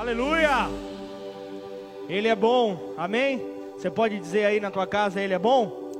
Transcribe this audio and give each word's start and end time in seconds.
Aleluia! 0.00 0.66
Ele 2.08 2.26
é 2.26 2.34
bom, 2.34 2.94
amém? 2.96 3.38
Você 3.74 3.90
pode 3.90 4.18
dizer 4.18 4.46
aí 4.46 4.58
na 4.58 4.70
tua 4.70 4.86
casa, 4.86 5.20
Ele 5.20 5.34
é 5.34 5.38
bom? 5.38 5.90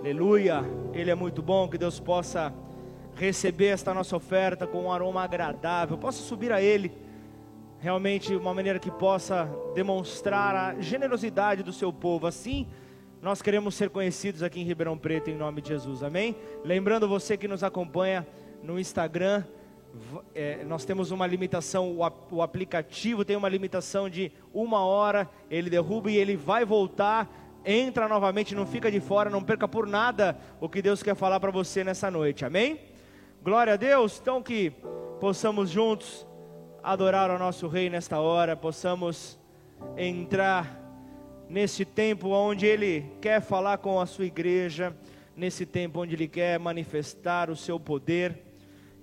Aleluia! 0.00 0.64
Ele 0.94 1.10
é 1.10 1.14
muito 1.14 1.42
bom, 1.42 1.68
que 1.68 1.76
Deus 1.76 2.00
possa 2.00 2.50
receber 3.14 3.66
esta 3.66 3.92
nossa 3.92 4.16
oferta 4.16 4.66
com 4.66 4.84
um 4.84 4.90
aroma 4.90 5.22
agradável, 5.22 5.98
possa 5.98 6.22
subir 6.22 6.50
a 6.50 6.62
Ele, 6.62 6.90
realmente 7.78 8.34
uma 8.34 8.54
maneira 8.54 8.78
que 8.78 8.90
possa 8.90 9.46
demonstrar 9.74 10.56
a 10.56 10.80
generosidade 10.80 11.62
do 11.62 11.74
seu 11.74 11.92
povo, 11.92 12.26
assim 12.26 12.66
nós 13.20 13.42
queremos 13.42 13.74
ser 13.74 13.90
conhecidos 13.90 14.42
aqui 14.42 14.62
em 14.62 14.64
Ribeirão 14.64 14.96
Preto 14.96 15.28
em 15.28 15.36
nome 15.36 15.60
de 15.60 15.68
Jesus, 15.68 16.02
amém? 16.02 16.34
Lembrando 16.64 17.06
você 17.06 17.36
que 17.36 17.46
nos 17.46 17.62
acompanha 17.62 18.26
no 18.62 18.80
Instagram, 18.80 19.44
é, 20.34 20.64
nós 20.64 20.84
temos 20.84 21.10
uma 21.10 21.26
limitação, 21.26 21.96
o, 21.98 22.36
o, 22.36 22.42
aplicativo 22.42 23.24
tem 23.24 23.36
uma 23.36 23.48
limitação 23.48 24.08
de 24.08 24.32
uma 24.52 24.84
hora, 24.84 25.28
ele 25.50 25.68
derruba 25.68 26.10
e 26.10 26.16
ele 26.16 26.36
vai 26.36 26.64
voltar, 26.64 27.30
entra 27.64 28.08
novamente, 28.08 28.54
não 28.54 28.66
fica 28.66 28.90
de 28.90 29.00
fora, 29.00 29.28
não 29.28 29.42
perca 29.42 29.68
por 29.68 29.86
nada 29.86 30.36
o 30.60 30.68
que 30.68 30.82
Deus 30.82 31.02
quer 31.02 31.14
falar 31.14 31.38
para 31.40 31.50
você 31.50 31.84
nessa 31.84 32.10
noite, 32.10 32.44
amém? 32.44 32.80
Glória 33.42 33.74
a 33.74 33.76
Deus, 33.76 34.18
então 34.20 34.42
que 34.42 34.72
possamos 35.20 35.70
juntos 35.70 36.26
adorar 36.82 37.30
o 37.30 37.38
nosso 37.38 37.68
Rei 37.68 37.90
nesta 37.90 38.18
hora, 38.18 38.56
possamos 38.56 39.38
entrar 39.96 40.80
nesse 41.48 41.84
tempo 41.84 42.28
onde 42.28 42.66
Ele 42.66 43.04
quer 43.20 43.40
falar 43.40 43.78
com 43.78 44.00
a 44.00 44.06
sua 44.06 44.24
igreja, 44.24 44.96
nesse 45.36 45.66
tempo 45.66 46.00
onde 46.00 46.14
Ele 46.14 46.28
quer 46.28 46.58
manifestar 46.58 47.50
o 47.50 47.56
seu 47.56 47.78
poder. 47.78 48.51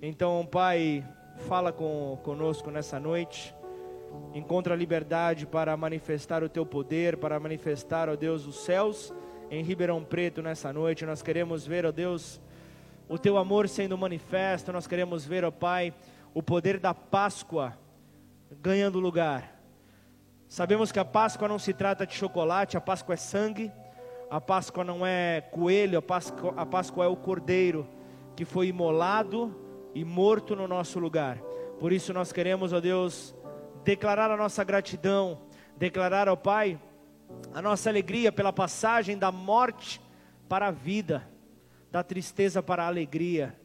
Então, 0.02 0.48
Pai, 0.50 1.06
fala 1.46 1.70
com, 1.70 2.18
conosco 2.22 2.70
nessa 2.70 2.98
noite. 2.98 3.54
Encontra 4.32 4.74
liberdade 4.74 5.46
para 5.46 5.76
manifestar 5.76 6.42
o 6.42 6.48
teu 6.48 6.64
poder, 6.64 7.18
para 7.18 7.38
manifestar, 7.38 8.08
ó 8.08 8.16
Deus, 8.16 8.46
os 8.46 8.64
céus 8.64 9.12
em 9.50 9.62
Ribeirão 9.62 10.02
Preto 10.02 10.40
nessa 10.40 10.72
noite. 10.72 11.04
Nós 11.04 11.20
queremos 11.20 11.66
ver, 11.66 11.84
ó 11.84 11.92
Deus, 11.92 12.40
o 13.10 13.18
teu 13.18 13.36
amor 13.36 13.68
sendo 13.68 13.98
manifesto. 13.98 14.72
Nós 14.72 14.86
queremos 14.86 15.26
ver, 15.26 15.44
ó 15.44 15.50
Pai, 15.50 15.92
o 16.32 16.42
poder 16.42 16.80
da 16.80 16.94
Páscoa 16.94 17.76
ganhando 18.58 18.98
lugar. 18.98 19.60
Sabemos 20.48 20.90
que 20.90 20.98
a 20.98 21.04
Páscoa 21.04 21.46
não 21.46 21.58
se 21.58 21.74
trata 21.74 22.06
de 22.06 22.14
chocolate, 22.14 22.74
a 22.74 22.80
Páscoa 22.80 23.12
é 23.12 23.18
sangue. 23.18 23.70
A 24.30 24.40
Páscoa 24.40 24.82
não 24.82 25.04
é 25.04 25.42
coelho, 25.42 25.98
a 25.98 26.02
Páscoa, 26.02 26.54
a 26.56 26.64
Páscoa 26.64 27.04
é 27.04 27.08
o 27.08 27.16
cordeiro 27.16 27.86
que 28.34 28.46
foi 28.46 28.68
imolado 28.68 29.68
e 29.94 30.04
morto 30.04 30.54
no 30.54 30.68
nosso 30.68 30.98
lugar. 30.98 31.38
Por 31.78 31.92
isso 31.92 32.12
nós 32.12 32.32
queremos, 32.32 32.72
ó 32.72 32.80
Deus, 32.80 33.34
declarar 33.84 34.30
a 34.30 34.36
nossa 34.36 34.62
gratidão, 34.62 35.40
declarar 35.76 36.28
ao 36.28 36.36
Pai 36.36 36.78
a 37.54 37.62
nossa 37.62 37.88
alegria 37.88 38.30
pela 38.30 38.52
passagem 38.52 39.16
da 39.16 39.32
morte 39.32 40.00
para 40.48 40.68
a 40.68 40.70
vida, 40.70 41.28
da 41.90 42.02
tristeza 42.02 42.62
para 42.62 42.84
a 42.84 42.86
alegria. 42.86 43.56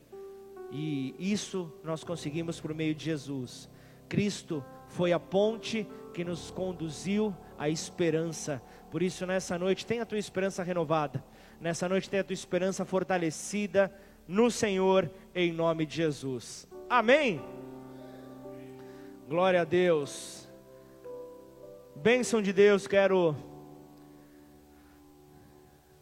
E 0.71 1.15
isso 1.19 1.71
nós 1.83 2.03
conseguimos 2.03 2.59
por 2.59 2.73
meio 2.73 2.95
de 2.95 3.05
Jesus. 3.05 3.69
Cristo 4.07 4.63
foi 4.87 5.11
a 5.11 5.19
ponte 5.19 5.87
que 6.13 6.23
nos 6.23 6.51
conduziu 6.51 7.35
à 7.57 7.69
esperança. 7.69 8.61
Por 8.89 9.01
isso, 9.01 9.25
nessa 9.25 9.57
noite, 9.59 9.85
tenha 9.85 10.03
a 10.03 10.05
tua 10.05 10.17
esperança 10.17 10.63
renovada. 10.63 11.23
Nessa 11.59 11.89
noite, 11.89 12.09
tenha 12.09 12.21
a 12.21 12.25
tua 12.25 12.33
esperança 12.33 12.85
fortalecida 12.85 13.93
no 14.27 14.49
Senhor, 14.49 15.09
em 15.33 15.51
nome 15.51 15.85
de 15.85 15.95
Jesus. 15.95 16.67
Amém. 16.89 17.41
Glória 19.27 19.61
a 19.61 19.63
Deus. 19.63 20.49
Bênção 21.95 22.41
de 22.41 22.51
Deus, 22.51 22.87
quero 22.87 23.35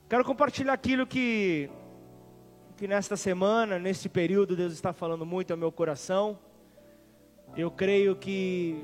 quero 0.10 0.26
compartilhar 0.26 0.74
aquilo 0.74 1.08
que 1.08 1.70
que 2.76 2.88
nesta 2.88 3.16
semana, 3.16 3.78
nesse 3.78 4.10
período 4.10 4.56
Deus 4.56 4.74
está 4.74 4.92
falando 4.92 5.26
muito 5.26 5.52
ao 5.52 5.58
meu 5.58 5.72
coração. 5.72 6.40
Eu 7.56 7.70
creio 7.70 8.16
que 8.16 8.84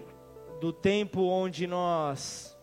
do 0.61 0.71
tempo 0.71 1.21
onde 1.21 1.65
nós 1.65 2.57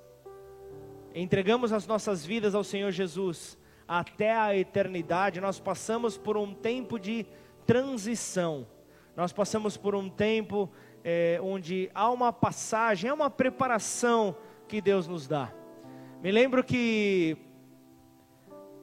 entregamos 1.15 1.73
as 1.73 1.87
nossas 1.87 2.25
vidas 2.25 2.55
ao 2.55 2.63
Senhor 2.63 2.91
Jesus, 2.91 3.59
até 3.89 4.35
a 4.35 4.57
eternidade, 4.57 5.41
nós 5.41 5.61
passamos 5.61 6.19
por 6.19 6.37
um 6.37 6.53
tempo 6.55 6.99
de 6.99 7.27
transição. 7.65 8.67
Nós 9.17 9.33
passamos 9.33 9.77
por 9.77 9.95
um 9.95 10.09
tempo 10.09 10.71
é, 11.05 11.39
onde 11.43 11.91
há 11.95 12.11
uma 12.11 12.33
passagem, 12.33 13.09
há 13.09 13.15
uma 13.15 13.31
preparação 13.31 14.37
que 14.67 14.81
Deus 14.81 15.07
nos 15.07 15.27
dá. 15.27 15.53
Me 16.21 16.33
lembro 16.33 16.65
que 16.65 17.37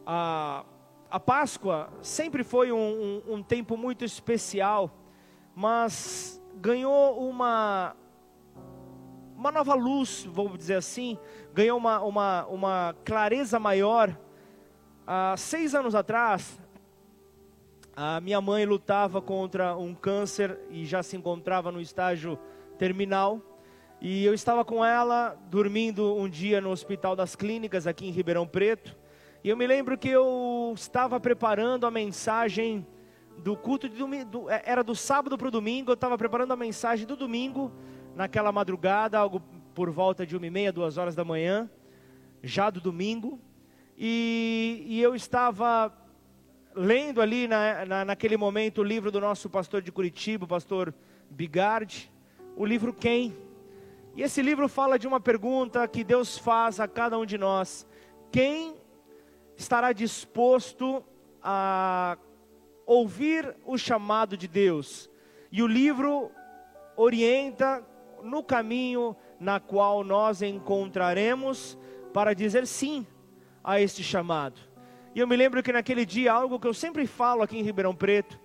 a, 0.05 0.65
a 1.09 1.19
Páscoa 1.19 1.89
sempre 2.01 2.43
foi 2.43 2.71
um, 2.71 3.21
um, 3.27 3.33
um 3.35 3.43
tempo 3.43 3.75
muito 3.75 4.05
especial, 4.05 4.89
mas 5.53 6.41
ganhou 6.55 7.27
uma, 7.27 7.95
uma 9.35 9.51
nova 9.51 9.73
luz, 9.73 10.27
vamos 10.31 10.57
dizer 10.57 10.75
assim, 10.75 11.17
ganhou 11.53 11.77
uma, 11.77 12.01
uma, 12.01 12.45
uma 12.45 12.95
clareza 13.03 13.59
maior 13.59 14.17
Há 15.05 15.35
seis 15.35 15.75
anos 15.75 15.95
atrás, 15.95 16.57
a 17.93 18.21
minha 18.21 18.39
mãe 18.39 18.65
lutava 18.65 19.21
contra 19.21 19.75
um 19.75 19.93
câncer 19.93 20.57
e 20.69 20.85
já 20.85 21.03
se 21.03 21.17
encontrava 21.17 21.73
no 21.73 21.81
estágio 21.81 22.39
terminal. 22.77 23.41
E 23.99 24.23
eu 24.23 24.33
estava 24.33 24.63
com 24.63 24.83
ela 24.83 25.37
dormindo 25.49 26.15
um 26.15 26.29
dia 26.29 26.61
no 26.61 26.69
Hospital 26.69 27.17
das 27.17 27.35
Clínicas, 27.35 27.85
aqui 27.85 28.07
em 28.07 28.11
Ribeirão 28.11 28.47
Preto. 28.47 28.95
E 29.43 29.49
eu 29.49 29.57
me 29.57 29.67
lembro 29.67 29.97
que 29.97 30.07
eu 30.07 30.71
estava 30.73 31.19
preparando 31.19 31.85
a 31.85 31.91
mensagem 31.91 32.87
do 33.39 33.57
culto 33.57 33.89
de 33.89 33.97
domingo, 33.97 34.49
é, 34.49 34.63
era 34.65 34.81
do 34.81 34.95
sábado 34.95 35.37
para 35.37 35.49
o 35.49 35.51
domingo, 35.51 35.91
eu 35.91 35.95
estava 35.95 36.17
preparando 36.17 36.53
a 36.53 36.55
mensagem 36.55 37.05
do 37.05 37.17
domingo, 37.17 37.73
naquela 38.15 38.53
madrugada, 38.53 39.19
algo 39.19 39.41
por 39.75 39.89
volta 39.89 40.25
de 40.25 40.37
uma 40.37 40.47
e 40.47 40.49
meia, 40.49 40.71
duas 40.71 40.97
horas 40.97 41.13
da 41.13 41.25
manhã, 41.25 41.69
já 42.41 42.69
do 42.69 42.79
domingo. 42.79 43.37
E, 43.97 44.85
e 44.87 45.01
eu 45.01 45.15
estava 45.15 45.93
lendo 46.75 47.21
ali 47.21 47.47
na, 47.47 47.85
na, 47.85 48.05
naquele 48.05 48.35
momento 48.35 48.81
o 48.81 48.83
livro 48.83 49.11
do 49.11 49.21
nosso 49.21 49.49
pastor 49.49 49.81
de 49.81 49.91
Curitiba, 49.91 50.45
o 50.45 50.47
pastor 50.47 50.93
Bigardi, 51.29 52.11
o 52.55 52.65
livro 52.65 52.93
Quem? 52.93 53.35
E 54.15 54.21
esse 54.21 54.41
livro 54.41 54.67
fala 54.67 54.97
de 54.97 55.07
uma 55.07 55.19
pergunta 55.19 55.87
que 55.87 56.03
Deus 56.03 56.37
faz 56.37 56.79
a 56.79 56.87
cada 56.87 57.17
um 57.17 57.25
de 57.25 57.37
nós: 57.37 57.87
quem 58.31 58.75
estará 59.55 59.91
disposto 59.91 61.03
a 61.41 62.17
ouvir 62.85 63.55
o 63.65 63.77
chamado 63.77 64.35
de 64.37 64.47
Deus? 64.47 65.09
E 65.51 65.61
o 65.61 65.67
livro 65.67 66.31
orienta 66.95 67.85
no 68.23 68.43
caminho 68.43 69.15
na 69.39 69.59
qual 69.59 70.03
nós 70.03 70.41
encontraremos 70.41 71.77
para 72.13 72.33
dizer 72.33 72.65
sim 72.67 73.05
a 73.63 73.79
este 73.79 74.03
chamado. 74.03 74.59
E 75.15 75.19
eu 75.19 75.27
me 75.27 75.35
lembro 75.35 75.61
que 75.61 75.71
naquele 75.71 76.05
dia, 76.05 76.33
algo 76.33 76.59
que 76.59 76.67
eu 76.67 76.73
sempre 76.73 77.05
falo 77.05 77.43
aqui 77.43 77.57
em 77.57 77.63
Ribeirão 77.63 77.95
Preto, 77.95 78.39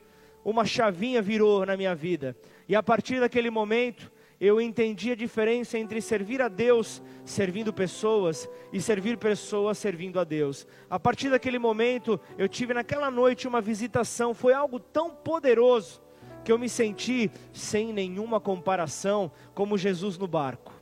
uma 0.44 0.64
chavinha 0.64 1.20
virou 1.20 1.64
na 1.66 1.76
minha 1.76 1.94
vida. 1.94 2.36
E 2.68 2.76
a 2.76 2.82
partir 2.82 3.20
daquele 3.20 3.50
momento, 3.50 4.12
eu 4.40 4.60
entendi 4.60 5.10
a 5.10 5.16
diferença 5.16 5.78
entre 5.78 6.00
servir 6.00 6.40
a 6.40 6.48
Deus 6.48 7.02
servindo 7.24 7.72
pessoas 7.72 8.48
e 8.72 8.80
servir 8.80 9.16
pessoas 9.16 9.78
servindo 9.78 10.20
a 10.20 10.24
Deus. 10.24 10.66
A 10.88 10.98
partir 10.98 11.30
daquele 11.30 11.58
momento, 11.58 12.20
eu 12.36 12.48
tive 12.48 12.72
naquela 12.72 13.10
noite 13.10 13.48
uma 13.48 13.60
visitação, 13.60 14.32
foi 14.32 14.52
algo 14.52 14.78
tão 14.78 15.10
poderoso 15.10 16.00
que 16.44 16.52
eu 16.52 16.58
me 16.58 16.68
senti 16.68 17.30
sem 17.52 17.92
nenhuma 17.92 18.38
comparação 18.38 19.32
como 19.54 19.76
Jesus 19.76 20.16
no 20.16 20.28
barco 20.28 20.77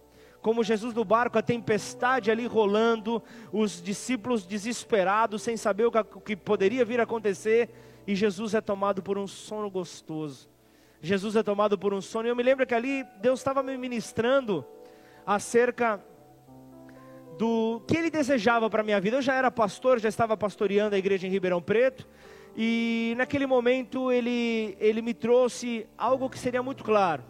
como 0.47 0.63
Jesus 0.63 0.95
no 0.95 1.05
barco, 1.05 1.37
a 1.37 1.43
tempestade 1.43 2.31
ali 2.31 2.47
rolando, 2.47 3.21
os 3.53 3.83
discípulos 3.83 4.47
desesperados, 4.47 5.43
sem 5.43 5.57
saber 5.57 5.87
o 5.87 6.21
que 6.21 6.37
poderia 6.37 6.85
vir 6.85 7.01
a 7.01 7.03
acontecer, 7.03 7.69
e 8.07 8.15
Jesus 8.15 8.55
é 8.55 8.61
tomado 8.61 9.03
por 9.03 9.19
um 9.19 9.27
sono 9.27 9.69
gostoso. 9.69 10.49
Jesus 11.03 11.35
é 11.35 11.43
tomado 11.43 11.77
por 11.77 11.93
um 11.93 12.01
sono, 12.01 12.29
e 12.29 12.31
eu 12.31 12.37
me 12.37 12.45
lembro 12.45 12.65
que 12.65 12.77
ali 12.77 13.05
Deus 13.21 13.41
estava 13.41 13.61
me 13.61 13.77
ministrando 13.77 14.65
acerca 15.27 16.01
do 17.37 17.83
que 17.85 17.97
Ele 17.97 18.09
desejava 18.09 18.71
para 18.71 18.83
a 18.83 18.85
minha 18.85 19.01
vida. 19.01 19.17
Eu 19.17 19.23
já 19.23 19.35
era 19.35 19.51
pastor, 19.51 19.99
já 19.99 20.09
estava 20.09 20.37
pastoreando 20.37 20.95
a 20.95 20.99
igreja 20.99 21.27
em 21.27 21.31
Ribeirão 21.31 21.61
Preto, 21.61 22.07
e 22.57 23.15
naquele 23.17 23.47
momento 23.47 24.13
Ele, 24.13 24.77
ele 24.79 25.03
me 25.03 25.13
trouxe 25.13 25.89
algo 25.99 26.31
que 26.31 26.39
seria 26.39 26.63
muito 26.63 26.85
claro 26.85 27.25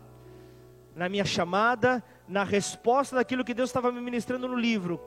na 0.94 1.10
minha 1.10 1.26
chamada, 1.26 2.02
na 2.28 2.44
resposta 2.44 3.16
daquilo 3.16 3.44
que 3.44 3.54
Deus 3.54 3.70
estava 3.70 3.92
me 3.92 4.00
ministrando 4.00 4.48
no 4.48 4.56
livro. 4.56 5.00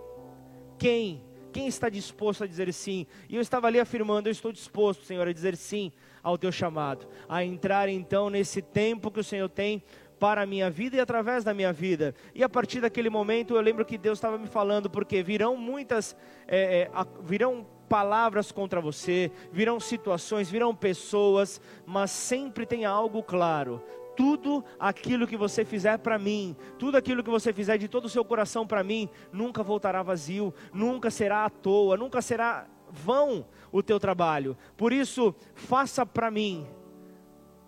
Quem? 0.77 1.24
Quem 1.51 1.68
está 1.68 1.89
disposto 1.89 2.44
a 2.44 2.48
dizer 2.48 2.71
sim? 2.74 3.07
E 3.27 3.36
eu 3.36 3.42
estava 3.42 3.68
ali 3.68 3.80
afirmando: 3.80 4.30
Eu 4.30 4.31
estou 4.31 4.51
disposto, 4.51 5.04
Senhor, 5.04 5.27
a 5.27 5.33
dizer 5.33 5.56
sim 5.56 5.92
ao 6.21 6.38
teu 6.38 6.51
chamado, 6.51 7.07
a 7.27 7.44
entrar 7.44 7.89
então 7.89 8.30
nesse 8.30 8.62
tempo 8.62 9.10
que 9.10 9.19
o 9.19 9.24
Senhor 9.24 9.50
tem 9.50 9.83
para 10.19 10.42
a 10.42 10.45
minha 10.45 10.69
vida 10.69 10.98
e 10.98 11.00
através 11.00 11.44
da 11.44 11.54
minha 11.54 11.71
vida. 11.71 12.13
E 12.36 12.44
a 12.44 12.50
partir 12.50 12.81
daquele 12.81 13.10
momento 13.10 13.56
eu 13.56 13.62
lembro 13.62 13.86
que 13.86 13.98
Deus 13.98 14.18
estava 14.18 14.38
me 14.38 14.48
falando, 14.48 14.89
porque 14.89 15.24
virão 15.24 15.56
muitas, 15.56 16.15
é, 16.48 16.81
é, 16.81 16.92
virão 17.24 17.65
palavras 17.88 18.51
contra 18.51 18.80
você, 18.81 19.31
virão 19.51 19.80
situações, 19.80 20.50
virão 20.50 20.75
pessoas, 20.75 21.60
mas 21.86 22.12
sempre 22.12 22.65
tenha 22.65 22.89
algo 22.89 23.24
claro. 23.24 23.81
Tudo 24.19 24.66
aquilo 24.77 25.25
que 25.25 25.38
você 25.38 25.63
fizer 25.63 25.98
para 26.00 26.19
mim, 26.19 26.54
tudo 26.77 26.98
aquilo 26.98 27.24
que 27.24 27.30
você 27.30 27.54
fizer 27.54 27.77
de 27.77 27.88
todo 27.88 28.04
o 28.04 28.10
seu 28.10 28.25
coração 28.25 28.68
para 28.68 28.83
mim, 28.83 29.07
nunca 29.31 29.63
voltará 29.63 30.04
vazio, 30.04 30.54
nunca 30.74 31.10
será 31.10 31.45
à 31.45 31.50
toa, 31.50 31.95
nunca 31.95 32.21
será 32.21 32.68
vão 32.92 33.45
o 33.71 33.81
teu 33.81 33.98
trabalho. 33.98 34.57
Por 34.75 34.92
isso, 34.92 35.33
faça 35.56 36.06
para 36.06 36.30
mim 36.30 36.68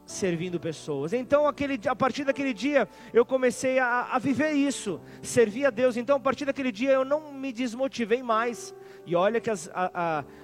servindo 0.05 0.59
pessoas. 0.59 1.13
Então, 1.13 1.47
aquele, 1.47 1.79
a 1.87 1.95
partir 1.95 2.25
daquele 2.25 2.53
dia, 2.53 2.85
eu 3.13 3.25
comecei 3.25 3.79
a, 3.79 4.09
a, 4.11 4.19
viver 4.19 4.51
isso, 4.51 4.99
servir 5.21 5.65
a 5.65 5.69
Deus. 5.69 5.95
Então, 5.95 6.17
a 6.17 6.19
partir 6.19 6.43
daquele 6.43 6.73
dia, 6.73 6.91
eu 6.91 7.05
não 7.05 7.31
me 7.31 7.53
desmotivei 7.53 8.21
mais. 8.21 8.75
E 9.05 9.15
olha 9.15 9.41
que 9.41 9.49
as, 9.49 9.69
a, 9.73 9.91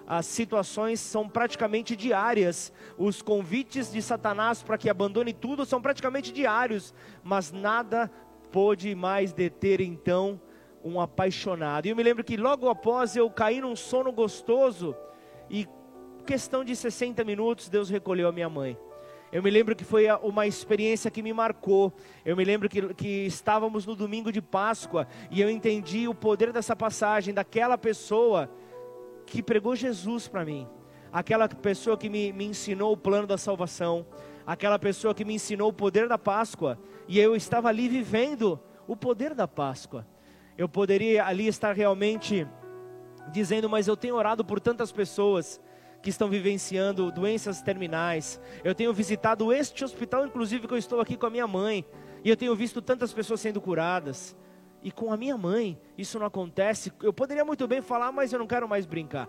a, 0.07 0.18
as 0.19 0.25
situações 0.25 1.00
são 1.00 1.30
praticamente 1.30 1.95
diárias. 1.95 2.74
Os 2.98 3.21
convites 3.21 3.92
de 3.92 4.01
Satanás 4.01 4.63
para 4.63 4.77
que 4.77 4.89
abandone 4.89 5.33
tudo 5.33 5.65
são 5.65 5.81
praticamente 5.81 6.31
diários. 6.31 6.94
Mas 7.24 7.51
nada 7.51 8.12
pôde 8.51 8.95
mais 8.95 9.33
deter 9.33 9.81
então 9.81 10.42
um 10.83 11.00
apaixonado. 11.00 11.86
E 11.86 11.89
eu 11.89 11.95
me 11.95 12.04
lembro 12.04 12.24
que 12.24 12.38
logo 12.38 12.69
após 12.69 13.15
eu 13.15 13.30
caí 13.30 13.62
num 13.62 13.75
sono 13.75 14.12
gostoso 14.12 14.95
e 15.50 15.68
questão 16.25 16.63
de 16.63 16.75
60 16.75 17.24
minutos 17.24 17.69
Deus 17.69 17.89
recolheu 17.89 18.27
a 18.27 18.31
minha 18.31 18.50
mãe. 18.50 18.77
Eu 19.31 19.44
me 19.44 19.50
lembro 19.50 19.75
que 19.75 19.83
foi 19.83 20.06
uma 20.24 20.47
experiência 20.47 21.12
que 21.12 21.21
me 21.21 21.33
marcou. 21.33 21.94
Eu 22.24 22.35
me 22.38 22.45
lembro 22.45 22.69
que, 22.69 22.94
que 22.94 23.25
estávamos 23.25 23.85
no 23.85 23.95
domingo 23.95 24.31
de 24.31 24.41
Páscoa 24.41 25.07
e 25.29 25.41
eu 25.41 25.50
entendi 25.50 26.07
o 26.07 26.15
poder 26.15 26.53
dessa 26.53 26.75
passagem, 26.75 27.33
daquela 27.33 27.77
pessoa 27.77 28.50
que 29.25 29.44
pregou 29.44 29.75
Jesus 29.75 30.29
para 30.29 30.45
mim, 30.45 30.65
aquela 31.12 31.50
pessoa 31.50 31.97
que 31.97 32.09
me, 32.09 32.31
me 32.31 32.45
ensinou 32.45 32.94
o 32.94 32.97
plano 32.97 33.27
da 33.27 33.38
salvação, 33.38 34.06
aquela 34.45 34.79
pessoa 34.79 35.13
que 35.13 35.25
me 35.25 35.33
ensinou 35.33 35.69
o 35.69 35.74
poder 35.74 36.07
da 36.07 36.18
Páscoa 36.18 36.79
e 37.06 37.19
eu 37.19 37.35
estava 37.35 37.68
ali 37.68 37.89
vivendo 37.89 38.57
o 38.88 38.95
poder 38.95 39.33
da 39.33 39.47
Páscoa. 39.47 40.07
Eu 40.57 40.69
poderia 40.69 41.25
ali 41.25 41.47
estar 41.47 41.75
realmente 41.75 42.47
dizendo, 43.33 43.69
mas 43.69 43.89
eu 43.89 43.97
tenho 43.97 44.15
orado 44.15 44.45
por 44.45 44.62
tantas 44.62 44.89
pessoas 44.89 45.59
que 46.02 46.10
estão 46.10 46.30
vivenciando 46.30 47.12
doenças 47.12 47.62
terminais. 47.62 48.40
Eu 48.64 48.76
tenho 48.76 48.94
visitado 48.94 49.52
este 49.52 49.84
hospital, 49.84 50.26
inclusive, 50.26 50.68
que 50.68 50.74
eu 50.74 50.78
estou 50.78 51.00
aqui 51.00 51.18
com 51.18 51.26
a 51.26 51.30
minha 51.30 51.48
mãe, 51.48 51.86
e 52.24 52.30
eu 52.30 52.38
tenho 52.38 52.56
visto 52.56 52.82
tantas 52.82 53.14
pessoas 53.14 53.42
sendo 53.42 53.62
curadas. 53.62 54.36
E 54.82 54.92
com 54.92 55.12
a 55.12 55.18
minha 55.18 55.38
mãe, 55.38 55.80
isso 55.98 56.20
não 56.20 56.26
acontece. 56.26 56.92
Eu 57.02 57.12
poderia 57.12 57.44
muito 57.44 57.68
bem 57.68 57.82
falar, 57.82 58.12
mas 58.12 58.32
eu 58.32 58.40
não 58.40 58.48
quero 58.48 58.70
mais 58.70 58.86
brincar. 58.86 59.28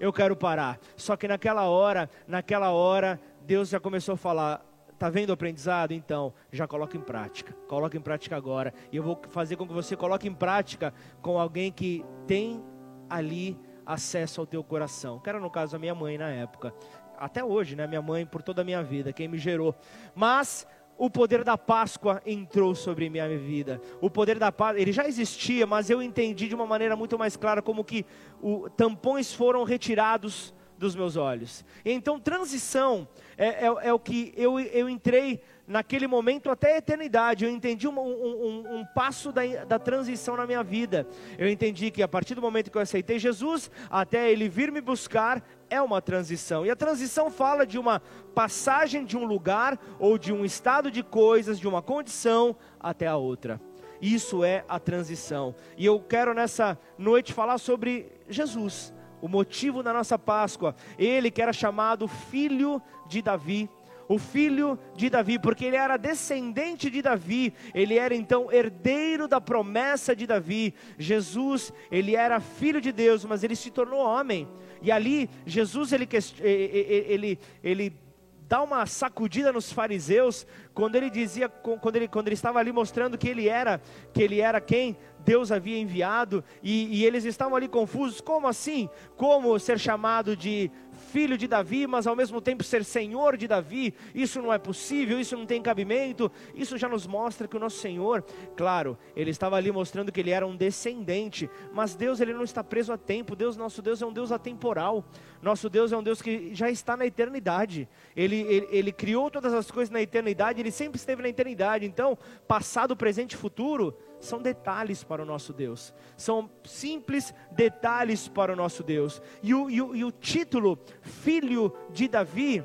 Eu 0.00 0.12
quero 0.12 0.34
parar. 0.34 0.78
Só 0.96 1.16
que 1.16 1.28
naquela 1.28 1.64
hora, 1.64 2.10
naquela 2.26 2.70
hora, 2.70 3.20
Deus 3.42 3.68
já 3.68 3.78
começou 3.78 4.14
a 4.14 4.16
falar: 4.16 4.64
Está 4.96 5.10
vendo 5.10 5.28
o 5.28 5.32
aprendizado? 5.34 5.92
Então, 5.92 6.32
já 6.50 6.66
coloca 6.66 6.96
em 6.96 7.00
prática. 7.00 7.52
Coloca 7.68 7.96
em 7.98 8.00
prática 8.00 8.34
agora. 8.34 8.72
E 8.90 8.96
eu 8.96 9.02
vou 9.02 9.20
fazer 9.28 9.56
com 9.56 9.66
que 9.66 9.72
você 9.74 9.94
coloque 9.94 10.26
em 10.26 10.32
prática 10.32 10.94
com 11.20 11.38
alguém 11.38 11.70
que 11.70 12.02
tem 12.26 12.64
ali 13.08 13.58
acesso 13.86 14.40
ao 14.40 14.46
teu 14.46 14.62
coração. 14.64 15.20
Que 15.20 15.28
era 15.28 15.40
no 15.40 15.48
caso 15.48 15.76
a 15.76 15.78
minha 15.78 15.94
mãe 15.94 16.18
na 16.18 16.28
época. 16.28 16.74
Até 17.16 17.42
hoje, 17.42 17.76
né? 17.76 17.86
Minha 17.86 18.02
mãe 18.02 18.26
por 18.26 18.42
toda 18.42 18.62
a 18.62 18.64
minha 18.64 18.82
vida, 18.82 19.12
quem 19.12 19.28
me 19.28 19.38
gerou. 19.38 19.74
Mas 20.14 20.66
o 20.98 21.10
poder 21.10 21.44
da 21.44 21.56
Páscoa 21.56 22.22
entrou 22.26 22.74
sobre 22.74 23.08
minha 23.08 23.28
vida. 23.28 23.80
O 24.00 24.10
poder 24.10 24.38
da 24.38 24.50
Páscoa, 24.50 24.80
ele 24.80 24.92
já 24.92 25.06
existia, 25.06 25.66
mas 25.66 25.90
eu 25.90 26.02
entendi 26.02 26.48
de 26.48 26.54
uma 26.54 26.66
maneira 26.66 26.96
muito 26.96 27.18
mais 27.18 27.36
clara 27.36 27.62
como 27.62 27.84
que 27.84 28.04
o, 28.42 28.68
tampões 28.70 29.32
foram 29.32 29.62
retirados 29.62 30.54
dos 30.78 30.94
meus 30.94 31.16
olhos. 31.16 31.64
Então, 31.84 32.20
transição 32.20 33.08
é, 33.36 33.66
é, 33.66 33.88
é 33.88 33.92
o 33.92 33.98
que 33.98 34.32
eu, 34.36 34.58
eu 34.58 34.88
entrei 34.88 35.42
naquele 35.66 36.06
momento 36.06 36.50
até 36.50 36.74
a 36.74 36.78
eternidade. 36.78 37.44
Eu 37.44 37.50
entendi 37.50 37.88
um, 37.88 37.98
um, 37.98 38.78
um, 38.78 38.84
passo 38.94 39.32
da, 39.32 39.42
da 39.64 39.78
transição 39.78 40.36
na 40.36 40.46
minha 40.46 40.62
vida. 40.62 41.06
Eu 41.38 41.48
entendi 41.48 41.90
que 41.90 42.02
a 42.02 42.08
partir 42.08 42.34
do 42.34 42.42
momento 42.42 42.70
que 42.70 42.76
eu 42.76 42.82
aceitei 42.82 43.18
Jesus, 43.18 43.70
até 43.90 44.30
Ele 44.30 44.48
vir 44.48 44.70
me 44.70 44.80
buscar, 44.80 45.42
é 45.68 45.80
uma 45.80 46.00
transição. 46.00 46.64
E 46.64 46.70
a 46.70 46.76
transição 46.76 47.30
fala 47.30 47.66
de 47.66 47.78
uma 47.78 48.00
passagem 48.34 49.04
de 49.04 49.16
um 49.16 49.24
lugar 49.24 49.78
ou 49.98 50.16
de 50.16 50.32
um 50.32 50.44
estado 50.44 50.90
de 50.90 51.02
coisas, 51.02 51.58
de 51.58 51.66
uma 51.66 51.82
condição 51.82 52.56
até 52.78 53.06
a 53.06 53.16
outra. 53.16 53.60
Isso 54.00 54.44
é 54.44 54.64
a 54.68 54.78
transição. 54.78 55.54
E 55.76 55.86
eu 55.86 55.98
quero 55.98 56.34
nessa 56.34 56.78
noite 56.98 57.32
falar 57.32 57.58
sobre 57.58 58.12
Jesus 58.28 58.94
o 59.20 59.28
motivo 59.28 59.82
da 59.82 59.92
nossa 59.92 60.18
Páscoa. 60.18 60.74
Ele 60.98 61.30
que 61.30 61.42
era 61.42 61.52
chamado 61.52 62.06
filho 62.06 62.80
de 63.06 63.22
Davi, 63.22 63.68
o 64.08 64.18
filho 64.18 64.78
de 64.94 65.10
Davi, 65.10 65.38
porque 65.38 65.64
ele 65.64 65.76
era 65.76 65.96
descendente 65.96 66.90
de 66.90 67.02
Davi, 67.02 67.52
ele 67.74 67.98
era 67.98 68.14
então 68.14 68.50
herdeiro 68.52 69.26
da 69.26 69.40
promessa 69.40 70.14
de 70.14 70.26
Davi. 70.26 70.74
Jesus, 70.98 71.72
ele 71.90 72.14
era 72.14 72.40
filho 72.40 72.80
de 72.80 72.92
Deus, 72.92 73.24
mas 73.24 73.42
ele 73.42 73.56
se 73.56 73.70
tornou 73.70 74.00
homem. 74.00 74.48
E 74.82 74.90
ali 74.90 75.28
Jesus 75.44 75.92
ele 75.92 76.08
ele 76.42 77.38
ele 77.62 78.06
dá 78.48 78.62
uma 78.62 78.86
sacudida 78.86 79.52
nos 79.52 79.72
fariseus 79.72 80.46
quando 80.72 80.94
ele 80.94 81.10
dizia 81.10 81.48
quando 81.48 81.96
ele 81.96 82.06
quando 82.06 82.28
ele 82.28 82.34
estava 82.34 82.60
ali 82.60 82.70
mostrando 82.70 83.18
que 83.18 83.28
ele 83.28 83.48
era 83.48 83.80
que 84.12 84.22
ele 84.22 84.40
era 84.40 84.60
quem 84.60 84.96
Deus 85.24 85.50
havia 85.50 85.78
enviado 85.78 86.44
e, 86.62 87.00
e 87.00 87.04
eles 87.04 87.24
estavam 87.24 87.56
ali 87.56 87.66
confusos 87.66 88.20
como 88.20 88.46
assim 88.46 88.88
como 89.16 89.58
ser 89.58 89.78
chamado 89.80 90.36
de 90.36 90.70
filho 91.16 91.38
de 91.38 91.48
Davi, 91.48 91.86
mas 91.86 92.06
ao 92.06 92.14
mesmo 92.14 92.42
tempo 92.42 92.62
ser 92.62 92.84
senhor 92.84 93.38
de 93.38 93.48
Davi, 93.48 93.94
isso 94.14 94.42
não 94.42 94.52
é 94.52 94.58
possível, 94.58 95.18
isso 95.18 95.34
não 95.34 95.46
tem 95.46 95.62
cabimento. 95.62 96.30
Isso 96.54 96.76
já 96.76 96.90
nos 96.90 97.06
mostra 97.06 97.48
que 97.48 97.56
o 97.56 97.58
nosso 97.58 97.78
Senhor, 97.78 98.22
claro, 98.54 98.98
ele 99.16 99.30
estava 99.30 99.56
ali 99.56 99.72
mostrando 99.72 100.12
que 100.12 100.20
ele 100.20 100.28
era 100.28 100.46
um 100.46 100.54
descendente, 100.54 101.48
mas 101.72 101.94
Deus 101.94 102.20
ele 102.20 102.34
não 102.34 102.42
está 102.42 102.62
preso 102.62 102.92
a 102.92 102.98
tempo. 102.98 103.34
Deus, 103.34 103.56
nosso 103.56 103.80
Deus 103.80 104.02
é 104.02 104.04
um 104.04 104.12
Deus 104.12 104.30
atemporal. 104.30 105.06
Nosso 105.40 105.70
Deus 105.70 105.90
é 105.90 105.96
um 105.96 106.02
Deus 106.02 106.20
que 106.20 106.54
já 106.54 106.70
está 106.70 106.98
na 106.98 107.06
eternidade. 107.06 107.88
Ele, 108.14 108.42
ele, 108.42 108.68
ele 108.70 108.92
criou 108.92 109.30
todas 109.30 109.54
as 109.54 109.70
coisas 109.70 109.90
na 109.90 110.02
eternidade, 110.02 110.60
ele 110.60 110.70
sempre 110.70 110.98
esteve 110.98 111.22
na 111.22 111.30
eternidade. 111.30 111.86
Então, 111.86 112.18
passado, 112.46 112.94
presente 112.94 113.32
e 113.32 113.36
futuro, 113.38 113.96
são 114.20 114.40
detalhes 114.40 115.04
para 115.04 115.22
o 115.22 115.26
nosso 115.26 115.52
Deus, 115.52 115.94
são 116.16 116.50
simples 116.64 117.34
detalhes 117.52 118.28
para 118.28 118.52
o 118.52 118.56
nosso 118.56 118.82
Deus. 118.82 119.20
E 119.42 119.54
o, 119.54 119.70
e 119.70 119.80
o, 119.80 119.96
e 119.96 120.04
o 120.04 120.10
título, 120.10 120.78
Filho 121.02 121.72
de 121.90 122.08
Davi, 122.08 122.64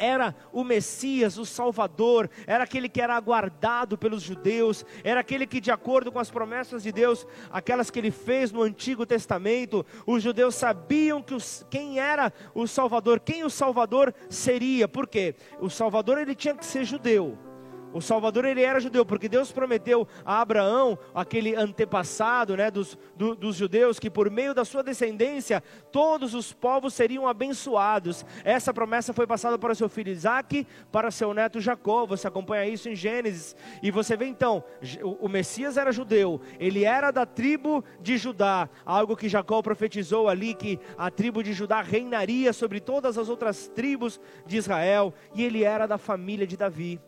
era 0.00 0.34
o 0.50 0.64
Messias, 0.64 1.36
o 1.36 1.44
Salvador, 1.44 2.30
era 2.46 2.64
aquele 2.64 2.88
que 2.88 3.02
era 3.02 3.14
aguardado 3.14 3.98
pelos 3.98 4.22
judeus, 4.22 4.84
era 5.04 5.20
aquele 5.20 5.46
que, 5.46 5.60
de 5.60 5.70
acordo 5.70 6.10
com 6.10 6.18
as 6.18 6.30
promessas 6.30 6.82
de 6.82 6.90
Deus, 6.90 7.26
aquelas 7.50 7.90
que 7.90 7.98
ele 7.98 8.10
fez 8.10 8.50
no 8.50 8.62
Antigo 8.62 9.04
Testamento, 9.04 9.84
os 10.06 10.22
judeus 10.22 10.54
sabiam 10.54 11.22
que 11.22 11.34
os, 11.34 11.66
quem 11.68 12.00
era 12.00 12.32
o 12.54 12.66
Salvador, 12.66 13.20
quem 13.20 13.44
o 13.44 13.50
Salvador 13.50 14.14
seria, 14.30 14.88
por 14.88 15.06
quê? 15.06 15.34
O 15.60 15.68
Salvador 15.68 16.16
ele 16.16 16.34
tinha 16.34 16.54
que 16.54 16.64
ser 16.64 16.84
judeu. 16.84 17.49
O 17.92 18.00
Salvador 18.00 18.44
ele 18.44 18.62
era 18.62 18.80
judeu, 18.80 19.04
porque 19.04 19.28
Deus 19.28 19.50
prometeu 19.50 20.06
a 20.24 20.40
Abraão, 20.40 20.98
aquele 21.14 21.54
antepassado 21.54 22.56
né, 22.56 22.70
dos, 22.70 22.98
do, 23.16 23.34
dos 23.34 23.56
judeus, 23.56 23.98
que 23.98 24.10
por 24.10 24.30
meio 24.30 24.54
da 24.54 24.64
sua 24.64 24.82
descendência 24.82 25.62
todos 25.90 26.34
os 26.34 26.52
povos 26.52 26.94
seriam 26.94 27.26
abençoados. 27.26 28.24
Essa 28.44 28.72
promessa 28.72 29.12
foi 29.12 29.26
passada 29.26 29.58
para 29.58 29.74
seu 29.74 29.88
filho 29.88 30.12
Isaac, 30.12 30.66
para 30.92 31.10
seu 31.10 31.34
neto 31.34 31.60
Jacó. 31.60 32.06
Você 32.06 32.28
acompanha 32.28 32.66
isso 32.66 32.88
em 32.88 32.94
Gênesis. 32.94 33.56
E 33.82 33.90
você 33.90 34.16
vê 34.16 34.26
então, 34.26 34.62
o, 35.02 35.26
o 35.26 35.28
Messias 35.28 35.76
era 35.76 35.92
judeu, 35.92 36.40
ele 36.58 36.84
era 36.84 37.10
da 37.10 37.26
tribo 37.26 37.84
de 38.00 38.16
Judá, 38.16 38.68
algo 38.84 39.16
que 39.16 39.28
Jacó 39.28 39.62
profetizou 39.62 40.28
ali, 40.28 40.54
que 40.54 40.78
a 40.96 41.10
tribo 41.10 41.42
de 41.42 41.52
Judá 41.52 41.82
reinaria 41.82 42.52
sobre 42.52 42.80
todas 42.80 43.18
as 43.18 43.28
outras 43.28 43.68
tribos 43.68 44.20
de 44.46 44.56
Israel, 44.56 45.12
e 45.34 45.42
ele 45.42 45.64
era 45.64 45.86
da 45.86 45.98
família 45.98 46.46
de 46.46 46.56
Davi. 46.56 47.00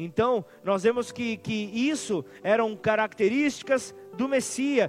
Então, 0.00 0.44
nós 0.62 0.84
vemos 0.84 1.10
que, 1.10 1.36
que 1.38 1.52
isso 1.52 2.24
eram 2.40 2.76
características 2.76 3.92
do 4.16 4.28
Messias, 4.28 4.88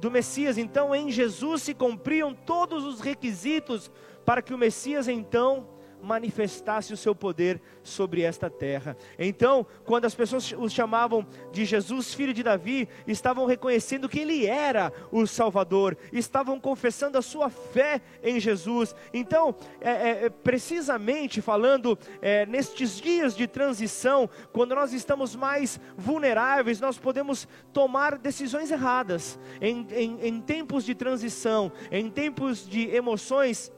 do 0.00 0.10
Messias. 0.10 0.58
Então, 0.58 0.92
em 0.92 1.08
Jesus 1.08 1.62
se 1.62 1.72
cumpriam 1.72 2.34
todos 2.34 2.84
os 2.84 3.00
requisitos 3.00 3.92
para 4.24 4.42
que 4.42 4.52
o 4.52 4.58
Messias 4.58 5.06
então 5.06 5.68
manifestasse 6.02 6.92
o 6.92 6.96
seu 6.96 7.14
poder 7.14 7.60
sobre 7.82 8.22
esta 8.22 8.48
terra. 8.48 8.96
Então, 9.18 9.66
quando 9.84 10.04
as 10.04 10.14
pessoas 10.14 10.52
os 10.58 10.72
chamavam 10.72 11.26
de 11.52 11.64
Jesus, 11.64 12.14
filho 12.14 12.34
de 12.34 12.42
Davi, 12.42 12.88
estavam 13.06 13.46
reconhecendo 13.46 14.08
que 14.08 14.20
ele 14.20 14.46
era 14.46 14.92
o 15.10 15.26
Salvador, 15.26 15.96
estavam 16.12 16.60
confessando 16.60 17.18
a 17.18 17.22
sua 17.22 17.50
fé 17.50 18.00
em 18.22 18.38
Jesus. 18.38 18.94
Então, 19.12 19.54
é, 19.80 19.90
é, 19.90 20.24
é 20.26 20.30
precisamente 20.30 21.40
falando 21.40 21.98
é, 22.20 22.46
nestes 22.46 23.00
dias 23.00 23.36
de 23.36 23.46
transição, 23.46 24.28
quando 24.52 24.74
nós 24.74 24.92
estamos 24.92 25.34
mais 25.34 25.80
vulneráveis, 25.96 26.80
nós 26.80 26.98
podemos 26.98 27.48
tomar 27.72 28.18
decisões 28.18 28.70
erradas. 28.70 29.38
Em, 29.60 29.86
em, 29.90 30.26
em 30.26 30.40
tempos 30.40 30.84
de 30.84 30.94
transição, 30.94 31.72
em 31.90 32.10
tempos 32.10 32.68
de 32.68 32.88
emoções 32.94 33.72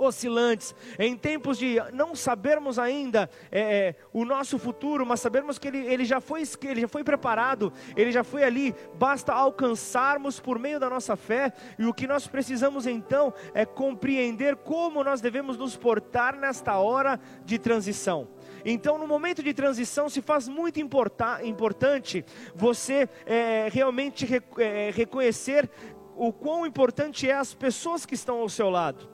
oscilantes, 0.00 0.74
em 0.98 1.16
tempos 1.16 1.58
de 1.58 1.76
não 1.92 2.14
sabermos 2.14 2.78
ainda 2.78 3.30
é, 3.50 3.60
é, 3.60 3.96
o 4.12 4.24
nosso 4.24 4.58
futuro, 4.58 5.04
mas 5.04 5.20
sabermos 5.20 5.58
que 5.58 5.68
ele, 5.68 5.78
ele, 5.78 6.04
já 6.04 6.20
foi, 6.20 6.42
ele 6.62 6.80
já 6.80 6.88
foi 6.88 7.04
preparado, 7.04 7.72
ele 7.96 8.10
já 8.10 8.24
foi 8.24 8.42
ali, 8.42 8.74
basta 8.94 9.32
alcançarmos 9.32 10.40
por 10.40 10.58
meio 10.58 10.80
da 10.80 10.88
nossa 10.88 11.16
fé, 11.16 11.52
e 11.78 11.84
o 11.86 11.94
que 11.94 12.06
nós 12.06 12.26
precisamos 12.26 12.86
então 12.86 13.32
é 13.54 13.64
compreender 13.64 14.56
como 14.56 15.04
nós 15.04 15.20
devemos 15.20 15.56
nos 15.56 15.76
portar 15.76 16.36
nesta 16.36 16.78
hora 16.78 17.20
de 17.44 17.58
transição. 17.58 18.28
Então, 18.64 18.98
no 18.98 19.06
momento 19.06 19.42
de 19.42 19.54
transição, 19.54 20.08
se 20.08 20.20
faz 20.20 20.48
muito 20.48 20.80
importante 20.80 22.24
você 22.54 23.08
é, 23.26 23.68
realmente 23.70 24.28
é, 24.58 24.90
reconhecer 24.90 25.70
o 26.16 26.32
quão 26.32 26.66
importante 26.66 27.28
é 27.28 27.34
as 27.34 27.54
pessoas 27.54 28.04
que 28.04 28.14
estão 28.14 28.40
ao 28.40 28.48
seu 28.48 28.68
lado. 28.68 29.09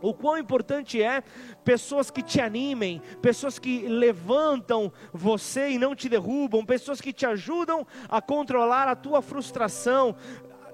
O 0.00 0.14
quão 0.14 0.38
importante 0.38 1.02
é 1.02 1.22
pessoas 1.64 2.10
que 2.10 2.22
te 2.22 2.40
animem, 2.40 3.02
pessoas 3.20 3.58
que 3.58 3.86
levantam 3.86 4.92
você 5.12 5.70
e 5.70 5.78
não 5.78 5.94
te 5.94 6.08
derrubam, 6.08 6.64
pessoas 6.64 7.00
que 7.00 7.12
te 7.12 7.26
ajudam 7.26 7.86
a 8.08 8.20
controlar 8.20 8.88
a 8.88 8.96
tua 8.96 9.20
frustração, 9.20 10.14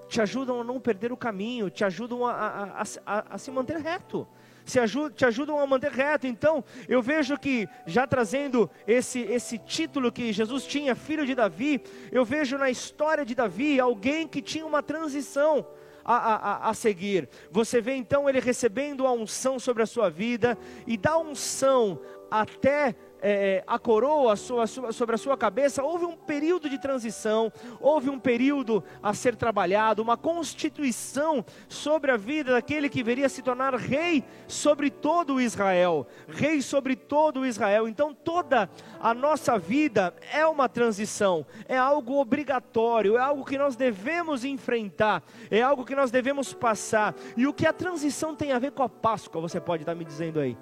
te 0.08 0.20
ajudam 0.20 0.60
a 0.60 0.64
não 0.64 0.78
perder 0.78 1.12
o 1.12 1.16
caminho, 1.16 1.70
te 1.70 1.84
ajudam 1.84 2.26
a, 2.26 2.32
a, 2.32 2.82
a, 3.06 3.34
a 3.34 3.38
se 3.38 3.50
manter 3.50 3.78
reto 3.78 4.26
se 4.64 4.78
te 5.14 5.24
ajudam 5.24 5.60
a 5.60 5.66
manter 5.66 5.90
reto. 5.90 6.26
Então, 6.26 6.64
eu 6.88 7.02
vejo 7.02 7.38
que, 7.38 7.68
já 7.86 8.06
trazendo 8.06 8.70
esse, 8.86 9.20
esse 9.20 9.58
título 9.58 10.10
que 10.10 10.32
Jesus 10.32 10.66
tinha, 10.66 10.94
filho 10.94 11.26
de 11.26 11.34
Davi, 11.34 11.82
eu 12.10 12.24
vejo 12.24 12.56
na 12.56 12.70
história 12.70 13.24
de 13.24 13.34
Davi 13.34 13.78
alguém 13.78 14.26
que 14.26 14.40
tinha 14.40 14.64
uma 14.64 14.82
transição. 14.82 15.66
A, 16.04 16.16
a, 16.16 16.70
a, 16.70 16.74
seguir. 16.74 17.28
Você 17.50 17.80
vê 17.80 17.94
então 17.94 18.28
ele 18.28 18.38
recebendo 18.38 19.06
a 19.06 19.12
unção 19.12 19.58
sobre 19.58 19.82
a 19.82 19.86
sua 19.86 20.10
vida, 20.10 20.58
e 20.86 20.96
da 20.96 21.16
unção 21.16 21.98
até 22.30 22.94
é, 23.26 23.64
a 23.66 23.78
coroa 23.78 24.36
sobre 24.36 25.14
a 25.14 25.18
sua 25.18 25.34
cabeça, 25.34 25.82
houve 25.82 26.04
um 26.04 26.14
período 26.14 26.68
de 26.68 26.78
transição, 26.78 27.50
houve 27.80 28.10
um 28.10 28.18
período 28.18 28.84
a 29.02 29.14
ser 29.14 29.34
trabalhado, 29.34 30.02
uma 30.02 30.14
constituição 30.14 31.42
sobre 31.66 32.10
a 32.10 32.18
vida 32.18 32.52
daquele 32.52 32.90
que 32.90 33.02
viria 33.02 33.30
se 33.30 33.40
tornar 33.40 33.74
rei 33.74 34.22
sobre 34.46 34.90
todo 34.90 35.36
o 35.36 35.40
Israel, 35.40 36.06
rei 36.28 36.60
sobre 36.60 36.94
todo 36.94 37.40
o 37.40 37.46
Israel. 37.46 37.88
Então 37.88 38.12
toda 38.12 38.68
a 39.00 39.14
nossa 39.14 39.58
vida 39.58 40.14
é 40.30 40.46
uma 40.46 40.68
transição, 40.68 41.46
é 41.66 41.78
algo 41.78 42.20
obrigatório, 42.20 43.16
é 43.16 43.20
algo 43.20 43.42
que 43.42 43.56
nós 43.56 43.74
devemos 43.74 44.44
enfrentar, 44.44 45.22
é 45.50 45.62
algo 45.62 45.86
que 45.86 45.94
nós 45.94 46.10
devemos 46.10 46.52
passar. 46.52 47.14
E 47.38 47.46
o 47.46 47.54
que 47.54 47.66
a 47.66 47.72
transição 47.72 48.36
tem 48.36 48.52
a 48.52 48.58
ver 48.58 48.72
com 48.72 48.82
a 48.82 48.88
Páscoa, 48.88 49.40
você 49.40 49.58
pode 49.58 49.82
estar 49.82 49.94
me 49.94 50.04
dizendo 50.04 50.40
aí? 50.40 50.54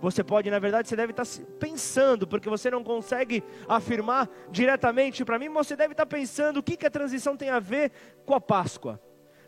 Você 0.00 0.24
pode, 0.24 0.50
na 0.50 0.58
verdade, 0.58 0.88
você 0.88 0.96
deve 0.96 1.12
estar 1.12 1.26
pensando, 1.58 2.26
porque 2.26 2.48
você 2.48 2.70
não 2.70 2.82
consegue 2.82 3.42
afirmar 3.68 4.28
diretamente 4.50 5.24
para 5.24 5.38
mim, 5.38 5.48
você 5.48 5.76
deve 5.76 5.92
estar 5.92 6.06
pensando 6.06 6.58
o 6.58 6.62
que, 6.62 6.76
que 6.76 6.86
a 6.86 6.90
transição 6.90 7.36
tem 7.36 7.50
a 7.50 7.60
ver 7.60 7.92
com 8.24 8.34
a 8.34 8.40
Páscoa. 8.40 9.00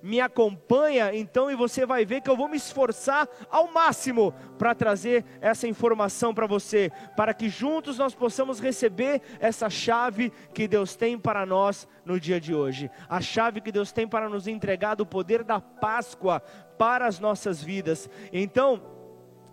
Me 0.02 0.20
acompanha 0.20 1.14
então 1.14 1.48
e 1.48 1.54
você 1.54 1.86
vai 1.86 2.04
ver 2.04 2.22
que 2.22 2.28
eu 2.28 2.36
vou 2.36 2.48
me 2.48 2.56
esforçar 2.56 3.28
ao 3.48 3.70
máximo 3.70 4.34
para 4.58 4.74
trazer 4.74 5.24
essa 5.40 5.68
informação 5.68 6.34
para 6.34 6.44
você, 6.44 6.90
para 7.16 7.32
que 7.32 7.48
juntos 7.48 7.98
nós 7.98 8.12
possamos 8.12 8.58
receber 8.58 9.22
essa 9.38 9.70
chave 9.70 10.32
que 10.52 10.66
Deus 10.66 10.96
tem 10.96 11.16
para 11.16 11.46
nós 11.46 11.86
no 12.04 12.18
dia 12.18 12.40
de 12.40 12.52
hoje. 12.52 12.90
A 13.08 13.20
chave 13.20 13.60
que 13.60 13.70
Deus 13.70 13.92
tem 13.92 14.08
para 14.08 14.28
nos 14.28 14.48
entregar 14.48 14.96
do 14.96 15.06
poder 15.06 15.44
da 15.44 15.60
Páscoa 15.60 16.40
para 16.76 17.06
as 17.06 17.20
nossas 17.20 17.62
vidas. 17.62 18.10
Então, 18.32 18.82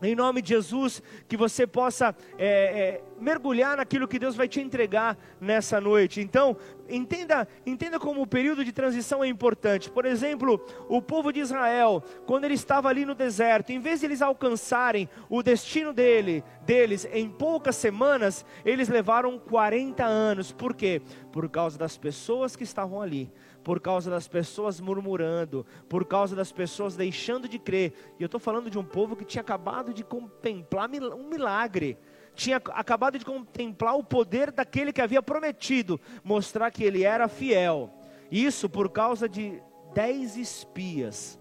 em 0.02 0.16
nome 0.16 0.42
de 0.42 0.50
Jesus, 0.50 1.02
que 1.28 1.36
você 1.36 1.68
possa 1.68 2.16
é, 2.38 2.48
é, 2.48 3.02
mergulhar 3.20 3.78
naquilo 3.78 4.08
que 4.08 4.20
Deus 4.20 4.36
vai 4.36 4.48
te 4.48 4.62
entregar 4.62 5.18
nessa 5.40 5.80
noite. 5.82 6.22
Então, 6.22 6.56
entenda, 6.90 7.48
entenda 7.66 8.00
como 8.00 8.22
o 8.22 8.28
período 8.28 8.64
de 8.64 8.72
transição 8.72 9.24
é 9.24 9.28
importante. 9.28 9.90
Por 9.90 10.06
exemplo, 10.06 10.64
o 10.88 11.02
povo 11.02 11.32
de 11.32 11.40
Israel, 11.40 12.04
quando 12.26 12.46
ele 12.46 12.54
estava 12.54 12.90
ali 12.90 13.06
no 13.06 13.16
deserto, 13.16 13.72
em 13.72 13.80
vez 13.80 14.00
de 14.00 14.06
eles 14.06 14.22
alcançarem 14.22 15.10
o 15.30 15.44
destino 15.44 15.92
dele, 15.92 16.44
deles 16.66 17.08
em 17.12 17.30
poucas 17.30 17.76
semanas, 17.76 18.46
eles 18.64 18.88
levaram 18.88 19.38
40 19.38 20.06
anos. 20.06 20.52
Por 20.52 20.74
quê? 20.74 21.02
Por 21.32 21.50
causa 21.50 21.78
das 21.78 21.98
pessoas 21.98 22.56
que 22.56 22.64
estavam 22.64 23.02
ali 23.02 23.32
por 23.64 23.80
causa 23.80 24.10
das 24.10 24.28
pessoas 24.28 24.80
murmurando, 24.80 25.66
por 25.88 26.06
causa 26.06 26.36
das 26.36 26.52
pessoas 26.52 26.96
deixando 26.96 27.48
de 27.48 27.60
crer. 27.60 27.94
E 28.20 28.24
eu 28.24 28.28
estou 28.28 28.40
falando 28.40 28.70
de 28.70 28.78
um 28.78 28.84
povo 28.84 29.16
que 29.16 29.26
tinha 29.26 29.42
acabado 29.42 29.94
de 29.94 30.04
contemplar 30.04 30.90
um 30.90 31.30
milagre, 31.30 31.98
tinha 32.36 32.58
acabado 32.58 33.20
de 33.20 33.26
contemplar 33.26 33.96
o 33.98 34.04
poder 34.04 34.52
daquele 34.52 34.94
que 34.94 35.02
havia 35.02 35.22
prometido 35.22 36.00
mostrar 36.24 36.72
que 36.72 36.84
ele 36.84 37.04
era 37.04 37.28
fiel. 37.28 37.92
Isso 38.32 38.70
por 38.70 38.90
causa 38.90 39.28
de 39.28 39.62
dez 39.94 40.38
espias, 40.38 41.40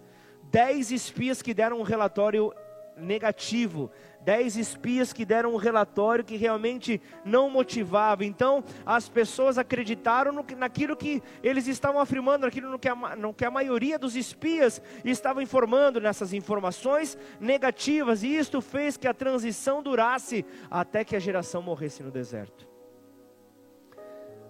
dez 0.51 0.91
espias 0.91 1.43
que 1.43 1.55
deram 1.55 1.79
um 1.81 1.85
relatório 1.85 2.53
negativo, 2.97 3.91
dez 4.29 4.59
espias 4.59 5.11
que 5.11 5.25
deram 5.25 5.55
um 5.55 5.57
relatório 5.57 6.23
que 6.23 6.37
realmente 6.37 7.01
não 7.25 7.49
motivava. 7.49 8.27
Então, 8.27 8.63
as 8.85 9.09
pessoas 9.09 9.57
acreditaram 9.57 10.33
no, 10.33 10.45
naquilo 10.55 10.95
que 10.95 11.23
eles 11.43 11.67
estavam 11.67 11.99
afirmando, 11.99 12.45
naquilo 12.45 12.71
no 12.71 12.79
que, 12.79 12.91
a, 12.91 13.17
no 13.17 13.33
que 13.33 13.47
a 13.47 13.51
maioria 13.51 13.99
dos 13.99 14.15
espias 14.15 14.83
estavam 15.03 15.41
informando, 15.41 15.99
nessas 15.99 16.35
informações 16.35 17.17
negativas, 17.41 18.23
e 18.23 18.37
isto 18.37 18.61
fez 18.61 18.99
que 18.99 19.09
a 19.09 19.15
transição 19.15 19.83
durasse 19.83 20.45
até 20.71 21.05
que 21.05 21.17
a 21.17 21.19
geração 21.19 21.63
morresse 21.63 22.03
no 22.03 22.11
deserto. 22.11 22.69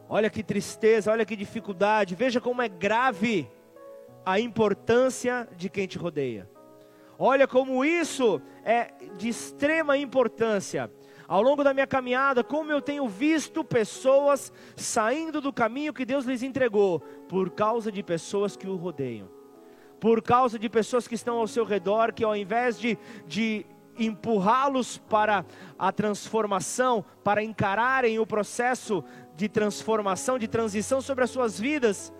Olha 0.08 0.28
que 0.28 0.42
tristeza, 0.42 1.12
olha 1.12 1.24
que 1.24 1.36
dificuldade, 1.36 2.16
veja 2.16 2.40
como 2.40 2.60
é 2.60 2.68
grave 2.68 3.48
a 4.26 4.40
importância 4.40 5.48
de 5.56 5.70
quem 5.70 5.86
te 5.86 5.98
rodeia. 5.98 6.57
Olha 7.18 7.48
como 7.48 7.84
isso 7.84 8.40
é 8.64 8.92
de 9.16 9.28
extrema 9.28 9.98
importância. 9.98 10.88
Ao 11.26 11.42
longo 11.42 11.64
da 11.64 11.74
minha 11.74 11.86
caminhada, 11.86 12.44
como 12.44 12.70
eu 12.70 12.80
tenho 12.80 13.08
visto 13.08 13.64
pessoas 13.64 14.52
saindo 14.76 15.40
do 15.40 15.52
caminho 15.52 15.92
que 15.92 16.06
Deus 16.06 16.24
lhes 16.24 16.44
entregou, 16.44 17.00
por 17.28 17.50
causa 17.50 17.90
de 17.90 18.02
pessoas 18.04 18.56
que 18.56 18.68
o 18.68 18.76
rodeiam, 18.76 19.28
por 19.98 20.22
causa 20.22 20.58
de 20.58 20.68
pessoas 20.68 21.08
que 21.08 21.16
estão 21.16 21.36
ao 21.36 21.48
seu 21.48 21.64
redor, 21.64 22.14
que 22.14 22.22
ao 22.22 22.36
invés 22.36 22.78
de, 22.78 22.96
de 23.26 23.66
empurrá-los 23.98 24.96
para 24.96 25.44
a 25.76 25.90
transformação, 25.90 27.04
para 27.24 27.42
encararem 27.42 28.18
o 28.20 28.26
processo 28.26 29.04
de 29.34 29.48
transformação, 29.48 30.38
de 30.38 30.46
transição 30.46 31.00
sobre 31.00 31.24
as 31.24 31.30
suas 31.30 31.58
vidas, 31.58 32.12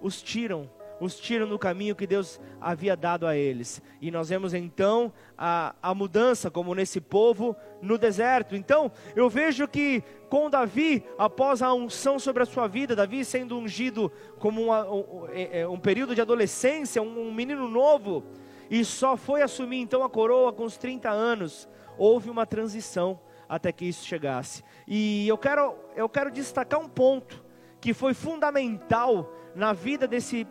os 0.00 0.22
tiram 0.22 0.68
os 1.00 1.18
tiram 1.18 1.46
do 1.46 1.58
caminho 1.58 1.94
que 1.94 2.06
Deus 2.06 2.40
havia 2.60 2.96
dado 2.96 3.26
a 3.26 3.36
eles. 3.36 3.82
E 4.00 4.10
nós 4.10 4.28
vemos 4.28 4.54
então 4.54 5.12
a, 5.36 5.74
a 5.82 5.94
mudança, 5.94 6.50
como 6.50 6.74
nesse 6.74 7.00
povo 7.00 7.56
no 7.82 7.98
deserto. 7.98 8.56
Então, 8.56 8.90
eu 9.14 9.28
vejo 9.28 9.68
que 9.68 10.02
com 10.28 10.50
Davi, 10.50 11.04
após 11.18 11.62
a 11.62 11.72
unção 11.72 12.18
sobre 12.18 12.42
a 12.42 12.46
sua 12.46 12.66
vida, 12.66 12.96
Davi 12.96 13.24
sendo 13.24 13.58
ungido 13.58 14.10
como 14.38 14.62
uma, 14.62 14.90
um, 14.90 15.28
é, 15.30 15.60
é, 15.60 15.68
um, 15.68 15.78
período 15.78 16.14
de 16.14 16.20
adolescência, 16.20 17.02
um, 17.02 17.28
um 17.28 17.32
menino 17.32 17.68
novo, 17.68 18.24
e 18.70 18.84
só 18.84 19.16
foi 19.16 19.42
assumir 19.42 19.80
então 19.80 20.02
a 20.02 20.10
coroa 20.10 20.52
com 20.52 20.64
os 20.64 20.76
30 20.76 21.08
anos, 21.10 21.68
houve 21.96 22.30
uma 22.30 22.44
transição 22.44 23.20
até 23.48 23.70
que 23.70 23.84
isso 23.84 24.04
chegasse. 24.04 24.64
E 24.86 25.28
eu 25.28 25.38
quero, 25.38 25.76
eu 25.94 26.08
quero 26.08 26.30
destacar 26.30 26.80
um 26.80 26.88
ponto 26.88 27.44
que 27.80 27.94
foi 27.94 28.14
fundamental 28.14 29.32
na 29.54 29.72
vida 29.72 30.08
desse 30.08 30.46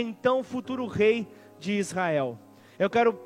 então 0.00 0.42
futuro 0.42 0.86
rei 0.86 1.28
de 1.58 1.72
Israel. 1.72 2.38
Eu 2.78 2.88
quero, 2.88 3.18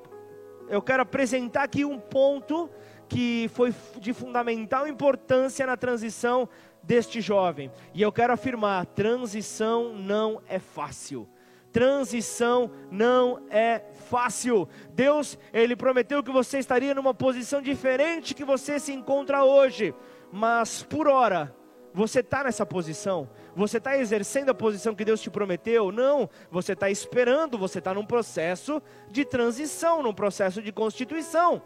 eu 0.69 0.83
quero 0.83 1.03
apresentar 1.03 1.63
aqui 1.63 1.85
um 1.85 1.99
ponto 1.99 2.69
que 3.09 3.49
foi 3.55 3.73
de 4.01 4.13
fundamental 4.13 4.87
importância 4.89 5.65
na 5.65 5.77
transição 5.77 6.49
deste 6.83 7.21
jovem. 7.21 7.71
E 7.95 8.03
eu 8.03 8.11
quero 8.13 8.33
afirmar: 8.33 8.85
transição 8.87 9.95
não 9.95 10.43
é 10.49 10.59
fácil. 10.59 11.29
transição 11.73 12.71
não 12.91 13.43
é 13.51 13.83
fácil. 14.09 14.67
Deus, 14.93 15.39
ele 15.53 15.77
prometeu 15.77 16.23
que 16.23 16.33
você 16.33 16.59
estaria 16.59 16.95
numa 16.95 17.13
posição 17.13 17.61
diferente 17.61 18.35
que 18.35 18.45
você 18.45 18.81
se 18.81 18.93
encontra 18.93 19.45
hoje, 19.45 19.95
mas 20.33 20.83
por 20.83 21.07
hora 21.07 21.55
você 21.93 22.21
está 22.21 22.45
nessa 22.45 22.67
posição? 22.67 23.29
Você 23.57 23.79
está 23.79 23.97
exercendo 23.97 24.51
a 24.51 24.55
posição 24.55 24.95
que 24.95 25.03
Deus 25.03 25.19
te 25.19 25.31
prometeu? 25.31 25.91
Não, 25.91 26.29
você 26.51 26.75
está 26.75 26.91
esperando, 26.91 27.57
você 27.57 27.79
está 27.79 27.95
num 27.95 28.05
processo 28.05 28.83
de 29.11 29.25
transição, 29.25 30.03
num 30.03 30.13
processo 30.13 30.61
de 30.61 30.71
constituição. 30.71 31.63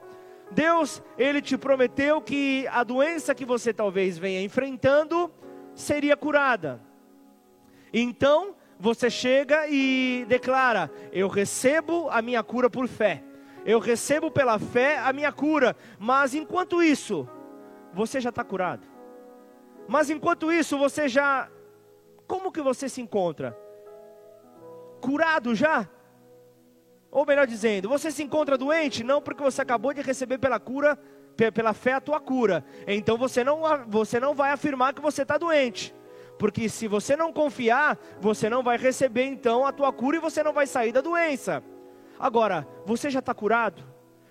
Deus, 0.53 1.03
Ele 1.19 1.43
te 1.43 1.59
prometeu 1.59 2.23
que 2.23 2.65
a 2.69 2.85
doença 2.85 3.35
que 3.35 3.45
você 3.45 3.75
talvez 3.75 4.17
venha 4.17 4.41
enfrentando 4.41 5.33
seria 5.75 6.17
curada. 6.17 6.81
Então, 7.93 8.55
você 8.79 9.11
chega 9.11 9.67
e 9.69 10.25
declara: 10.29 10.93
Eu 11.13 11.27
recebo 11.27 12.09
a 12.09 12.23
minha 12.23 12.43
cura 12.45 12.71
por 12.71 12.87
fé. 12.87 13.21
Eu 13.67 13.81
recebo 13.81 14.31
pela 14.31 14.61
fé 14.61 14.99
a 14.99 15.13
minha 15.13 15.33
cura. 15.33 15.77
Mas 15.99 16.35
enquanto 16.35 16.81
isso, 16.81 17.29
você 17.93 18.21
já 18.21 18.31
está 18.31 18.45
curado. 18.45 18.87
Mas 19.89 20.09
enquanto 20.09 20.53
isso, 20.53 20.79
você 20.79 21.09
já. 21.09 21.49
Como 22.31 22.53
que 22.53 22.63
você 22.63 22.89
se 22.89 23.01
encontra? 23.03 23.59
Curado 25.01 25.53
já? 25.53 25.89
Ou 27.11 27.27
melhor 27.27 27.45
dizendo, 27.45 27.89
você 27.89 28.13
se 28.13 28.23
encontra 28.23 28.57
doente? 28.57 29.03
Não, 29.03 29.21
porque 29.21 29.43
você 29.43 29.61
acabou 29.61 29.93
de 29.93 30.01
receber 30.01 30.39
pela 30.39 30.61
cura, 30.61 30.97
pela 31.53 31.75
fé 31.75 31.95
a 31.95 32.01
tua 32.01 32.21
cura. 32.21 32.65
Então 32.87 33.19
você 33.19 33.43
não, 33.43 33.63
você 33.89 34.21
não 34.21 34.33
vai 34.33 34.53
afirmar 34.53 34.95
que 34.95 35.01
você 35.01 35.23
está 35.23 35.37
doente. 35.37 35.93
Porque 36.39 36.69
se 36.69 36.87
você 36.87 37.17
não 37.17 37.33
confiar, 37.33 37.99
você 38.21 38.49
não 38.49 38.63
vai 38.63 38.79
receber 38.79 39.25
então 39.25 39.67
a 39.67 39.73
tua 39.73 39.93
cura 39.93 40.19
e 40.19 40.21
você 40.21 40.41
não 40.45 40.53
vai 40.53 40.69
sair 40.69 40.93
da 40.93 41.01
doença. 41.01 41.65
Agora, 42.17 42.65
você 42.87 43.11
já 43.11 43.19
está 43.19 43.35
curado? 43.35 43.83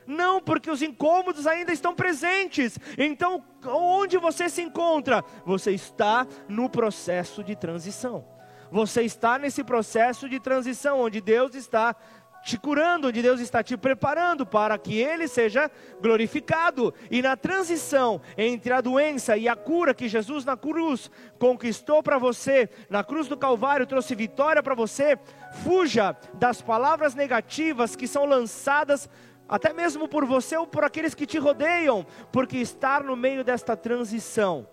Não, 0.09 0.41
porque 0.41 0.71
os 0.71 0.81
incômodos 0.81 1.45
ainda 1.45 1.71
estão 1.71 1.93
presentes. 1.93 2.79
Então, 2.97 3.43
onde 3.63 4.17
você 4.17 4.49
se 4.49 4.59
encontra? 4.59 5.23
Você 5.45 5.71
está 5.71 6.25
no 6.47 6.67
processo 6.67 7.43
de 7.43 7.55
transição. 7.55 8.25
Você 8.71 9.03
está 9.03 9.37
nesse 9.37 9.63
processo 9.63 10.27
de 10.27 10.39
transição, 10.39 10.99
onde 10.99 11.21
Deus 11.21 11.53
está 11.53 11.95
te 12.41 12.57
curando, 12.57 13.09
onde 13.09 13.21
Deus 13.21 13.39
está 13.39 13.61
te 13.61 13.77
preparando 13.77 14.45
para 14.45 14.77
que 14.77 14.97
Ele 14.97 15.27
seja 15.27 15.69
glorificado. 16.01 16.91
E 17.11 17.21
na 17.21 17.37
transição 17.37 18.19
entre 18.35 18.73
a 18.73 18.81
doença 18.81 19.37
e 19.37 19.47
a 19.47 19.55
cura 19.55 19.93
que 19.93 20.07
Jesus 20.07 20.43
na 20.43 20.57
cruz 20.57 21.11
conquistou 21.37 22.01
para 22.01 22.17
você, 22.17 22.67
na 22.89 23.03
cruz 23.03 23.27
do 23.27 23.37
Calvário 23.37 23.85
trouxe 23.85 24.15
vitória 24.15 24.63
para 24.63 24.73
você, 24.73 25.19
fuja 25.63 26.15
das 26.33 26.61
palavras 26.61 27.13
negativas 27.13 27.95
que 27.95 28.07
são 28.07 28.25
lançadas 28.25 29.07
até 29.49 29.73
mesmo 29.73 30.07
por 30.07 30.25
você 30.25 30.55
ou 30.55 30.67
por 30.67 30.83
aqueles 30.83 31.15
que 31.15 31.25
te 31.25 31.39
rodeiam, 31.39 32.05
porque 32.31 32.57
estar 32.57 33.03
no 33.03 33.15
meio 33.15 33.43
desta 33.43 33.75
transição, 33.75 34.67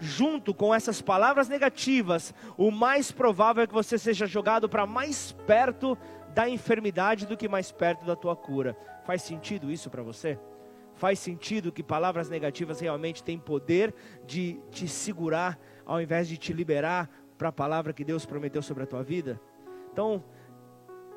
junto 0.00 0.52
com 0.52 0.74
essas 0.74 1.00
palavras 1.00 1.48
negativas, 1.48 2.34
o 2.56 2.70
mais 2.70 3.12
provável 3.12 3.62
é 3.62 3.66
que 3.66 3.72
você 3.72 3.96
seja 3.96 4.26
jogado 4.26 4.68
para 4.68 4.86
mais 4.86 5.32
perto 5.46 5.96
da 6.34 6.48
enfermidade 6.48 7.26
do 7.26 7.36
que 7.36 7.48
mais 7.48 7.70
perto 7.70 8.04
da 8.04 8.16
tua 8.16 8.36
cura. 8.36 8.76
Faz 9.04 9.22
sentido 9.22 9.70
isso 9.70 9.88
para 9.88 10.02
você? 10.02 10.38
Faz 10.94 11.20
sentido 11.20 11.70
que 11.70 11.82
palavras 11.82 12.28
negativas 12.28 12.80
realmente 12.80 13.22
têm 13.22 13.38
poder 13.38 13.94
de 14.26 14.60
te 14.70 14.88
segurar, 14.88 15.58
ao 15.86 16.00
invés 16.00 16.26
de 16.26 16.36
te 16.36 16.52
liberar 16.52 17.08
para 17.36 17.50
a 17.50 17.52
palavra 17.52 17.92
que 17.92 18.04
Deus 18.04 18.26
prometeu 18.26 18.60
sobre 18.60 18.82
a 18.82 18.86
tua 18.86 19.02
vida? 19.02 19.40
Então, 19.92 20.24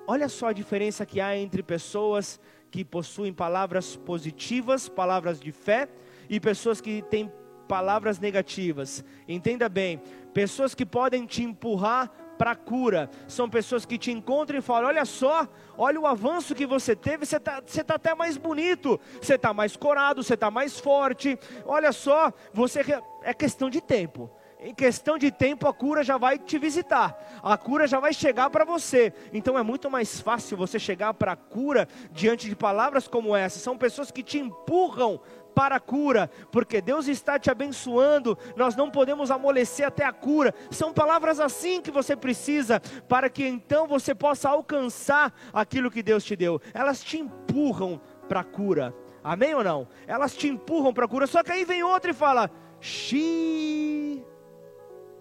Olha 0.07 0.27
só 0.27 0.47
a 0.47 0.53
diferença 0.53 1.05
que 1.05 1.21
há 1.21 1.37
entre 1.37 1.61
pessoas 1.61 2.39
que 2.69 2.83
possuem 2.85 3.33
palavras 3.33 3.95
positivas, 3.95 4.87
palavras 4.87 5.39
de 5.39 5.51
fé, 5.51 5.89
e 6.29 6.39
pessoas 6.39 6.79
que 6.79 7.01
têm 7.03 7.31
palavras 7.67 8.19
negativas. 8.19 9.03
Entenda 9.27 9.67
bem, 9.67 10.01
pessoas 10.33 10.73
que 10.73 10.85
podem 10.85 11.25
te 11.25 11.43
empurrar 11.43 12.09
para 12.37 12.51
a 12.51 12.55
cura. 12.55 13.09
São 13.27 13.49
pessoas 13.49 13.85
que 13.85 13.97
te 13.97 14.11
encontram 14.11 14.57
e 14.57 14.61
falam: 14.61 14.87
Olha 14.87 15.05
só, 15.05 15.47
olha 15.77 15.99
o 15.99 16.07
avanço 16.07 16.55
que 16.55 16.65
você 16.65 16.95
teve, 16.95 17.25
você 17.25 17.37
está 17.37 17.61
você 17.65 17.83
tá 17.83 17.95
até 17.95 18.15
mais 18.15 18.37
bonito, 18.37 18.99
você 19.21 19.35
está 19.35 19.53
mais 19.53 19.75
corado, 19.75 20.23
você 20.23 20.33
está 20.33 20.49
mais 20.49 20.79
forte. 20.79 21.37
Olha 21.65 21.91
só, 21.91 22.31
você 22.53 22.81
é 23.23 23.33
questão 23.33 23.69
de 23.69 23.81
tempo 23.81 24.31
em 24.61 24.75
questão 24.75 25.17
de 25.17 25.31
tempo 25.31 25.67
a 25.67 25.73
cura 25.73 26.03
já 26.03 26.17
vai 26.17 26.37
te 26.37 26.59
visitar, 26.59 27.17
a 27.41 27.57
cura 27.57 27.87
já 27.87 27.99
vai 27.99 28.13
chegar 28.13 28.49
para 28.51 28.63
você. 28.63 29.11
Então 29.33 29.57
é 29.57 29.63
muito 29.63 29.89
mais 29.89 30.21
fácil 30.21 30.55
você 30.55 30.77
chegar 30.77 31.15
para 31.15 31.31
a 31.31 31.35
cura 31.35 31.87
diante 32.11 32.47
de 32.47 32.55
palavras 32.55 33.07
como 33.07 33.35
essa. 33.35 33.57
São 33.57 33.75
pessoas 33.75 34.11
que 34.11 34.21
te 34.21 34.37
empurram 34.37 35.19
para 35.55 35.75
a 35.75 35.79
cura, 35.79 36.29
porque 36.51 36.79
Deus 36.79 37.07
está 37.07 37.37
te 37.37 37.51
abençoando, 37.51 38.37
nós 38.55 38.73
não 38.75 38.89
podemos 38.89 39.31
amolecer 39.31 39.85
até 39.85 40.05
a 40.05 40.13
cura. 40.13 40.53
São 40.69 40.93
palavras 40.93 41.39
assim 41.39 41.81
que 41.81 41.91
você 41.91 42.15
precisa, 42.15 42.79
para 43.09 43.29
que 43.29 43.45
então 43.45 43.87
você 43.87 44.13
possa 44.15 44.47
alcançar 44.47 45.33
aquilo 45.51 45.91
que 45.91 46.03
Deus 46.03 46.23
te 46.23 46.35
deu. 46.35 46.61
Elas 46.73 47.03
te 47.03 47.17
empurram 47.17 47.99
para 48.29 48.41
a 48.41 48.45
cura, 48.45 48.95
amém 49.23 49.53
ou 49.55 49.63
não? 49.63 49.87
Elas 50.07 50.35
te 50.35 50.47
empurram 50.47 50.93
para 50.93 51.05
a 51.05 51.07
cura, 51.07 51.27
só 51.27 51.43
que 51.43 51.51
aí 51.51 51.65
vem 51.65 51.83
outra 51.83 52.11
e 52.11 52.13
fala: 52.13 52.49
Xiii 52.79 54.10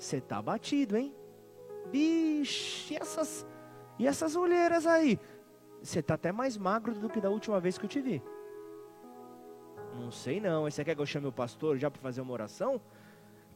você 0.00 0.16
está 0.16 0.40
batido, 0.40 0.96
hein? 0.96 1.14
Bicho, 1.92 2.92
e 2.92 2.96
essas, 2.96 3.46
e 3.98 4.06
essas 4.06 4.34
olheiras 4.34 4.86
aí? 4.86 5.18
Você 5.82 6.00
está 6.00 6.14
até 6.14 6.32
mais 6.32 6.56
magro 6.56 6.94
do 6.94 7.08
que 7.08 7.20
da 7.20 7.28
última 7.28 7.60
vez 7.60 7.76
que 7.76 7.84
eu 7.84 7.88
te 7.88 8.00
vi. 8.00 8.22
Não 9.94 10.10
sei 10.10 10.40
não. 10.40 10.62
Você 10.62 10.82
quer 10.82 10.94
que 10.94 11.00
eu 11.00 11.06
chame 11.06 11.26
o 11.26 11.32
pastor 11.32 11.76
já 11.76 11.90
para 11.90 12.00
fazer 12.00 12.22
uma 12.22 12.32
oração? 12.32 12.80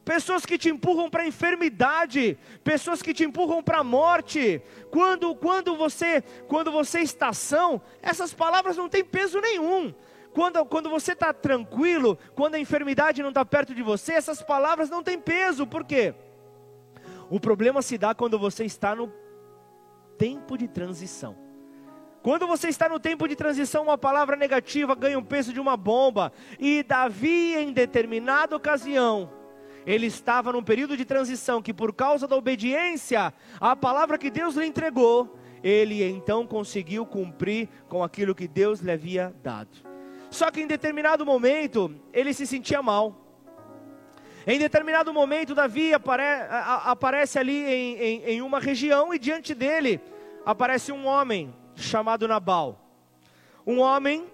Pessoas 0.03 0.45
que 0.45 0.55
te 0.55 0.69
empurram 0.69 1.09
para 1.09 1.23
a 1.23 1.27
enfermidade, 1.27 2.37
pessoas 2.63 3.01
que 3.01 3.11
te 3.11 3.23
empurram 3.23 3.63
para 3.63 3.79
a 3.79 3.83
morte. 3.83 4.61
Quando, 4.91 5.35
quando 5.35 5.75
você, 5.75 6.21
quando 6.47 6.71
você 6.71 6.99
está 6.99 7.33
são, 7.33 7.81
essas 8.03 8.33
palavras 8.35 8.77
não 8.77 8.87
têm 8.87 9.03
peso 9.03 9.41
nenhum. 9.41 9.91
Quando, 10.31 10.63
quando 10.65 10.89
você 10.91 11.13
está 11.13 11.33
tranquilo, 11.33 12.19
quando 12.35 12.53
a 12.53 12.59
enfermidade 12.59 13.23
não 13.23 13.29
está 13.29 13.43
perto 13.43 13.73
de 13.73 13.81
você, 13.81 14.13
essas 14.13 14.43
palavras 14.43 14.91
não 14.91 15.01
têm 15.01 15.17
peso. 15.17 15.65
Por 15.65 15.83
quê? 15.83 16.13
O 17.29 17.39
problema 17.39 17.81
se 17.81 17.97
dá 17.97 18.13
quando 18.13 18.37
você 18.37 18.65
está 18.65 18.95
no 18.95 19.11
tempo 20.17 20.57
de 20.57 20.67
transição. 20.67 21.35
Quando 22.21 22.47
você 22.47 22.69
está 22.69 22.89
no 22.89 22.99
tempo 22.99 23.27
de 23.27 23.35
transição, 23.35 23.83
uma 23.83 23.97
palavra 23.97 24.35
negativa 24.35 24.95
ganha 24.95 25.19
o 25.19 25.23
peso 25.23 25.53
de 25.53 25.59
uma 25.59 25.77
bomba. 25.77 26.31
E 26.59 26.81
Davi, 26.81 27.55
em 27.55 27.71
determinada 27.71 28.55
ocasião, 28.55 29.29
ele 29.85 30.07
estava 30.07 30.51
num 30.51 30.63
período 30.63 30.97
de 30.97 31.05
transição 31.05 31.61
que, 31.61 31.73
por 31.73 31.93
causa 31.93 32.27
da 32.27 32.35
obediência 32.35 33.31
à 33.59 33.75
palavra 33.75 34.17
que 34.17 34.31
Deus 34.31 34.55
lhe 34.55 34.65
entregou, 34.65 35.37
ele 35.63 36.03
então 36.03 36.47
conseguiu 36.47 37.05
cumprir 37.05 37.69
com 37.87 38.03
aquilo 38.03 38.33
que 38.33 38.47
Deus 38.47 38.79
lhe 38.79 38.91
havia 38.91 39.33
dado. 39.43 39.77
Só 40.31 40.49
que 40.49 40.61
em 40.61 40.67
determinado 40.67 41.25
momento, 41.25 41.93
ele 42.11 42.33
se 42.33 42.47
sentia 42.47 42.81
mal. 42.81 43.24
Em 44.47 44.59
determinado 44.59 45.11
momento, 45.11 45.55
Davi 45.55 45.91
apare, 45.91 46.21
a, 46.21 46.91
aparece 46.91 47.39
ali 47.39 47.65
em, 47.65 47.97
em, 47.97 48.23
em 48.25 48.41
uma 48.41 48.59
região 48.59 49.11
e 49.11 49.17
diante 49.17 49.55
dele 49.55 49.99
aparece 50.45 50.91
um 50.91 51.07
homem 51.07 51.51
chamado 51.75 52.27
Nabal. 52.27 52.79
Um 53.65 53.79
homem 53.79 54.27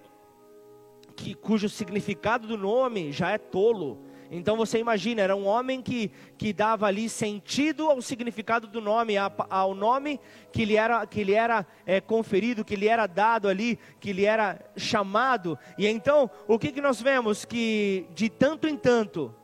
que, 1.16 1.34
cujo 1.34 1.70
significado 1.70 2.46
do 2.46 2.58
nome 2.58 3.14
já 3.14 3.32
é 3.32 3.38
tolo. 3.38 4.04
Então 4.30 4.58
você 4.58 4.80
imagina, 4.80 5.22
era 5.22 5.36
um 5.36 5.46
homem 5.46 5.82
que, 5.82 6.12
que 6.38 6.52
dava 6.52 6.88
ali 6.88 7.08
sentido 7.08 7.90
ao 7.90 8.02
significado 8.02 8.68
do 8.68 8.82
nome, 8.82 9.16
ao 9.18 9.74
nome 9.74 10.20
que 10.52 10.66
lhe 10.66 10.76
era, 10.76 11.06
que 11.06 11.24
lhe 11.24 11.34
era 11.34 11.66
é, 11.86 12.02
conferido, 12.02 12.66
que 12.66 12.76
lhe 12.76 12.88
era 12.88 13.08
dado 13.08 13.48
ali, 13.48 13.80
que 14.00 14.12
lhe 14.12 14.26
era 14.26 14.60
chamado. 14.76 15.58
E 15.78 15.88
então, 15.88 16.30
o 16.48 16.60
que, 16.60 16.72
que 16.72 16.82
nós 16.82 17.02
vemos? 17.02 17.46
Que 17.46 18.08
de 18.14 18.30
tanto 18.30 18.68
em 18.68 18.78
tanto, 18.78 19.36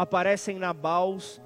aparecem 0.00 0.58
Nabals, 0.58 1.40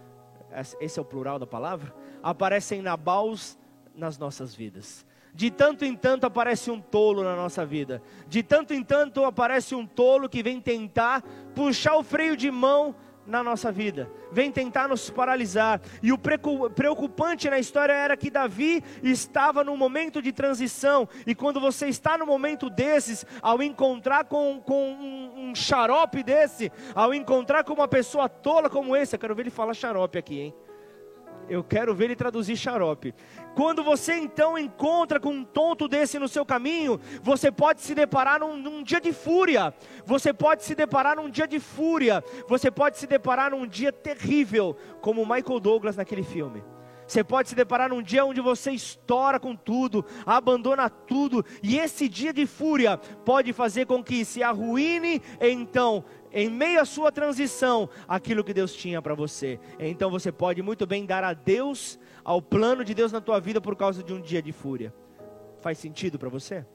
esse 0.80 0.98
é 0.98 1.02
o 1.02 1.04
plural 1.04 1.38
da 1.38 1.46
palavra, 1.46 1.92
aparecem 2.22 2.80
Nabals 2.80 3.58
nas 3.94 4.16
nossas 4.16 4.54
vidas. 4.54 5.04
De 5.34 5.50
tanto 5.50 5.84
em 5.84 5.96
tanto 5.96 6.24
aparece 6.24 6.70
um 6.70 6.80
tolo 6.80 7.24
na 7.24 7.34
nossa 7.34 7.66
vida. 7.66 8.00
De 8.28 8.40
tanto 8.40 8.72
em 8.72 8.84
tanto 8.84 9.24
aparece 9.24 9.74
um 9.74 9.84
tolo 9.84 10.28
que 10.28 10.44
vem 10.44 10.60
tentar 10.60 11.22
puxar 11.56 11.96
o 11.96 12.04
freio 12.04 12.36
de 12.36 12.52
mão 12.52 12.94
na 13.26 13.42
nossa 13.42 13.72
vida, 13.72 14.10
vem 14.30 14.50
tentar 14.50 14.88
nos 14.88 15.10
paralisar. 15.10 15.80
E 16.02 16.12
o 16.12 16.18
preocupante 16.18 17.48
na 17.48 17.58
história 17.58 17.92
era 17.92 18.16
que 18.16 18.30
Davi 18.30 18.82
estava 19.02 19.64
num 19.64 19.76
momento 19.76 20.20
de 20.20 20.32
transição, 20.32 21.08
e 21.26 21.34
quando 21.34 21.60
você 21.60 21.88
está 21.88 22.18
no 22.18 22.26
momento 22.26 22.68
desses, 22.68 23.24
ao 23.40 23.62
encontrar 23.62 24.24
com, 24.24 24.60
com 24.64 24.92
um, 24.92 25.50
um 25.50 25.54
xarope 25.54 26.22
desse, 26.22 26.70
ao 26.94 27.14
encontrar 27.14 27.64
com 27.64 27.74
uma 27.74 27.88
pessoa 27.88 28.28
tola 28.28 28.68
como 28.68 28.96
esse, 28.96 29.14
eu 29.14 29.20
quero 29.20 29.34
ver 29.34 29.42
ele 29.42 29.50
falar 29.50 29.74
xarope 29.74 30.18
aqui, 30.18 30.40
hein? 30.40 30.54
Eu 31.48 31.62
quero 31.62 31.94
ver 31.94 32.06
ele 32.06 32.16
traduzir 32.16 32.56
xarope. 32.56 33.14
Quando 33.54 33.82
você 33.82 34.14
então 34.14 34.58
encontra 34.58 35.20
com 35.20 35.30
um 35.30 35.44
tonto 35.44 35.86
desse 35.86 36.18
no 36.18 36.28
seu 36.28 36.44
caminho, 36.44 37.00
você 37.22 37.52
pode 37.52 37.82
se 37.82 37.94
deparar 37.94 38.40
num, 38.40 38.56
num, 38.56 38.82
dia 38.82 39.00
de 39.00 39.12
fúria. 39.12 39.74
Você 40.06 40.32
pode 40.32 40.64
se 40.64 40.74
deparar 40.74 41.16
num 41.16 41.28
dia 41.28 41.46
de 41.46 41.60
fúria. 41.60 42.24
Você 42.48 42.70
pode 42.70 42.98
se 42.98 43.06
deparar 43.06 43.50
num 43.50 43.66
dia 43.66 43.92
terrível, 43.92 44.76
como 45.00 45.26
Michael 45.26 45.60
Douglas 45.60 45.96
naquele 45.96 46.22
filme. 46.22 46.62
Você 47.06 47.22
pode 47.22 47.50
se 47.50 47.54
deparar 47.54 47.90
num 47.90 48.02
dia 48.02 48.24
onde 48.24 48.40
você 48.40 48.70
estoura 48.70 49.38
com 49.38 49.54
tudo, 49.54 50.04
abandona 50.24 50.88
tudo, 50.88 51.44
e 51.62 51.78
esse 51.78 52.08
dia 52.08 52.32
de 52.32 52.46
fúria 52.46 52.96
pode 52.96 53.52
fazer 53.52 53.86
com 53.86 54.02
que 54.02 54.24
se 54.24 54.42
arruine, 54.42 55.20
então, 55.40 56.04
em 56.34 56.50
meio 56.50 56.80
à 56.80 56.84
sua 56.84 57.12
transição, 57.12 57.88
aquilo 58.08 58.42
que 58.42 58.52
Deus 58.52 58.74
tinha 58.74 59.00
para 59.00 59.14
você. 59.14 59.60
Então 59.78 60.10
você 60.10 60.32
pode 60.32 60.60
muito 60.60 60.84
bem 60.84 61.06
dar 61.06 61.22
a 61.22 61.32
Deus, 61.32 61.98
ao 62.24 62.42
plano 62.42 62.84
de 62.84 62.92
Deus 62.92 63.12
na 63.12 63.20
tua 63.20 63.40
vida 63.40 63.60
por 63.60 63.76
causa 63.76 64.02
de 64.02 64.12
um 64.12 64.20
dia 64.20 64.42
de 64.42 64.50
fúria. 64.50 64.92
Faz 65.60 65.78
sentido 65.78 66.18
para 66.18 66.28
você? 66.28 66.66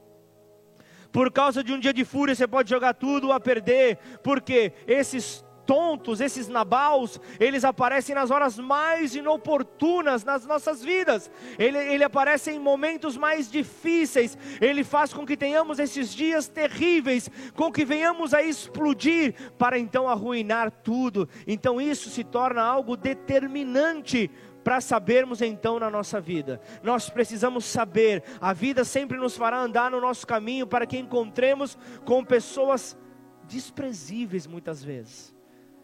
Por 1.12 1.30
causa 1.30 1.62
de 1.62 1.72
um 1.72 1.78
dia 1.78 1.92
de 1.92 2.04
fúria, 2.04 2.34
você 2.34 2.46
pode 2.46 2.70
jogar 2.70 2.94
tudo 2.94 3.32
a 3.32 3.38
perder, 3.38 3.98
porque 4.22 4.72
esses 4.86 5.44
tontos, 5.70 6.20
esses 6.20 6.48
nabaus, 6.48 7.20
eles 7.38 7.62
aparecem 7.62 8.12
nas 8.12 8.32
horas 8.32 8.58
mais 8.58 9.14
inoportunas 9.14 10.24
nas 10.24 10.44
nossas 10.44 10.82
vidas. 10.82 11.30
Ele, 11.56 11.78
ele 11.78 12.02
aparece 12.02 12.50
em 12.50 12.58
momentos 12.58 13.16
mais 13.16 13.48
difíceis. 13.48 14.36
Ele 14.60 14.82
faz 14.82 15.14
com 15.14 15.24
que 15.24 15.36
tenhamos 15.36 15.78
esses 15.78 16.12
dias 16.12 16.48
terríveis, 16.48 17.30
com 17.54 17.70
que 17.70 17.84
venhamos 17.84 18.34
a 18.34 18.42
explodir 18.42 19.52
para 19.56 19.78
então 19.78 20.08
arruinar 20.08 20.72
tudo. 20.72 21.28
Então 21.46 21.80
isso 21.80 22.10
se 22.10 22.24
torna 22.24 22.62
algo 22.62 22.96
determinante 22.96 24.28
para 24.64 24.80
sabermos 24.80 25.40
então 25.40 25.78
na 25.78 25.88
nossa 25.88 26.20
vida. 26.20 26.60
Nós 26.82 27.08
precisamos 27.08 27.64
saber, 27.64 28.24
a 28.40 28.52
vida 28.52 28.82
sempre 28.82 29.16
nos 29.16 29.36
fará 29.36 29.60
andar 29.60 29.88
no 29.88 30.00
nosso 30.00 30.26
caminho 30.26 30.66
para 30.66 30.84
que 30.84 30.98
encontremos 30.98 31.78
com 32.04 32.24
pessoas 32.24 32.98
desprezíveis 33.46 34.48
muitas 34.48 34.82
vezes 34.82 35.38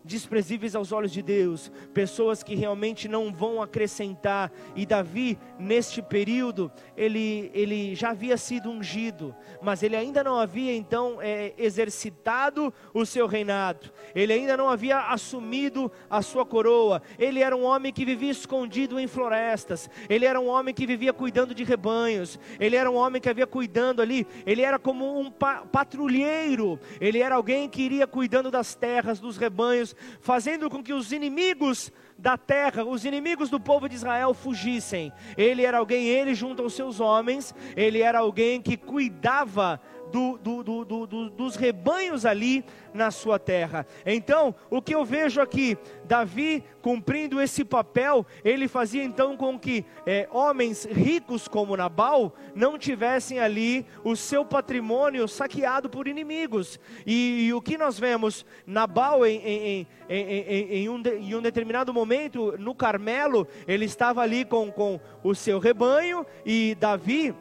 desprezíveis 0.07 0.77
aos 0.77 0.92
olhos 0.92 1.11
de 1.11 1.21
Deus, 1.21 1.71
pessoas 1.92 2.42
que 2.42 2.55
realmente 2.55 3.09
não 3.09 3.33
vão 3.33 3.61
acrescentar. 3.61 4.53
E 4.75 4.87
Davi, 4.87 5.37
neste 5.59 6.01
período, 6.01 6.71
ele, 6.97 7.51
ele 7.53 7.95
já 7.95 8.11
havia 8.11 8.37
sido 8.37 8.71
ungido, 8.71 9.35
mas 9.61 9.83
ele 9.83 9.97
ainda 9.97 10.23
não 10.23 10.38
havia 10.38 10.75
então 10.75 11.19
é, 11.21 11.53
exercitado 11.59 12.73
o 12.95 13.05
seu 13.05 13.27
reinado, 13.27 13.90
ele 14.14 14.33
ainda 14.33 14.57
não 14.57 14.69
havia 14.69 14.99
assumido 15.09 15.90
a 16.09 16.23
sua 16.23 16.47
coroa. 16.47 17.03
Ele 17.19 17.40
era 17.40 17.57
um 17.57 17.64
homem 17.64 17.92
que 17.92 18.05
vivia 18.05 18.31
escondido 18.31 19.01
em 19.01 19.09
florestas, 19.09 19.90
ele 20.09 20.25
era 20.25 20.40
um 20.40 20.47
homem 20.47 20.73
que 20.73 20.87
vivia 20.87 21.12
cuidando 21.12 21.55
de 21.55 21.64
rebanhos, 21.64 22.38
ele 22.61 22.77
era 22.77 22.90
um 22.90 22.95
homem 22.95 23.21
que 23.21 23.29
havia 23.29 23.47
cuidando 23.47 24.01
ali, 24.01 24.27
ele 24.47 24.62
era 24.62 24.79
como 24.79 25.19
um 25.19 25.31
patrulheiro, 25.31 26.79
ele 27.01 27.19
era 27.19 27.35
alguém 27.35 27.69
que 27.69 27.83
iria 27.83 28.07
cuidando 28.07 28.51
das 28.51 28.75
terras, 28.77 29.19
dos 29.19 29.37
rebanhos 29.37 29.96
fazendo 30.21 30.69
com 30.69 30.83
que 30.83 30.93
os 30.93 31.13
inimigos 31.13 31.93
da 32.19 32.37
terra, 32.37 32.85
os 32.85 33.05
inimigos 33.05 33.51
do 33.51 33.61
povo 33.61 33.89
de 33.89 33.95
Israel 33.95 34.33
fugissem. 34.33 35.13
Ele 35.37 35.65
era 35.65 35.79
alguém, 35.79 36.07
ele 36.07 36.35
junto 36.35 36.63
aos 36.63 36.75
seus 36.75 37.01
homens, 37.01 37.55
ele 37.77 38.01
era 38.01 38.21
alguém 38.21 38.61
que 38.61 38.77
cuidava 38.77 39.81
do, 40.12 40.38
do, 40.38 40.85
do, 40.85 41.31
dos 41.31 41.57
rebanhos 41.57 42.25
ali 42.25 42.64
na 42.92 43.11
sua 43.11 43.38
terra. 43.38 43.87
Então, 44.05 44.55
o 44.71 44.81
que 44.81 44.95
eu 44.95 45.05
vejo 45.05 45.40
aqui, 45.40 45.77
Davi 46.05 46.64
cumprindo 46.81 47.40
esse 47.40 47.64
papel, 47.64 48.25
ele 48.45 48.69
fazia 48.69 49.03
então 49.03 49.37
com 49.37 49.59
que 49.59 49.85
é, 50.07 50.29
homens 50.31 50.85
ricos 50.85 51.49
como 51.49 51.77
Nabal 51.77 52.35
não 52.55 52.79
tivessem 52.79 53.38
ali 53.38 53.85
o 54.05 54.16
seu 54.16 54.45
patrimônio 54.45 55.27
saqueado 55.29 55.90
por 55.90 56.07
inimigos. 56.09 56.79
E, 57.05 57.47
e 57.47 57.55
o 57.55 57.61
que 57.61 57.77
nós 57.77 57.99
vemos, 57.99 58.47
Nabal 58.66 59.27
em, 59.27 59.37
em, 59.38 59.87
em, 60.09 60.73
em, 60.83 60.88
um, 60.88 61.03
em 61.03 61.35
um 61.35 61.42
determinado 61.42 61.92
momento, 61.92 62.55
no 62.59 62.75
Carmelo, 62.75 63.47
ele 63.66 63.85
estava 63.85 64.23
ali 64.23 64.45
com, 64.45 64.71
com 64.71 65.01
o 65.23 65.35
seu 65.35 65.59
rebanho 65.59 66.25
e 66.45 66.77
Davi 66.79 67.35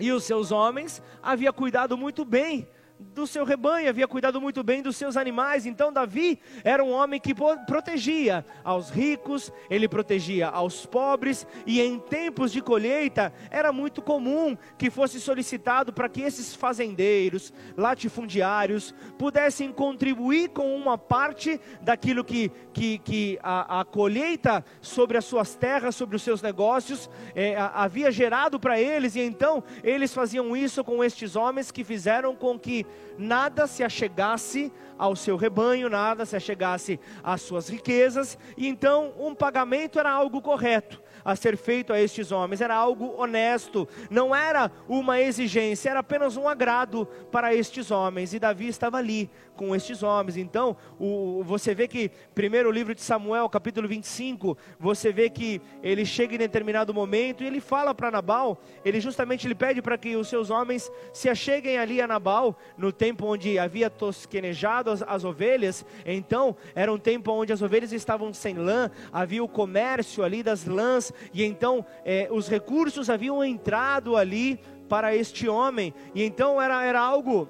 e 0.00 0.12
os 0.12 0.24
seus 0.24 0.50
homens 0.50 1.02
havia 1.22 1.52
cuidado 1.52 1.96
muito 1.96 2.24
bem 2.24 2.68
do 3.00 3.26
seu 3.26 3.44
rebanho, 3.44 3.88
havia 3.88 4.06
cuidado 4.06 4.40
muito 4.40 4.62
bem 4.62 4.82
dos 4.82 4.96
seus 4.96 5.16
animais. 5.16 5.66
Então, 5.66 5.92
Davi 5.92 6.38
era 6.62 6.84
um 6.84 6.90
homem 6.90 7.18
que 7.18 7.34
protegia 7.66 8.44
aos 8.62 8.90
ricos, 8.90 9.52
ele 9.68 9.88
protegia 9.88 10.48
aos 10.48 10.84
pobres, 10.84 11.46
e 11.66 11.80
em 11.80 11.98
tempos 11.98 12.52
de 12.52 12.60
colheita 12.60 13.32
era 13.50 13.72
muito 13.72 14.02
comum 14.02 14.56
que 14.76 14.90
fosse 14.90 15.20
solicitado 15.20 15.92
para 15.92 16.08
que 16.08 16.20
esses 16.20 16.54
fazendeiros, 16.54 17.52
latifundiários, 17.76 18.94
pudessem 19.18 19.72
contribuir 19.72 20.50
com 20.50 20.76
uma 20.76 20.98
parte 20.98 21.60
daquilo 21.80 22.22
que, 22.22 22.50
que, 22.72 22.98
que 22.98 23.38
a, 23.42 23.80
a 23.80 23.84
colheita 23.84 24.64
sobre 24.80 25.16
as 25.16 25.24
suas 25.24 25.54
terras, 25.54 25.96
sobre 25.96 26.16
os 26.16 26.22
seus 26.22 26.42
negócios, 26.42 27.08
é, 27.34 27.56
havia 27.56 28.10
gerado 28.10 28.60
para 28.60 28.78
eles, 28.78 29.16
e 29.16 29.20
então 29.20 29.64
eles 29.82 30.12
faziam 30.12 30.56
isso 30.56 30.84
com 30.84 31.02
estes 31.02 31.34
homens 31.34 31.70
que 31.70 31.82
fizeram 31.82 32.34
com 32.34 32.58
que 32.58 32.86
nada 33.18 33.66
se 33.66 33.82
achegasse 33.82 34.72
ao 34.98 35.16
seu 35.16 35.36
rebanho, 35.36 35.88
nada 35.88 36.24
se 36.26 36.36
achegasse 36.36 37.00
às 37.22 37.42
suas 37.42 37.68
riquezas, 37.68 38.38
e 38.56 38.68
então 38.68 39.12
um 39.18 39.34
pagamento 39.34 39.98
era 39.98 40.10
algo 40.10 40.42
correto 40.42 41.02
a 41.24 41.36
ser 41.36 41.56
feito 41.56 41.92
a 41.92 42.00
estes 42.00 42.32
homens, 42.32 42.60
era 42.60 42.74
algo 42.74 43.14
honesto, 43.16 43.88
não 44.10 44.34
era 44.34 44.70
uma 44.88 45.20
exigência, 45.20 45.90
era 45.90 46.00
apenas 46.00 46.36
um 46.36 46.48
agrado 46.48 47.06
para 47.30 47.54
estes 47.54 47.90
homens, 47.90 48.32
e 48.32 48.38
Davi 48.38 48.68
estava 48.68 48.98
ali 48.98 49.30
com 49.60 49.76
estes 49.76 50.02
homens. 50.02 50.38
Então, 50.38 50.74
o, 50.98 51.42
você 51.44 51.74
vê 51.74 51.86
que, 51.86 52.10
primeiro 52.34 52.70
livro 52.70 52.94
de 52.94 53.02
Samuel, 53.02 53.46
capítulo 53.46 53.86
25, 53.86 54.56
você 54.78 55.12
vê 55.12 55.28
que 55.28 55.60
ele 55.82 56.06
chega 56.06 56.34
em 56.34 56.38
determinado 56.38 56.94
momento 56.94 57.44
e 57.44 57.46
ele 57.46 57.60
fala 57.60 57.94
para 57.94 58.10
Nabal, 58.10 58.58
ele 58.82 59.00
justamente 59.00 59.46
ele 59.46 59.54
pede 59.54 59.82
para 59.82 59.98
que 59.98 60.16
os 60.16 60.28
seus 60.28 60.48
homens 60.48 60.90
se 61.12 61.28
acheguem 61.28 61.76
ali 61.76 62.00
a 62.00 62.06
Nabal, 62.06 62.56
no 62.78 62.90
tempo 62.90 63.26
onde 63.26 63.58
havia 63.58 63.90
tosquenejado 63.90 64.90
as, 64.90 65.02
as 65.02 65.24
ovelhas, 65.24 65.84
então 66.06 66.56
era 66.74 66.90
um 66.90 66.98
tempo 66.98 67.30
onde 67.30 67.52
as 67.52 67.60
ovelhas 67.60 67.92
estavam 67.92 68.32
sem 68.32 68.54
lã, 68.54 68.90
havia 69.12 69.44
o 69.44 69.48
comércio 69.48 70.24
ali 70.24 70.42
das 70.42 70.64
lãs, 70.64 71.09
e 71.32 71.44
então 71.44 71.84
é, 72.04 72.28
os 72.30 72.48
recursos 72.48 73.10
haviam 73.10 73.42
entrado 73.44 74.16
ali 74.16 74.60
para 74.88 75.14
este 75.14 75.48
homem, 75.48 75.94
e 76.14 76.22
então 76.22 76.60
era, 76.60 76.84
era 76.84 77.00
algo 77.00 77.48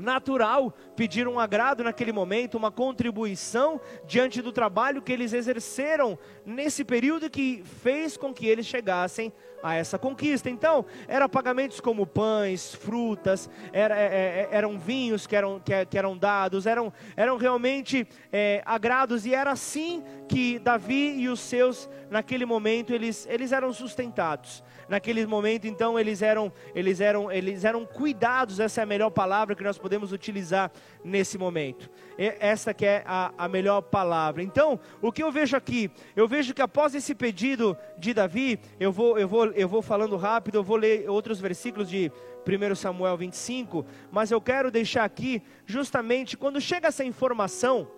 natural 0.00 0.74
pedir 0.96 1.28
um 1.28 1.38
agrado 1.38 1.84
naquele 1.84 2.12
momento, 2.12 2.56
uma 2.56 2.70
contribuição 2.70 3.80
diante 4.06 4.42
do 4.42 4.52
trabalho 4.52 5.02
que 5.02 5.12
eles 5.12 5.32
exerceram 5.32 6.18
nesse 6.44 6.84
período 6.84 7.30
que 7.30 7.62
fez 7.82 8.16
com 8.16 8.32
que 8.32 8.46
eles 8.46 8.66
chegassem 8.66 9.32
a 9.62 9.74
essa 9.74 9.98
conquista. 9.98 10.48
Então, 10.48 10.84
eram 11.06 11.28
pagamentos 11.28 11.80
como 11.80 12.06
pães, 12.06 12.74
frutas, 12.74 13.48
era, 13.72 13.96
é, 13.96 14.04
é, 14.04 14.48
eram 14.50 14.78
vinhos 14.78 15.26
que 15.26 15.36
eram, 15.36 15.60
que, 15.60 15.84
que, 15.86 15.98
eram 15.98 16.16
dados, 16.16 16.66
eram, 16.66 16.92
eram 17.16 17.36
realmente 17.36 18.06
é, 18.32 18.62
agrados, 18.64 19.26
e 19.26 19.34
era 19.34 19.52
assim 19.52 20.02
que 20.28 20.58
Davi 20.58 21.20
e 21.20 21.28
os 21.28 21.40
seus, 21.40 21.88
naquele 22.10 22.46
momento, 22.46 22.92
eles, 22.92 23.26
eles 23.30 23.52
eram 23.52 23.72
sustentados 23.72 24.62
naquele 24.90 25.24
momento, 25.24 25.68
então 25.68 25.96
eles 25.96 26.20
eram, 26.20 26.52
eles 26.74 27.00
eram, 27.00 27.30
eles 27.30 27.64
eram 27.64 27.86
cuidados, 27.86 28.58
essa 28.58 28.80
é 28.80 28.82
a 28.82 28.86
melhor 28.86 29.10
palavra 29.10 29.54
que 29.54 29.62
nós 29.62 29.78
podemos 29.78 30.12
utilizar 30.12 30.70
nesse 31.04 31.38
momento. 31.38 31.88
E 32.18 32.34
essa 32.40 32.74
que 32.74 32.84
é 32.84 33.04
a, 33.06 33.32
a 33.38 33.48
melhor 33.48 33.82
palavra. 33.82 34.42
Então, 34.42 34.80
o 35.00 35.12
que 35.12 35.22
eu 35.22 35.30
vejo 35.30 35.56
aqui? 35.56 35.88
Eu 36.16 36.26
vejo 36.26 36.52
que 36.52 36.60
após 36.60 36.92
esse 36.92 37.14
pedido 37.14 37.76
de 37.96 38.12
Davi, 38.12 38.58
eu 38.80 38.90
vou, 38.90 39.16
eu 39.16 39.28
vou, 39.28 39.46
eu 39.52 39.68
vou 39.68 39.80
falando 39.80 40.16
rápido, 40.16 40.56
eu 40.56 40.64
vou 40.64 40.76
ler 40.76 41.08
outros 41.08 41.38
versículos 41.38 41.88
de 41.88 42.10
1 42.44 42.74
Samuel 42.74 43.16
25, 43.16 43.86
mas 44.10 44.32
eu 44.32 44.40
quero 44.40 44.72
deixar 44.72 45.04
aqui, 45.04 45.40
justamente, 45.64 46.36
quando 46.36 46.60
chega 46.60 46.88
essa 46.88 47.04
informação, 47.04 47.88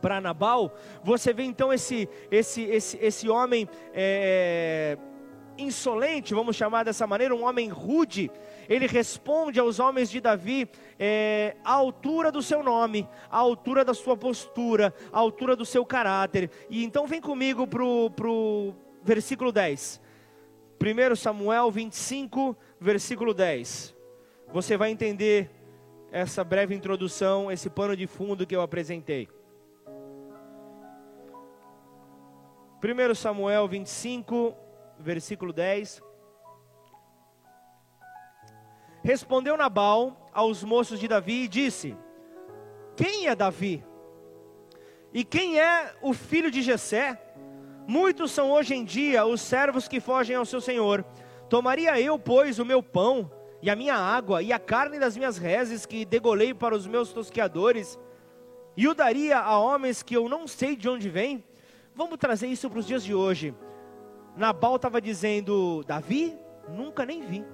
para 0.00 0.20
Nabal, 0.20 0.72
você 1.02 1.32
vê 1.32 1.42
então 1.42 1.72
esse 1.72 2.08
esse 2.30 2.62
esse, 2.62 2.96
esse 2.98 3.28
homem 3.28 3.68
é, 3.92 4.96
insolente, 5.58 6.34
vamos 6.34 6.56
chamar 6.56 6.84
dessa 6.84 7.06
maneira, 7.06 7.34
um 7.34 7.44
homem 7.44 7.68
rude, 7.68 8.30
ele 8.68 8.86
responde 8.86 9.58
aos 9.58 9.78
homens 9.78 10.10
de 10.10 10.20
Davi 10.20 10.68
é, 10.98 11.56
à 11.64 11.72
altura 11.72 12.30
do 12.30 12.42
seu 12.42 12.62
nome, 12.62 13.08
à 13.30 13.38
altura 13.38 13.84
da 13.84 13.94
sua 13.94 14.16
postura, 14.16 14.94
à 15.12 15.18
altura 15.18 15.56
do 15.56 15.64
seu 15.64 15.84
caráter. 15.84 16.50
E 16.70 16.84
então 16.84 17.06
vem 17.06 17.20
comigo 17.20 17.66
para 17.66 17.82
o 17.82 18.74
versículo 19.02 19.50
10. 19.50 20.00
1 20.80 21.16
Samuel 21.16 21.70
25, 21.70 22.56
versículo 22.80 23.34
10. 23.34 23.96
Você 24.52 24.76
vai 24.76 24.90
entender 24.90 25.50
essa 26.12 26.44
breve 26.44 26.74
introdução, 26.74 27.50
esse 27.50 27.68
pano 27.68 27.96
de 27.96 28.06
fundo 28.06 28.46
que 28.46 28.54
eu 28.54 28.62
apresentei. 28.62 29.28
1 32.80 33.14
Samuel 33.14 33.66
25, 33.66 34.54
versículo 34.98 35.52
10. 35.52 36.02
Respondeu 39.02 39.56
Nabal 39.56 40.28
aos 40.32 40.62
moços 40.64 41.00
de 41.00 41.08
Davi 41.08 41.44
e 41.44 41.48
disse: 41.48 41.96
Quem 42.96 43.26
é 43.28 43.34
Davi? 43.34 43.84
E 45.12 45.24
quem 45.24 45.58
é 45.58 45.94
o 46.02 46.12
filho 46.12 46.50
de 46.50 46.62
Jessé? 46.62 47.20
Muitos 47.86 48.32
são 48.32 48.50
hoje 48.50 48.74
em 48.74 48.84
dia 48.84 49.24
os 49.24 49.40
servos 49.40 49.88
que 49.88 50.00
fogem 50.00 50.36
ao 50.36 50.44
seu 50.44 50.60
senhor. 50.60 51.04
Tomaria 51.48 51.98
eu, 51.98 52.18
pois, 52.18 52.58
o 52.58 52.64
meu 52.64 52.82
pão 52.82 53.30
e 53.62 53.70
a 53.70 53.76
minha 53.76 53.94
água 53.94 54.42
e 54.42 54.52
a 54.52 54.58
carne 54.58 54.98
das 54.98 55.16
minhas 55.16 55.38
reses 55.38 55.86
que 55.86 56.04
degolei 56.04 56.52
para 56.52 56.74
os 56.74 56.86
meus 56.86 57.12
tosqueadores 57.12 57.98
e 58.76 58.86
o 58.86 58.94
daria 58.94 59.38
a 59.38 59.58
homens 59.58 60.02
que 60.02 60.16
eu 60.16 60.28
não 60.28 60.46
sei 60.46 60.76
de 60.76 60.88
onde 60.88 61.08
vêm? 61.08 61.42
Vamos 61.94 62.18
trazer 62.18 62.46
isso 62.46 62.68
para 62.70 62.78
os 62.78 62.86
dias 62.86 63.02
de 63.02 63.12
hoje. 63.14 63.54
Nabal 64.38 64.76
estava 64.76 65.00
dizendo: 65.00 65.84
Davi, 65.84 66.38
nunca 66.68 67.04
nem 67.04 67.26
vi. 67.26 67.44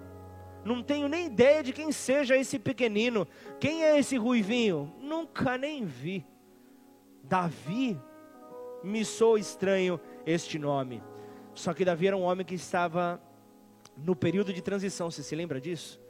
Não 0.65 0.83
tenho 0.83 1.09
nem 1.09 1.27
ideia 1.27 1.63
de 1.63 1.73
quem 1.73 1.91
seja 1.91 2.37
esse 2.37 2.59
pequenino. 2.59 3.27
Quem 3.59 3.85
é 3.85 3.99
esse 3.99 4.17
ruivinho? 4.17 4.95
Nunca 5.01 5.59
nem 5.59 5.85
vi. 5.85 6.25
Davi, 7.23 7.99
me 8.83 9.05
sou 9.05 9.37
estranho 9.37 9.99
este 10.27 10.59
nome. 10.59 11.03
Só 11.55 11.73
que 11.73 11.85
Davi 11.85 12.07
era 12.07 12.17
um 12.17 12.23
homem 12.23 12.45
que 12.45 12.55
estava 12.55 13.21
no 13.97 14.15
período 14.17 14.53
de 14.53 14.61
transição, 14.61 15.11
você 15.11 15.23
se 15.23 15.35
lembra 15.37 15.61
disso? 15.61 16.01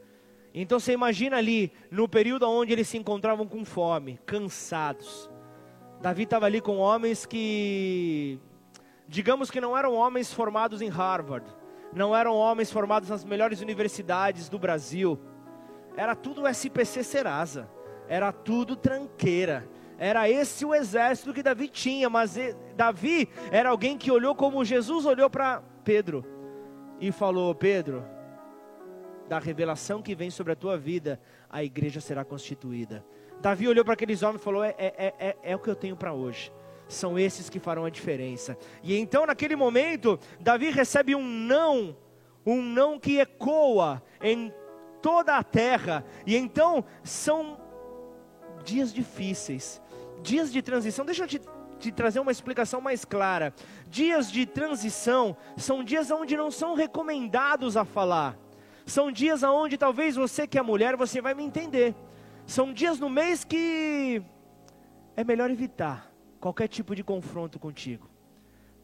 Então 0.53 0.79
você 0.79 0.93
imagina 0.93 1.37
ali, 1.37 1.71
no 1.91 2.07
período 2.07 2.49
onde 2.49 2.71
eles 2.71 2.87
se 2.87 2.97
encontravam 2.97 3.45
com 3.45 3.63
fome, 3.65 4.19
cansados. 4.25 5.29
Davi 6.01 6.23
estava 6.23 6.45
ali 6.45 6.61
com 6.61 6.77
homens 6.77 7.25
que, 7.25 8.39
digamos 9.07 9.51
que 9.51 9.61
não 9.61 9.77
eram 9.77 9.93
homens 9.93 10.33
formados 10.33 10.81
em 10.81 10.89
Harvard, 10.89 11.45
não 11.93 12.15
eram 12.15 12.35
homens 12.35 12.71
formados 12.71 13.09
nas 13.09 13.23
melhores 13.23 13.61
universidades 13.61 14.49
do 14.49 14.59
Brasil, 14.59 15.19
era 15.95 16.15
tudo 16.15 16.47
SPC 16.47 17.03
Serasa, 17.03 17.69
era 18.07 18.31
tudo 18.31 18.75
tranqueira, 18.75 19.67
era 19.97 20.29
esse 20.29 20.65
o 20.65 20.75
exército 20.75 21.33
que 21.33 21.41
Davi 21.41 21.69
tinha, 21.69 22.09
mas 22.09 22.37
Davi 22.75 23.29
era 23.51 23.69
alguém 23.69 23.97
que 23.97 24.11
olhou 24.11 24.35
como 24.35 24.65
Jesus 24.65 25.05
olhou 25.05 25.29
para 25.29 25.61
Pedro 25.83 26.25
e 26.99 27.11
falou: 27.11 27.55
Pedro, 27.55 28.03
da 29.29 29.39
revelação 29.39 30.01
que 30.01 30.13
vem 30.13 30.29
sobre 30.29 30.53
a 30.53 30.55
tua 30.55 30.77
vida, 30.77 31.19
a 31.49 31.63
igreja 31.63 32.01
será 32.01 32.25
constituída. 32.25 33.05
Davi 33.39 33.67
olhou 33.67 33.85
para 33.85 33.93
aqueles 33.93 34.21
homens 34.21 34.41
e 34.41 34.43
falou: 34.43 34.63
é, 34.63 34.75
é, 34.77 35.13
é, 35.17 35.37
é 35.43 35.55
o 35.55 35.59
que 35.59 35.69
eu 35.69 35.75
tenho 35.75 35.95
para 35.95 36.13
hoje. 36.13 36.51
São 36.87 37.17
esses 37.17 37.49
que 37.49 37.59
farão 37.59 37.85
a 37.85 37.89
diferença. 37.89 38.57
E 38.83 38.95
então, 38.97 39.25
naquele 39.25 39.55
momento, 39.55 40.19
Davi 40.39 40.69
recebe 40.69 41.15
um 41.15 41.23
não, 41.23 41.97
um 42.45 42.61
não 42.61 42.99
que 42.99 43.19
ecoa 43.19 44.03
em 44.21 44.53
toda 45.01 45.35
a 45.35 45.43
terra. 45.43 46.05
E 46.25 46.35
então, 46.35 46.85
são 47.03 47.59
dias 48.63 48.93
difíceis, 48.93 49.81
dias 50.21 50.51
de 50.51 50.61
transição. 50.61 51.05
Deixa 51.05 51.23
eu 51.23 51.27
te, 51.27 51.41
te 51.79 51.91
trazer 51.91 52.19
uma 52.19 52.31
explicação 52.31 52.79
mais 52.79 53.03
clara. 53.03 53.53
Dias 53.87 54.31
de 54.31 54.45
transição 54.45 55.35
são 55.57 55.83
dias 55.83 56.11
onde 56.11 56.37
não 56.37 56.51
são 56.51 56.75
recomendados 56.75 57.75
a 57.75 57.83
falar. 57.83 58.37
São 58.85 59.11
dias 59.11 59.41
onde 59.41 59.77
talvez 59.77 60.15
você 60.15 60.45
que 60.45 60.59
é 60.59 60.61
mulher, 60.61 60.95
você 60.95 61.19
vai 61.19 61.33
me 61.33 61.43
entender. 61.43 61.95
São 62.45 62.71
dias 62.71 62.99
no 62.99 63.09
mês 63.09 63.43
que 63.43 64.21
é 65.15 65.23
melhor 65.23 65.49
evitar 65.49 66.14
qualquer 66.45 66.67
tipo 66.67 66.95
de 66.95 67.03
confronto 67.03 67.57
contigo. 67.57 68.07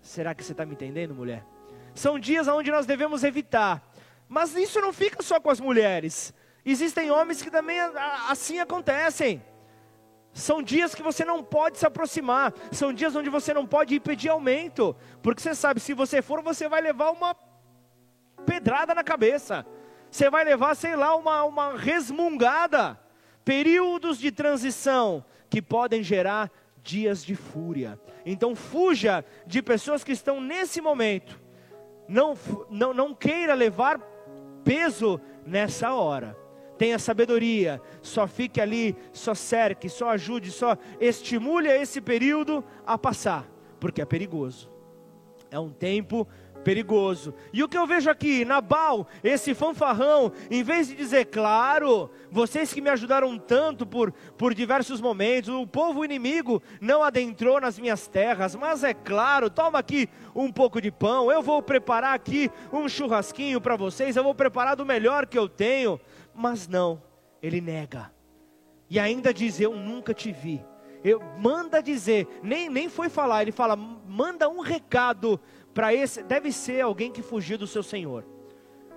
Será 0.02 0.34
que 0.34 0.44
você 0.44 0.52
está 0.52 0.66
me 0.66 0.74
entendendo, 0.74 1.14
mulher? 1.14 1.46
São 1.94 2.18
dias 2.18 2.48
onde 2.48 2.72
nós 2.72 2.88
devemos 2.88 3.24
evitar. 3.24 3.88
Mas 4.28 4.56
isso 4.56 4.82
não 4.82 4.92
fica 4.92 5.22
só 5.22 5.40
com 5.40 5.52
as 5.52 5.60
mulheres. 5.60 6.34
Existem 6.66 7.12
homens 7.12 7.40
que 7.40 7.52
também 7.52 7.80
assim 8.28 8.58
acontecem. 8.58 9.44
São 10.34 10.64
dias 10.64 10.96
que 10.96 11.04
você 11.04 11.24
não 11.24 11.44
pode 11.44 11.78
se 11.78 11.86
aproximar. 11.86 12.52
São 12.72 12.92
dias 12.92 13.16
onde 13.16 13.30
você 13.30 13.54
não 13.54 13.68
pode 13.68 13.94
ir 13.94 14.00
pedir 14.00 14.30
aumento. 14.30 14.96
Porque 15.22 15.40
você 15.40 15.54
sabe, 15.54 15.80
se 15.80 15.94
você 15.94 16.20
for, 16.20 16.42
você 16.42 16.68
vai 16.68 16.82
levar 16.82 17.12
uma 17.12 17.36
pedrada 18.44 18.96
na 18.96 19.04
cabeça. 19.04 19.64
Você 20.10 20.32
vai 20.32 20.44
levar, 20.44 20.74
sei 20.74 20.96
lá, 20.96 21.16
uma, 21.16 21.44
uma 21.44 21.78
resmungada. 21.78 23.00
Períodos 23.46 24.18
de 24.18 24.32
transição 24.32 25.24
que 25.48 25.62
podem 25.62 26.02
gerar 26.02 26.50
dias 26.84 27.24
de 27.24 27.36
fúria. 27.36 28.00
Então 28.26 28.56
fuja 28.56 29.24
de 29.46 29.62
pessoas 29.62 30.04
que 30.04 30.12
estão 30.12 30.42
nesse 30.42 30.82
momento. 30.82 31.40
Não, 32.08 32.38
não, 32.70 32.94
não 32.94 33.14
queira 33.14 33.54
levar 33.54 34.00
peso 34.64 35.20
nessa 35.46 35.94
hora 35.94 36.38
tenha 36.82 36.98
sabedoria, 36.98 37.80
só 38.02 38.26
fique 38.26 38.60
ali, 38.60 38.96
só 39.14 39.36
cerque, 39.36 39.88
só 39.88 40.10
ajude, 40.10 40.50
só 40.50 40.76
estimule 41.00 41.70
esse 41.70 42.02
período 42.02 42.64
a 42.84 42.98
passar, 42.98 43.48
porque 43.80 44.02
é 44.02 44.06
perigoso. 44.06 44.68
É 45.52 45.60
um 45.60 45.70
tempo 45.70 46.28
perigoso. 46.64 47.34
E 47.52 47.64
o 47.64 47.68
que 47.68 47.78
eu 47.78 47.86
vejo 47.86 48.10
aqui, 48.10 48.46
Nabal, 48.46 49.08
esse 49.24 49.54
fanfarrão, 49.54 50.32
em 50.50 50.64
vez 50.64 50.88
de 50.88 50.96
dizer, 50.96 51.26
claro, 51.26 52.10
vocês 52.32 52.74
que 52.74 52.82
me 52.82 52.90
ajudaram 52.90 53.38
tanto 53.38 53.86
por, 53.86 54.12
por 54.38 54.54
diversos 54.54 55.02
momentos, 55.02 55.50
o 55.50 55.68
povo 55.68 56.06
inimigo 56.06 56.62
não 56.80 57.04
adentrou 57.04 57.60
nas 57.60 57.78
minhas 57.78 58.08
terras, 58.08 58.56
mas 58.56 58.84
é 58.84 58.94
claro, 58.94 59.50
toma 59.50 59.80
aqui 59.80 60.08
um 60.36 60.52
pouco 60.52 60.82
de 60.82 60.92
pão, 60.92 61.32
eu 61.32 61.42
vou 61.42 61.62
preparar 61.62 62.14
aqui 62.14 62.50
um 62.72 62.88
churrasquinho 62.88 63.60
para 63.60 63.76
vocês, 63.76 64.16
eu 64.16 64.24
vou 64.24 64.36
preparar 64.36 64.76
do 64.76 64.86
melhor 64.86 65.26
que 65.26 65.38
eu 65.38 65.50
tenho. 65.50 66.00
Mas 66.34 66.68
não, 66.68 67.02
ele 67.42 67.60
nega. 67.60 68.12
E 68.90 69.00
ainda 69.00 69.34
diz: 69.34 69.60
Eu 69.60 69.76
nunca 69.76 70.14
te 70.14 70.32
vi. 70.32 70.64
Eu, 71.04 71.20
manda 71.40 71.82
dizer, 71.82 72.28
nem, 72.44 72.70
nem 72.70 72.88
foi 72.88 73.10
falar, 73.10 73.42
ele 73.42 73.52
fala: 73.52 73.76
manda 73.76 74.50
um 74.50 74.60
recado 74.60 75.40
para 75.74 75.94
esse, 75.94 76.24
deve 76.24 76.52
ser 76.52 76.82
alguém 76.82 77.12
que 77.12 77.22
fugiu 77.22 77.58
do 77.58 77.68
seu 77.68 77.84
senhor. 77.84 78.26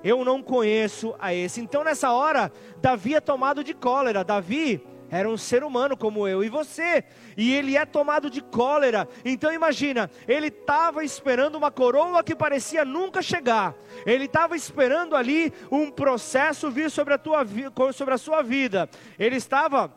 Eu 0.03 0.25
não 0.25 0.43
conheço 0.43 1.15
a 1.19 1.33
esse. 1.33 1.61
Então 1.61 1.83
nessa 1.83 2.13
hora, 2.13 2.53
Davi 2.77 3.15
é 3.15 3.21
tomado 3.21 3.65
de 3.65 3.73
cólera. 3.73 4.23
Davi 4.23 4.83
era 5.11 5.29
um 5.29 5.37
ser 5.37 5.63
humano 5.63 5.97
como 5.97 6.27
eu 6.27 6.43
e 6.43 6.49
você, 6.49 7.05
e 7.37 7.55
ele 7.55 7.77
é 7.77 7.87
tomado 7.87 8.29
de 8.29 8.41
cólera. 8.41 9.09
Então 9.25 9.53
imagina, 9.53 10.11
ele 10.27 10.49
estava 10.49 11.05
esperando 11.05 11.55
uma 11.55 11.71
coroa 11.71 12.23
que 12.23 12.35
parecia 12.35 12.85
nunca 12.85 13.23
chegar. 13.23 13.75
Ele 14.05 14.25
estava 14.25 14.57
esperando 14.57 15.15
ali 15.15 15.53
um 15.71 15.91
processo 15.91 16.71
vir 16.71 16.91
sobre 16.91 17.15
a 17.15 17.19
tua 17.19 17.47
sobre 17.93 18.15
a 18.15 18.19
sua 18.19 18.43
vida. 18.43 18.89
Ele 19.19 19.37
estava 19.37 19.93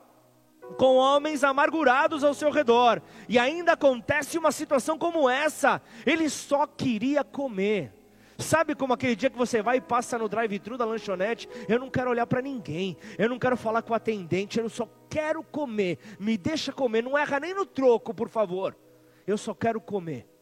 com 0.78 0.96
homens 0.96 1.44
amargurados 1.44 2.24
ao 2.24 2.34
seu 2.34 2.52
redor, 2.52 3.02
e 3.28 3.40
ainda 3.40 3.74
acontece 3.74 4.38
uma 4.38 4.52
situação 4.52 4.98
como 4.98 5.30
essa. 5.30 5.82
Ele 6.06 6.30
só 6.30 6.68
queria 6.68 7.24
comer. 7.24 7.94
Sabe 8.38 8.76
como 8.76 8.94
aquele 8.94 9.16
dia 9.16 9.32
que 9.32 9.38
você 9.38 9.64
vai 9.64 9.78
e 9.78 9.82
passa 9.82 10.18
no 10.18 10.30
drive-thru 10.30 10.78
da 10.78 10.86
lanchonete? 10.86 11.50
Eu 11.68 11.80
não 11.80 11.90
quero 11.90 12.12
olhar 12.12 12.28
para 12.28 12.42
ninguém, 12.42 12.96
eu 13.18 13.28
não 13.28 13.40
quero 13.40 13.58
falar 13.58 13.82
com 13.82 13.94
o 13.94 13.96
atendente, 13.96 14.60
eu 14.60 14.70
só 14.70 14.88
quero 15.10 15.42
comer. 15.42 15.98
Me 16.20 16.38
deixa 16.38 16.72
comer, 16.72 17.02
não 17.02 17.18
erra 17.18 17.40
nem 17.40 17.54
no 17.54 17.66
troco, 17.66 18.14
por 18.14 18.30
favor. 18.30 18.78
Eu 19.26 19.38
só 19.38 19.56
quero 19.56 19.82
comer. 19.82 20.37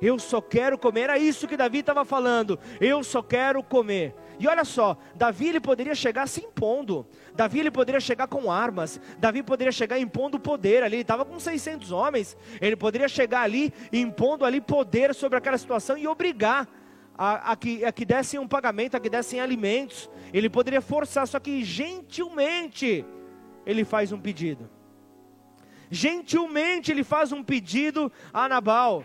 Eu 0.00 0.18
só 0.18 0.40
quero 0.40 0.78
comer. 0.78 1.02
Era 1.02 1.18
isso 1.18 1.46
que 1.46 1.56
Davi 1.56 1.78
estava 1.78 2.04
falando. 2.04 2.58
Eu 2.80 3.02
só 3.04 3.22
quero 3.22 3.62
comer. 3.62 4.14
E 4.38 4.48
olha 4.48 4.64
só, 4.64 4.96
Davi 5.14 5.48
ele 5.48 5.60
poderia 5.60 5.94
chegar 5.94 6.26
se 6.26 6.40
impondo. 6.40 7.06
Davi 7.34 7.60
ele 7.60 7.70
poderia 7.70 8.00
chegar 8.00 8.26
com 8.26 8.50
armas. 8.50 8.98
Davi 9.18 9.42
poderia 9.42 9.70
chegar 9.70 9.98
impondo 9.98 10.40
poder 10.40 10.82
ali. 10.82 10.96
Ele 10.96 11.02
estava 11.02 11.24
com 11.24 11.38
600 11.38 11.92
homens. 11.92 12.36
Ele 12.60 12.74
poderia 12.74 13.08
chegar 13.08 13.42
ali 13.42 13.72
impondo 13.92 14.44
ali 14.44 14.60
poder 14.60 15.14
sobre 15.14 15.36
aquela 15.36 15.58
situação 15.58 15.98
e 15.98 16.08
obrigar 16.08 16.66
a, 17.16 17.52
a, 17.52 17.56
que, 17.56 17.84
a 17.84 17.92
que 17.92 18.06
dessem 18.06 18.40
um 18.40 18.48
pagamento, 18.48 18.96
a 18.96 19.00
que 19.00 19.10
dessem 19.10 19.40
alimentos. 19.40 20.08
Ele 20.32 20.48
poderia 20.48 20.80
forçar, 20.80 21.28
só 21.28 21.38
que 21.38 21.62
gentilmente 21.62 23.04
ele 23.66 23.84
faz 23.84 24.10
um 24.10 24.18
pedido. 24.18 24.70
Gentilmente 25.90 26.90
ele 26.90 27.04
faz 27.04 27.30
um 27.30 27.42
pedido 27.42 28.10
a 28.32 28.48
Nabal. 28.48 29.04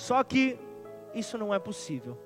Só 0.00 0.24
que 0.24 0.58
isso 1.14 1.36
não 1.36 1.52
é 1.52 1.58
possível. 1.58 2.18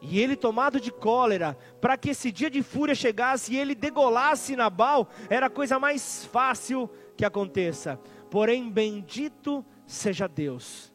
E 0.00 0.20
ele, 0.20 0.36
tomado 0.36 0.80
de 0.80 0.92
cólera, 0.92 1.58
para 1.80 1.96
que 1.96 2.10
esse 2.10 2.30
dia 2.30 2.48
de 2.48 2.62
fúria 2.62 2.94
chegasse 2.94 3.52
e 3.52 3.58
ele 3.58 3.74
degolasse 3.74 4.54
Nabal, 4.54 5.08
era 5.28 5.46
a 5.46 5.50
coisa 5.50 5.76
mais 5.80 6.24
fácil 6.26 6.88
que 7.16 7.24
aconteça. 7.24 7.98
Porém, 8.30 8.70
bendito 8.70 9.66
seja 9.88 10.28
Deus, 10.28 10.94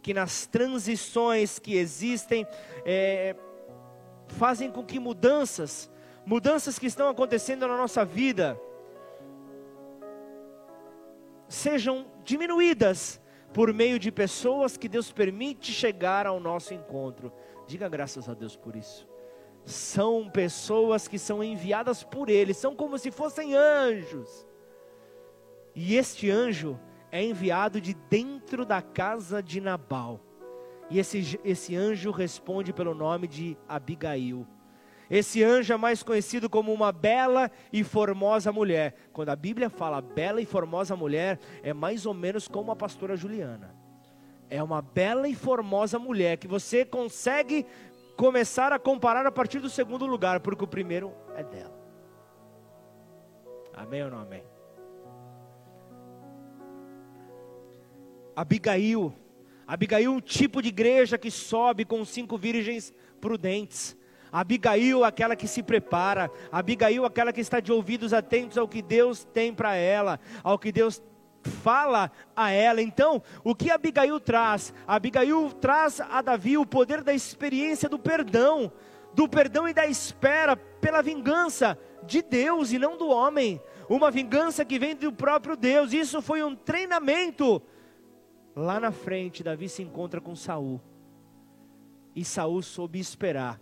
que 0.00 0.14
nas 0.14 0.46
transições 0.46 1.58
que 1.58 1.74
existem, 1.74 2.46
é, 2.84 3.34
fazem 4.28 4.70
com 4.70 4.84
que 4.84 5.00
mudanças, 5.00 5.90
mudanças 6.24 6.78
que 6.78 6.86
estão 6.86 7.08
acontecendo 7.08 7.66
na 7.66 7.76
nossa 7.76 8.04
vida, 8.04 8.56
sejam 11.48 12.06
diminuídas, 12.22 13.20
por 13.54 13.72
meio 13.72 14.00
de 14.00 14.10
pessoas 14.10 14.76
que 14.76 14.88
Deus 14.88 15.12
permite 15.12 15.72
chegar 15.72 16.26
ao 16.26 16.40
nosso 16.40 16.74
encontro. 16.74 17.32
Diga 17.68 17.88
graças 17.88 18.28
a 18.28 18.34
Deus 18.34 18.56
por 18.56 18.74
isso. 18.74 19.08
São 19.64 20.28
pessoas 20.28 21.06
que 21.06 21.18
são 21.18 21.42
enviadas 21.42 22.02
por 22.02 22.28
Ele, 22.28 22.52
são 22.52 22.74
como 22.74 22.98
se 22.98 23.12
fossem 23.12 23.54
anjos. 23.54 24.44
E 25.72 25.94
este 25.94 26.28
anjo 26.30 26.78
é 27.12 27.22
enviado 27.24 27.80
de 27.80 27.94
dentro 27.94 28.66
da 28.66 28.82
casa 28.82 29.40
de 29.40 29.60
Nabal. 29.60 30.20
E 30.90 30.98
esse, 30.98 31.40
esse 31.44 31.76
anjo 31.76 32.10
responde 32.10 32.72
pelo 32.72 32.92
nome 32.92 33.28
de 33.28 33.56
Abigail. 33.68 34.46
Esse 35.10 35.42
anjo 35.42 35.72
é 35.72 35.76
mais 35.76 36.02
conhecido 36.02 36.48
como 36.48 36.72
uma 36.72 36.90
bela 36.90 37.50
e 37.72 37.84
formosa 37.84 38.50
mulher. 38.50 38.94
Quando 39.12 39.28
a 39.28 39.36
Bíblia 39.36 39.68
fala 39.68 40.00
bela 40.00 40.40
e 40.40 40.46
formosa 40.46 40.96
mulher, 40.96 41.38
é 41.62 41.72
mais 41.72 42.06
ou 42.06 42.14
menos 42.14 42.48
como 42.48 42.72
a 42.72 42.76
pastora 42.76 43.16
Juliana. 43.16 43.74
É 44.48 44.62
uma 44.62 44.80
bela 44.80 45.28
e 45.28 45.34
formosa 45.34 45.98
mulher 45.98 46.38
que 46.38 46.48
você 46.48 46.84
consegue 46.84 47.66
começar 48.16 48.72
a 48.72 48.78
comparar 48.78 49.26
a 49.26 49.32
partir 49.32 49.58
do 49.58 49.68
segundo 49.68 50.06
lugar, 50.06 50.40
porque 50.40 50.64
o 50.64 50.68
primeiro 50.68 51.12
é 51.34 51.42
dela. 51.42 51.74
Amém 53.74 54.04
ou 54.04 54.10
não 54.10 54.18
amém? 54.18 54.44
Abigail. 58.36 59.14
Abigail, 59.66 60.12
um 60.12 60.20
tipo 60.20 60.60
de 60.60 60.68
igreja 60.68 61.18
que 61.18 61.30
sobe 61.30 61.84
com 61.84 62.04
cinco 62.04 62.36
virgens 62.36 62.92
prudentes. 63.20 63.96
Abigail, 64.34 65.04
aquela 65.04 65.36
que 65.36 65.46
se 65.46 65.62
prepara. 65.62 66.30
Abigail, 66.50 67.04
aquela 67.04 67.32
que 67.32 67.40
está 67.40 67.60
de 67.60 67.70
ouvidos 67.70 68.12
atentos 68.12 68.58
ao 68.58 68.66
que 68.66 68.82
Deus 68.82 69.24
tem 69.24 69.54
para 69.54 69.76
ela, 69.76 70.18
ao 70.42 70.58
que 70.58 70.72
Deus 70.72 71.02
fala 71.62 72.10
a 72.34 72.50
ela. 72.50 72.82
Então, 72.82 73.22
o 73.44 73.54
que 73.54 73.70
Abigail 73.70 74.18
traz? 74.18 74.74
Abigail 74.86 75.52
traz 75.52 76.00
a 76.00 76.20
Davi 76.20 76.58
o 76.58 76.66
poder 76.66 77.02
da 77.02 77.14
experiência 77.14 77.88
do 77.88 77.98
perdão, 77.98 78.72
do 79.14 79.28
perdão 79.28 79.68
e 79.68 79.72
da 79.72 79.86
espera 79.86 80.56
pela 80.56 81.02
vingança 81.02 81.78
de 82.02 82.20
Deus 82.20 82.72
e 82.72 82.78
não 82.78 82.96
do 82.96 83.08
homem. 83.08 83.60
Uma 83.88 84.10
vingança 84.10 84.64
que 84.64 84.78
vem 84.78 84.96
do 84.96 85.12
próprio 85.12 85.56
Deus. 85.56 85.92
Isso 85.92 86.20
foi 86.20 86.42
um 86.42 86.56
treinamento 86.56 87.62
Lá 88.56 88.78
na 88.78 88.92
frente, 88.92 89.42
Davi 89.42 89.68
se 89.68 89.82
encontra 89.82 90.20
com 90.20 90.36
Saul. 90.36 90.80
E 92.14 92.24
Saul 92.24 92.62
soube 92.62 93.00
esperar. 93.00 93.60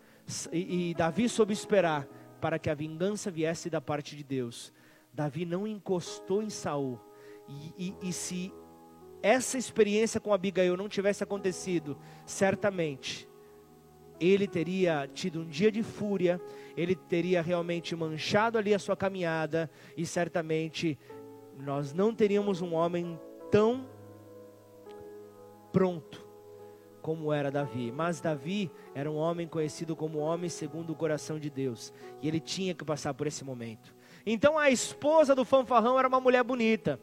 E, 0.53 0.95
Davi 0.95 1.29
soube 1.29 1.53
esperar 1.53 2.07
para 2.41 2.59
que 2.59 2.71
a 2.71 2.75
vingança 2.75 3.31
viesse 3.31 3.71
da 3.71 3.81
parte 3.81 4.17
de 4.17 4.25
Deus. 4.25 4.73
Davi 5.13 5.45
não 5.45 5.67
encostou 5.67 6.43
em 6.43 6.51
Saul. 6.51 6.99
E, 7.49 7.95
e, 8.03 8.09
e 8.09 8.13
se 8.13 8.53
essa 9.23 9.57
experiência 9.57 10.21
com 10.21 10.33
Abigail 10.33 10.77
não 10.77 10.89
tivesse 10.89 11.23
acontecido, 11.23 11.97
certamente 12.27 13.29
ele 14.21 14.47
teria 14.47 15.09
tido 15.13 15.41
um 15.41 15.47
dia 15.47 15.71
de 15.71 15.83
fúria, 15.83 16.41
ele 16.77 16.95
teria 16.95 17.43
realmente 17.43 17.95
manchado 17.97 18.57
ali 18.57 18.73
a 18.73 18.79
sua 18.79 18.97
caminhada, 18.97 19.71
e 19.97 20.07
certamente 20.07 20.99
nós 21.59 21.93
não 21.93 22.15
teríamos 22.15 22.61
um 22.61 22.75
homem 22.75 23.19
tão 23.51 23.87
pronto, 25.73 26.22
como 27.03 27.33
era 27.33 27.51
Davi. 27.51 27.93
Mas 27.93 28.21
Davi 28.21 28.71
era 28.95 29.11
um 29.11 29.17
homem 29.17 29.47
conhecido 29.47 29.95
como 29.95 30.21
homem 30.21 30.49
segundo 30.49 30.93
o 30.93 30.97
coração 30.97 31.39
de 31.39 31.51
Deus, 31.51 31.93
e 32.23 32.29
ele 32.29 32.41
tinha 32.41 32.73
que 32.73 32.85
passar 32.85 33.13
por 33.13 33.27
esse 33.27 33.45
momento. 33.45 33.95
Então 34.25 34.59
a 34.59 34.71
esposa 34.71 35.35
do 35.35 35.45
fanfarrão 35.45 35.99
era 35.99 36.09
uma 36.09 36.21
mulher 36.21 36.45
bonita. 36.45 36.99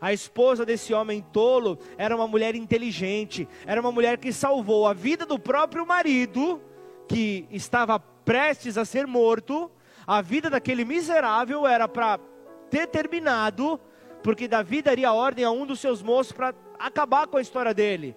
A 0.00 0.14
esposa 0.14 0.64
desse 0.64 0.94
homem 0.94 1.20
tolo 1.20 1.78
era 1.98 2.16
uma 2.16 2.26
mulher 2.26 2.54
inteligente, 2.54 3.46
era 3.66 3.80
uma 3.80 3.92
mulher 3.92 4.16
que 4.16 4.32
salvou 4.32 4.86
a 4.86 4.94
vida 4.94 5.26
do 5.26 5.38
próprio 5.38 5.84
marido, 5.84 6.62
que 7.06 7.46
estava 7.50 7.98
prestes 7.98 8.78
a 8.78 8.84
ser 8.84 9.06
morto. 9.06 9.70
A 10.06 10.22
vida 10.22 10.48
daquele 10.48 10.86
miserável 10.86 11.66
era 11.66 11.86
para 11.86 12.18
ter 12.70 12.86
terminado, 12.86 13.78
porque 14.22 14.48
Davi 14.48 14.80
daria 14.80 15.12
ordem 15.12 15.44
a 15.44 15.50
um 15.50 15.66
dos 15.66 15.80
seus 15.80 16.02
moços 16.02 16.32
para 16.32 16.54
acabar 16.78 17.26
com 17.26 17.36
a 17.36 17.42
história 17.42 17.74
dele. 17.74 18.16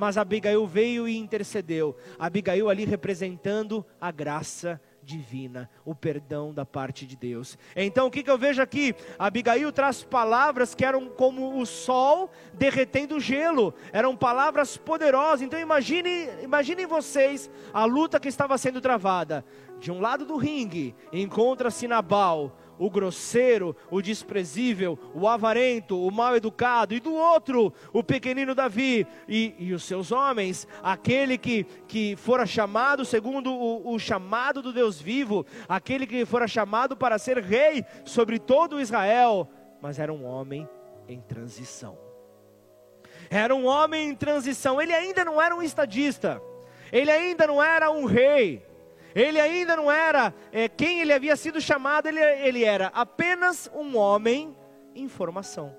Mas 0.00 0.16
Abigail 0.16 0.66
veio 0.66 1.06
e 1.06 1.18
intercedeu. 1.18 1.94
Abigail 2.18 2.70
ali 2.70 2.86
representando 2.86 3.84
a 4.00 4.10
graça 4.10 4.80
divina, 5.02 5.68
o 5.84 5.94
perdão 5.94 6.54
da 6.54 6.64
parte 6.64 7.06
de 7.06 7.16
Deus. 7.16 7.58
Então 7.76 8.06
o 8.06 8.10
que, 8.10 8.22
que 8.22 8.30
eu 8.30 8.38
vejo 8.38 8.62
aqui? 8.62 8.94
Abigail 9.18 9.70
traz 9.70 10.02
palavras 10.02 10.74
que 10.74 10.86
eram 10.86 11.10
como 11.10 11.60
o 11.60 11.66
sol 11.66 12.30
derretendo 12.54 13.16
o 13.16 13.20
gelo, 13.20 13.74
eram 13.92 14.16
palavras 14.16 14.74
poderosas. 14.78 15.42
Então 15.42 15.60
imagine, 15.60 16.30
imaginem 16.42 16.86
vocês 16.86 17.50
a 17.70 17.84
luta 17.84 18.18
que 18.18 18.28
estava 18.28 18.56
sendo 18.56 18.80
travada. 18.80 19.44
De 19.78 19.92
um 19.92 20.00
lado 20.00 20.24
do 20.24 20.38
ringue 20.38 20.94
encontra-se 21.12 21.86
Nabal, 21.86 22.56
o 22.80 22.88
grosseiro, 22.88 23.76
o 23.90 24.00
desprezível, 24.00 24.98
o 25.14 25.28
avarento, 25.28 26.02
o 26.02 26.10
mal 26.10 26.34
educado, 26.34 26.94
e 26.94 26.98
do 26.98 27.14
outro, 27.14 27.70
o 27.92 28.02
pequenino 28.02 28.54
Davi 28.54 29.06
e, 29.28 29.54
e 29.58 29.74
os 29.74 29.84
seus 29.84 30.10
homens, 30.10 30.66
aquele 30.82 31.36
que, 31.36 31.64
que 31.86 32.16
fora 32.16 32.46
chamado 32.46 33.04
segundo 33.04 33.52
o, 33.52 33.92
o 33.92 33.98
chamado 33.98 34.62
do 34.62 34.72
Deus 34.72 34.98
vivo, 34.98 35.44
aquele 35.68 36.06
que 36.06 36.24
fora 36.24 36.48
chamado 36.48 36.96
para 36.96 37.18
ser 37.18 37.36
rei 37.38 37.84
sobre 38.02 38.38
todo 38.38 38.80
Israel, 38.80 39.46
mas 39.82 39.98
era 39.98 40.10
um 40.10 40.24
homem 40.24 40.66
em 41.06 41.20
transição. 41.20 41.98
Era 43.28 43.54
um 43.54 43.66
homem 43.66 44.08
em 44.08 44.14
transição, 44.14 44.80
ele 44.80 44.94
ainda 44.94 45.22
não 45.22 45.40
era 45.40 45.54
um 45.54 45.62
estadista, 45.62 46.40
ele 46.90 47.10
ainda 47.10 47.46
não 47.46 47.62
era 47.62 47.90
um 47.90 48.06
rei, 48.06 48.66
ele 49.14 49.40
ainda 49.40 49.76
não 49.76 49.90
era 49.90 50.34
é, 50.52 50.68
quem 50.68 51.00
ele 51.00 51.12
havia 51.12 51.36
sido 51.36 51.60
chamado, 51.60 52.06
ele, 52.06 52.20
ele 52.20 52.64
era 52.64 52.88
apenas 52.88 53.70
um 53.74 53.96
homem 53.96 54.56
em 54.94 55.08
formação. 55.08 55.74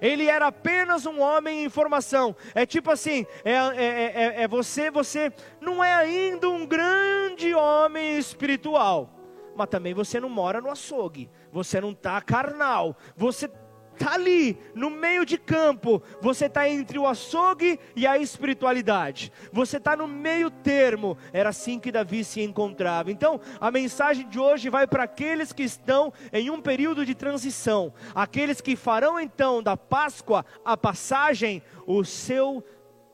Ele 0.00 0.26
era 0.26 0.48
apenas 0.48 1.06
um 1.06 1.20
homem 1.20 1.64
em 1.64 1.68
formação. 1.68 2.34
É 2.54 2.66
tipo 2.66 2.90
assim, 2.90 3.26
é, 3.44 3.52
é, 3.52 4.12
é, 4.14 4.42
é 4.42 4.48
você, 4.48 4.90
você 4.90 5.32
não 5.60 5.82
é 5.82 5.94
ainda 5.94 6.48
um 6.48 6.66
grande 6.66 7.54
homem 7.54 8.18
espiritual, 8.18 9.10
mas 9.56 9.68
também 9.68 9.94
você 9.94 10.18
não 10.18 10.28
mora 10.28 10.60
no 10.60 10.70
açougue, 10.70 11.30
você 11.52 11.80
não 11.80 11.92
está 11.92 12.20
carnal, 12.20 12.96
você 13.16 13.48
está 13.94 14.14
ali, 14.14 14.58
no 14.74 14.90
meio 14.90 15.24
de 15.24 15.38
campo, 15.38 16.02
você 16.20 16.46
está 16.46 16.68
entre 16.68 16.98
o 16.98 17.06
açougue 17.06 17.78
e 17.96 18.06
a 18.06 18.18
espiritualidade, 18.18 19.32
você 19.52 19.78
está 19.78 19.96
no 19.96 20.06
meio 20.06 20.50
termo, 20.50 21.16
era 21.32 21.48
assim 21.48 21.78
que 21.78 21.92
Davi 21.92 22.24
se 22.24 22.40
encontrava. 22.42 23.10
Então, 23.10 23.40
a 23.60 23.70
mensagem 23.70 24.28
de 24.28 24.38
hoje 24.38 24.68
vai 24.68 24.86
para 24.86 25.04
aqueles 25.04 25.52
que 25.52 25.62
estão 25.62 26.12
em 26.32 26.50
um 26.50 26.60
período 26.60 27.06
de 27.06 27.14
transição, 27.14 27.92
aqueles 28.14 28.60
que 28.60 28.76
farão 28.76 29.18
então 29.18 29.62
da 29.62 29.76
Páscoa 29.76 30.44
a 30.64 30.76
passagem, 30.76 31.62
o 31.86 32.04
seu 32.04 32.62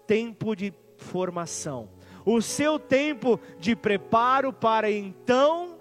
tempo 0.06 0.56
de 0.56 0.72
formação, 0.96 1.88
o 2.24 2.42
seu 2.42 2.78
tempo 2.78 3.40
de 3.58 3.76
preparo 3.76 4.52
para 4.52 4.90
então 4.90 5.78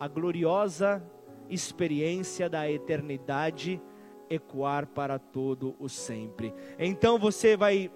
a 0.00 0.08
gloriosa 0.08 1.02
experiência 1.48 2.48
da 2.48 2.70
eternidade 2.70 3.80
ecoar 4.28 4.86
para 4.86 5.18
todo 5.18 5.74
o 5.78 5.88
sempre. 5.88 6.52
Então 6.78 7.18
você 7.18 7.56
vai 7.56 7.90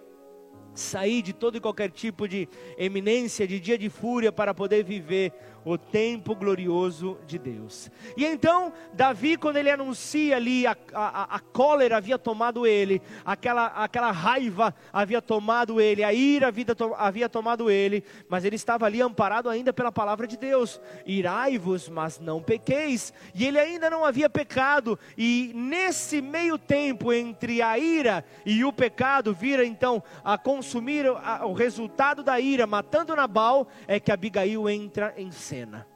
sair 0.75 1.23
de 1.23 1.33
todo 1.33 1.57
e 1.57 1.61
qualquer 1.61 1.91
tipo 1.91 2.29
de 2.29 2.49
eminência, 2.77 3.47
de 3.47 3.59
dia 3.59 3.77
de 3.77 3.91
fúria, 3.91 4.31
para 4.31 4.55
poder 4.55 4.85
viver 4.85 5.33
o 5.65 5.77
tempo 5.77 6.35
glorioso 6.35 7.19
de 7.27 7.39
Deus. 7.39 7.91
E 8.17 8.25
então, 8.25 8.73
Davi, 8.93 9.37
quando 9.37 9.57
ele 9.57 9.71
anuncia 9.71 10.37
ali, 10.37 10.67
a, 10.67 10.77
a, 10.93 11.37
a 11.37 11.41
cólera 11.41 11.97
havia 11.97 12.19
tomado 12.19 12.67
ele, 12.67 13.03
aquela, 13.25 13.67
aquela 13.67 14.11
raiva 14.11 14.75
havia 14.93 15.21
tomado 15.21 15.81
ele, 15.81 16.05
a 16.05 16.13
ira 16.13 16.53
havia, 16.97 17.29
tomado 17.29 17.71
ele, 17.71 18.05
mas 18.29 18.45
ele 18.45 18.57
estava 18.57 18.87
ali 18.87 19.01
amparado 19.01 19.49
ainda 19.49 19.73
pela 19.73 19.93
palavra 19.93 20.27
de 20.27 20.37
Deus: 20.37 20.81
irai-vos, 21.07 21.89
mas 21.89 22.19
não 22.19 22.43
pequeis. 22.43 23.13
E 23.35 23.47
ele 23.47 23.59
ainda 23.59 23.91
não 23.91 24.05
havia 24.05 24.31
pecado, 24.31 24.99
e 25.17 25.53
nesse 25.55 26.21
meio 26.21 26.59
tempo 26.59 27.13
entre 27.13 27.63
a 27.63 27.79
ira 27.79 28.25
e 28.45 28.65
o 28.65 28.73
pecado, 28.73 29.35
vira 29.35 29.65
então 29.65 30.03
a 30.25 30.39
consumir 30.39 31.07
o 31.09 31.53
resultado 31.53 32.23
da 32.23 32.41
ira, 32.41 32.67
matando 32.67 33.15
Nabal, 33.15 33.69
é 33.87 33.99
que 34.01 34.13
Abigail 34.13 34.69
entra 34.69 35.15
em 35.17 35.31
cena. 35.49 35.87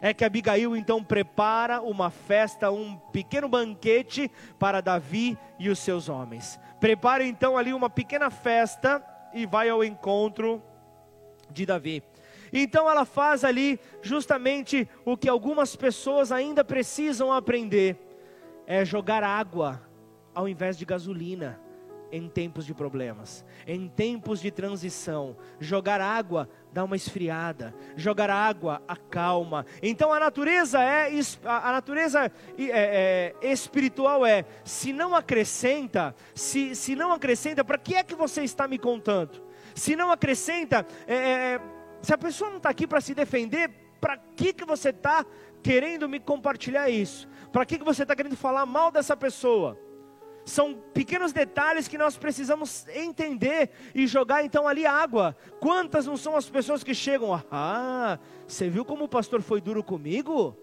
É 0.00 0.12
que 0.12 0.24
Abigail 0.24 0.74
então 0.74 1.04
prepara 1.04 1.80
uma 1.80 2.10
festa, 2.10 2.72
um 2.72 2.96
pequeno 3.12 3.48
banquete 3.48 4.30
para 4.58 4.80
Davi 4.80 5.38
e 5.58 5.68
os 5.68 5.78
seus 5.78 6.08
homens. 6.08 6.58
Prepara 6.80 7.24
então 7.24 7.56
ali 7.56 7.72
uma 7.72 7.88
pequena 7.88 8.28
festa 8.30 9.04
e 9.32 9.46
vai 9.46 9.68
ao 9.68 9.84
encontro 9.84 10.60
de 11.50 11.64
Davi. 11.64 12.02
Então 12.52 12.90
ela 12.90 13.04
faz 13.04 13.44
ali 13.44 13.78
justamente 14.02 14.88
o 15.04 15.16
que 15.16 15.28
algumas 15.28 15.76
pessoas 15.76 16.32
ainda 16.32 16.64
precisam 16.64 17.32
aprender: 17.32 17.96
é 18.66 18.84
jogar 18.84 19.22
água 19.22 19.80
ao 20.34 20.48
invés 20.48 20.76
de 20.76 20.84
gasolina 20.84 21.60
em 22.10 22.28
tempos 22.28 22.66
de 22.66 22.74
problemas, 22.74 23.44
em 23.66 23.88
tempos 23.88 24.40
de 24.40 24.50
transição. 24.50 25.36
Jogar 25.58 26.00
água 26.00 26.48
dá 26.72 26.82
uma 26.82 26.96
esfriada, 26.96 27.74
jogar 27.96 28.30
água 28.30 28.82
acalma. 28.88 29.66
Então 29.82 30.12
a 30.12 30.18
natureza 30.18 30.82
é 30.82 31.10
a 31.44 31.72
natureza 31.72 32.32
é, 32.58 33.34
é, 33.42 33.52
espiritual 33.52 34.24
é 34.24 34.44
se 34.64 34.92
não 34.92 35.14
acrescenta, 35.14 36.14
se, 36.34 36.74
se 36.74 36.96
não 36.96 37.12
acrescenta, 37.12 37.64
para 37.64 37.78
que 37.78 37.94
é 37.94 38.02
que 38.02 38.14
você 38.14 38.42
está 38.42 38.66
me 38.66 38.78
contando? 38.78 39.42
Se 39.74 39.94
não 39.94 40.10
acrescenta, 40.10 40.86
é, 41.06 41.14
é 41.14 41.60
se 42.00 42.12
a 42.12 42.18
pessoa 42.18 42.50
não 42.50 42.56
está 42.56 42.70
aqui 42.70 42.86
para 42.86 43.00
se 43.00 43.14
defender, 43.14 43.70
para 44.00 44.16
que 44.16 44.52
que 44.52 44.64
você 44.64 44.88
está 44.88 45.24
querendo 45.62 46.08
me 46.08 46.18
compartilhar 46.18 46.90
isso? 46.90 47.28
Para 47.52 47.64
que 47.64 47.78
que 47.78 47.84
você 47.84 48.02
está 48.02 48.16
querendo 48.16 48.36
falar 48.36 48.66
mal 48.66 48.90
dessa 48.90 49.16
pessoa? 49.16 49.78
São 50.44 50.74
pequenos 50.92 51.32
detalhes 51.32 51.86
que 51.86 51.96
nós 51.96 52.16
precisamos 52.16 52.86
entender 52.88 53.70
e 53.94 54.06
jogar 54.06 54.44
então 54.44 54.66
ali 54.66 54.84
água. 54.84 55.36
Quantas 55.60 56.06
não 56.06 56.16
são 56.16 56.36
as 56.36 56.50
pessoas 56.50 56.82
que 56.82 56.94
chegam? 56.94 57.40
Ah, 57.50 58.18
você 58.46 58.68
viu 58.68 58.84
como 58.84 59.04
o 59.04 59.08
pastor 59.08 59.40
foi 59.40 59.60
duro 59.60 59.82
comigo? 59.84 60.56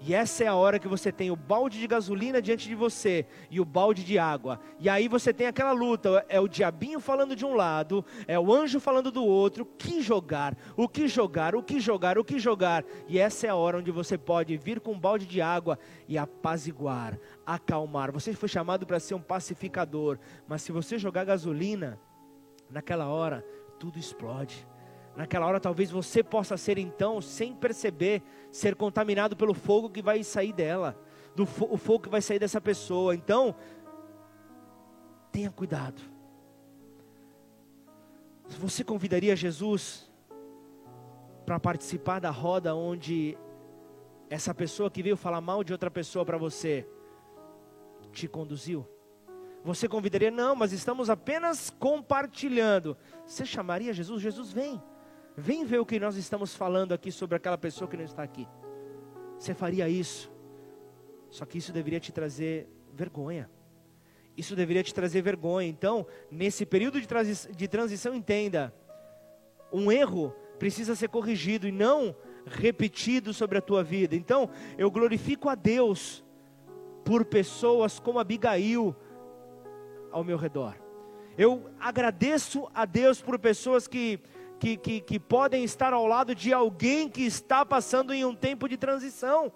E 0.00 0.14
essa 0.14 0.44
é 0.44 0.46
a 0.46 0.54
hora 0.54 0.78
que 0.78 0.86
você 0.86 1.10
tem 1.10 1.30
o 1.30 1.36
balde 1.36 1.80
de 1.80 1.86
gasolina 1.86 2.40
diante 2.40 2.68
de 2.68 2.74
você 2.74 3.26
e 3.50 3.60
o 3.60 3.64
balde 3.64 4.04
de 4.04 4.18
água. 4.18 4.60
E 4.78 4.88
aí 4.88 5.08
você 5.08 5.32
tem 5.32 5.46
aquela 5.46 5.72
luta, 5.72 6.24
é 6.28 6.38
o 6.38 6.48
diabinho 6.48 7.00
falando 7.00 7.34
de 7.34 7.44
um 7.44 7.54
lado, 7.54 8.04
é 8.26 8.38
o 8.38 8.52
anjo 8.52 8.78
falando 8.78 9.10
do 9.10 9.24
outro, 9.24 9.64
que 9.64 10.02
jogar? 10.02 10.56
O 10.76 10.88
que 10.88 11.08
jogar? 11.08 11.54
O 11.54 11.62
que 11.62 11.80
jogar? 11.80 12.18
O 12.18 12.24
que 12.24 12.38
jogar? 12.38 12.84
E 13.08 13.18
essa 13.18 13.46
é 13.46 13.50
a 13.50 13.56
hora 13.56 13.78
onde 13.78 13.90
você 13.90 14.18
pode 14.18 14.56
vir 14.56 14.80
com 14.80 14.92
um 14.92 14.98
balde 14.98 15.26
de 15.26 15.40
água 15.40 15.78
e 16.06 16.18
apaziguar, 16.18 17.18
acalmar. 17.44 18.12
Você 18.12 18.32
foi 18.34 18.48
chamado 18.48 18.86
para 18.86 19.00
ser 19.00 19.14
um 19.14 19.20
pacificador, 19.20 20.18
mas 20.46 20.62
se 20.62 20.72
você 20.72 20.98
jogar 20.98 21.24
gasolina, 21.24 21.98
naquela 22.70 23.06
hora 23.06 23.44
tudo 23.78 23.98
explode. 23.98 24.66
Naquela 25.16 25.46
hora, 25.46 25.58
talvez 25.58 25.90
você 25.90 26.22
possa 26.22 26.58
ser 26.58 26.76
então, 26.76 27.22
sem 27.22 27.54
perceber, 27.54 28.22
ser 28.52 28.74
contaminado 28.74 29.34
pelo 29.34 29.54
fogo 29.54 29.88
que 29.88 30.02
vai 30.02 30.22
sair 30.22 30.52
dela, 30.52 30.94
do 31.34 31.46
fo 31.46 31.66
o 31.70 31.78
fogo 31.78 32.04
que 32.04 32.08
vai 32.10 32.20
sair 32.20 32.38
dessa 32.38 32.60
pessoa. 32.60 33.14
Então, 33.14 33.54
tenha 35.32 35.50
cuidado. 35.50 36.02
Você 38.60 38.84
convidaria 38.84 39.34
Jesus 39.34 40.10
para 41.46 41.58
participar 41.58 42.20
da 42.20 42.30
roda 42.30 42.74
onde 42.74 43.38
essa 44.28 44.54
pessoa 44.54 44.90
que 44.90 45.02
veio 45.02 45.16
falar 45.16 45.40
mal 45.40 45.64
de 45.64 45.72
outra 45.72 45.90
pessoa 45.90 46.26
para 46.26 46.36
você 46.36 46.86
te 48.12 48.28
conduziu? 48.28 48.86
Você 49.64 49.88
convidaria? 49.88 50.30
Não, 50.30 50.54
mas 50.54 50.72
estamos 50.72 51.08
apenas 51.08 51.70
compartilhando. 51.70 52.96
Você 53.24 53.46
chamaria 53.46 53.94
Jesus? 53.94 54.22
Jesus 54.22 54.52
vem. 54.52 54.80
Vem 55.36 55.64
ver 55.64 55.78
o 55.78 55.86
que 55.86 56.00
nós 56.00 56.16
estamos 56.16 56.54
falando 56.54 56.92
aqui 56.92 57.12
sobre 57.12 57.36
aquela 57.36 57.58
pessoa 57.58 57.88
que 57.88 57.96
não 57.96 58.04
está 58.04 58.22
aqui. 58.22 58.48
Você 59.38 59.52
faria 59.52 59.88
isso. 59.88 60.30
Só 61.28 61.44
que 61.44 61.58
isso 61.58 61.72
deveria 61.72 62.00
te 62.00 62.10
trazer 62.10 62.66
vergonha. 62.94 63.50
Isso 64.34 64.56
deveria 64.56 64.82
te 64.82 64.94
trazer 64.94 65.20
vergonha. 65.20 65.68
Então, 65.68 66.06
nesse 66.30 66.64
período 66.64 67.00
de, 67.00 67.06
transi 67.06 67.52
de 67.52 67.68
transição, 67.68 68.14
entenda: 68.14 68.74
um 69.70 69.92
erro 69.92 70.34
precisa 70.58 70.94
ser 70.94 71.08
corrigido 71.08 71.68
e 71.68 71.72
não 71.72 72.16
repetido 72.46 73.34
sobre 73.34 73.58
a 73.58 73.62
tua 73.62 73.84
vida. 73.84 74.16
Então, 74.16 74.48
eu 74.78 74.90
glorifico 74.90 75.50
a 75.50 75.54
Deus 75.54 76.24
por 77.04 77.24
pessoas 77.26 77.98
como 77.98 78.18
Abigail 78.18 78.96
ao 80.10 80.24
meu 80.24 80.38
redor. 80.38 80.74
Eu 81.36 81.70
agradeço 81.78 82.68
a 82.72 82.86
Deus 82.86 83.20
por 83.20 83.38
pessoas 83.38 83.86
que 83.86 84.18
que, 84.58 84.76
que, 84.76 85.00
que 85.00 85.18
podem 85.18 85.64
estar 85.64 85.92
ao 85.92 86.06
lado 86.06 86.34
de 86.34 86.52
alguém 86.52 87.08
que 87.08 87.22
está 87.22 87.64
passando 87.64 88.12
em 88.12 88.24
um 88.24 88.34
tempo 88.34 88.68
de 88.68 88.76
transição. 88.76 89.52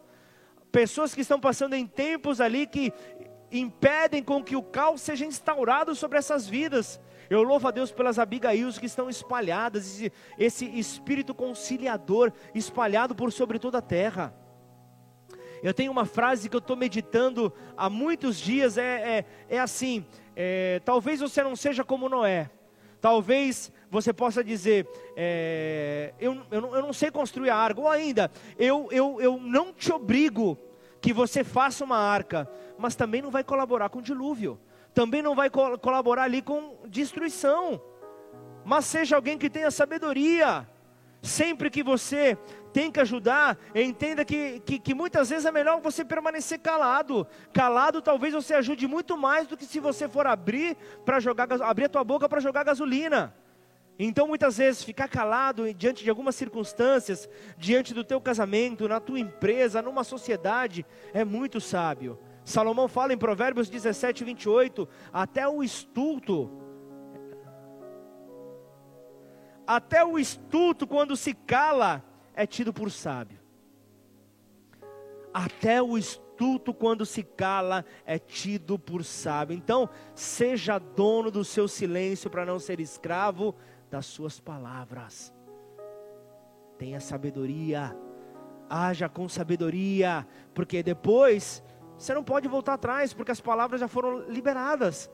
Pessoas 0.70 1.14
que 1.14 1.22
estão 1.22 1.40
passando 1.40 1.74
em 1.74 1.86
tempos 1.86 2.40
ali 2.40 2.66
que 2.66 2.92
impedem 3.50 4.22
com 4.22 4.42
que 4.42 4.54
o 4.54 4.62
caos 4.62 5.00
seja 5.00 5.24
instaurado 5.24 5.94
sobre 5.94 6.18
essas 6.18 6.46
vidas. 6.46 7.00
Eu 7.28 7.42
louvo 7.42 7.68
a 7.68 7.70
Deus 7.70 7.92
pelas 7.92 8.18
Abigails 8.18 8.78
que 8.78 8.86
estão 8.86 9.08
espalhadas, 9.08 9.86
esse, 9.86 10.12
esse 10.38 10.78
espírito 10.78 11.34
conciliador 11.34 12.32
espalhado 12.54 13.14
por 13.14 13.32
sobre 13.32 13.58
toda 13.58 13.78
a 13.78 13.82
terra. 13.82 14.34
Eu 15.62 15.74
tenho 15.74 15.92
uma 15.92 16.06
frase 16.06 16.48
que 16.48 16.56
eu 16.56 16.60
estou 16.60 16.76
meditando 16.76 17.52
há 17.76 17.90
muitos 17.90 18.38
dias, 18.38 18.78
é, 18.78 19.18
é, 19.18 19.56
é 19.56 19.60
assim: 19.60 20.06
é, 20.34 20.80
talvez 20.84 21.20
você 21.20 21.42
não 21.42 21.54
seja 21.54 21.84
como 21.84 22.08
Noé, 22.08 22.50
talvez 23.00 23.72
você 23.90 24.12
possa 24.12 24.44
dizer: 24.44 24.86
é, 25.16 26.14
eu, 26.20 26.40
eu, 26.50 26.60
não, 26.60 26.76
eu 26.76 26.82
não 26.82 26.92
sei 26.92 27.10
construir 27.10 27.50
a 27.50 27.56
arca, 27.56 27.80
ou 27.80 27.88
ainda, 27.88 28.30
eu, 28.58 28.88
eu, 28.90 29.20
eu 29.20 29.38
não 29.38 29.72
te 29.72 29.92
obrigo 29.92 30.58
que 31.00 31.12
você 31.12 31.42
faça 31.42 31.84
uma 31.84 31.96
arca, 31.96 32.48
mas 32.78 32.94
também 32.94 33.22
não 33.22 33.30
vai 33.30 33.42
colaborar 33.42 33.88
com 33.88 34.00
dilúvio, 34.00 34.60
também 34.94 35.22
não 35.22 35.34
vai 35.34 35.50
co 35.50 35.78
colaborar 35.78 36.24
ali 36.24 36.42
com 36.42 36.76
destruição, 36.86 37.80
mas 38.64 38.84
seja 38.84 39.16
alguém 39.16 39.38
que 39.38 39.50
tenha 39.50 39.70
sabedoria. 39.70 40.68
Sempre 41.22 41.68
que 41.68 41.82
você 41.82 42.38
tem 42.72 42.90
que 42.90 43.00
ajudar, 43.00 43.58
entenda 43.74 44.24
que, 44.24 44.60
que, 44.60 44.78
que, 44.78 44.94
muitas 44.94 45.28
vezes 45.28 45.44
é 45.44 45.52
melhor 45.52 45.80
você 45.80 46.04
permanecer 46.04 46.58
calado. 46.60 47.26
Calado 47.52 48.00
talvez 48.00 48.32
você 48.32 48.54
ajude 48.54 48.86
muito 48.86 49.16
mais 49.16 49.46
do 49.46 49.56
que 49.56 49.66
se 49.66 49.80
você 49.80 50.08
for 50.08 50.26
abrir 50.26 50.76
para 51.04 51.20
jogar 51.20 51.50
abrir 51.62 51.86
a 51.86 51.88
tua 51.88 52.04
boca 52.04 52.28
para 52.28 52.40
jogar 52.40 52.64
gasolina. 52.64 53.34
Então, 54.02 54.26
muitas 54.26 54.56
vezes, 54.56 54.82
ficar 54.82 55.08
calado 55.08 55.74
diante 55.74 56.02
de 56.02 56.08
algumas 56.08 56.34
circunstâncias, 56.34 57.28
diante 57.58 57.92
do 57.92 58.02
teu 58.02 58.18
casamento, 58.18 58.88
na 58.88 58.98
tua 58.98 59.20
empresa, 59.20 59.82
numa 59.82 60.04
sociedade, 60.04 60.86
é 61.12 61.22
muito 61.22 61.60
sábio. 61.60 62.18
Salomão 62.42 62.88
fala 62.88 63.12
em 63.12 63.18
Provérbios 63.18 63.68
17, 63.68 64.24
28, 64.24 64.88
até 65.12 65.46
o 65.46 65.62
estulto, 65.62 66.50
até 69.76 70.04
o 70.04 70.18
estulto, 70.18 70.84
quando 70.84 71.16
se 71.16 71.32
cala, 71.32 72.04
é 72.34 72.44
tido 72.44 72.72
por 72.72 72.90
sábio. 72.90 73.38
Até 75.32 75.80
o 75.80 75.96
estulto, 75.96 76.74
quando 76.74 77.06
se 77.06 77.22
cala, 77.22 77.84
é 78.04 78.18
tido 78.18 78.80
por 78.80 79.04
sábio. 79.04 79.56
Então, 79.56 79.88
seja 80.12 80.76
dono 80.76 81.30
do 81.30 81.44
seu 81.44 81.68
silêncio 81.68 82.28
para 82.28 82.44
não 82.44 82.58
ser 82.58 82.80
escravo 82.80 83.54
das 83.88 84.06
suas 84.06 84.40
palavras. 84.40 85.32
Tenha 86.76 86.98
sabedoria, 86.98 87.96
haja 88.68 89.08
com 89.08 89.28
sabedoria, 89.28 90.26
porque 90.52 90.82
depois 90.82 91.62
você 91.96 92.12
não 92.12 92.24
pode 92.24 92.48
voltar 92.48 92.74
atrás, 92.74 93.14
porque 93.14 93.30
as 93.30 93.40
palavras 93.40 93.80
já 93.80 93.86
foram 93.86 94.18
liberadas, 94.28 95.08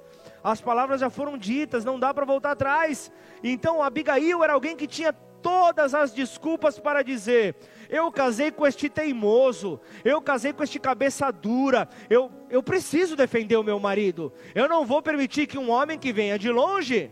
as 0.47 0.61
palavras 0.61 1.01
já 1.01 1.11
foram 1.11 1.36
ditas, 1.36 1.84
não 1.84 1.99
dá 1.99 2.14
para 2.14 2.24
voltar 2.24 2.53
atrás. 2.53 3.11
Então 3.42 3.82
Abigail 3.82 4.44
era 4.44 4.53
alguém 4.53 4.76
que 4.76 4.86
tinha 4.86 5.12
todas 5.12 5.92
as 5.92 6.12
desculpas 6.12 6.78
para 6.78 7.03
dizer: 7.03 7.57
eu 7.90 8.12
casei 8.12 8.53
com 8.53 8.64
este 8.64 8.88
teimoso, 8.88 9.80
eu 10.05 10.22
casei 10.22 10.53
com 10.53 10.62
este 10.62 10.78
cabeça 10.78 11.32
dura, 11.32 11.88
eu, 12.09 12.30
eu 12.49 12.62
preciso 12.62 13.16
defender 13.16 13.57
o 13.57 13.64
meu 13.64 13.80
marido, 13.80 14.32
eu 14.55 14.68
não 14.68 14.86
vou 14.86 15.03
permitir 15.03 15.49
que 15.49 15.59
um 15.59 15.68
homem 15.68 15.99
que 15.99 16.12
venha 16.12 16.38
de 16.38 16.49
longe 16.49 17.11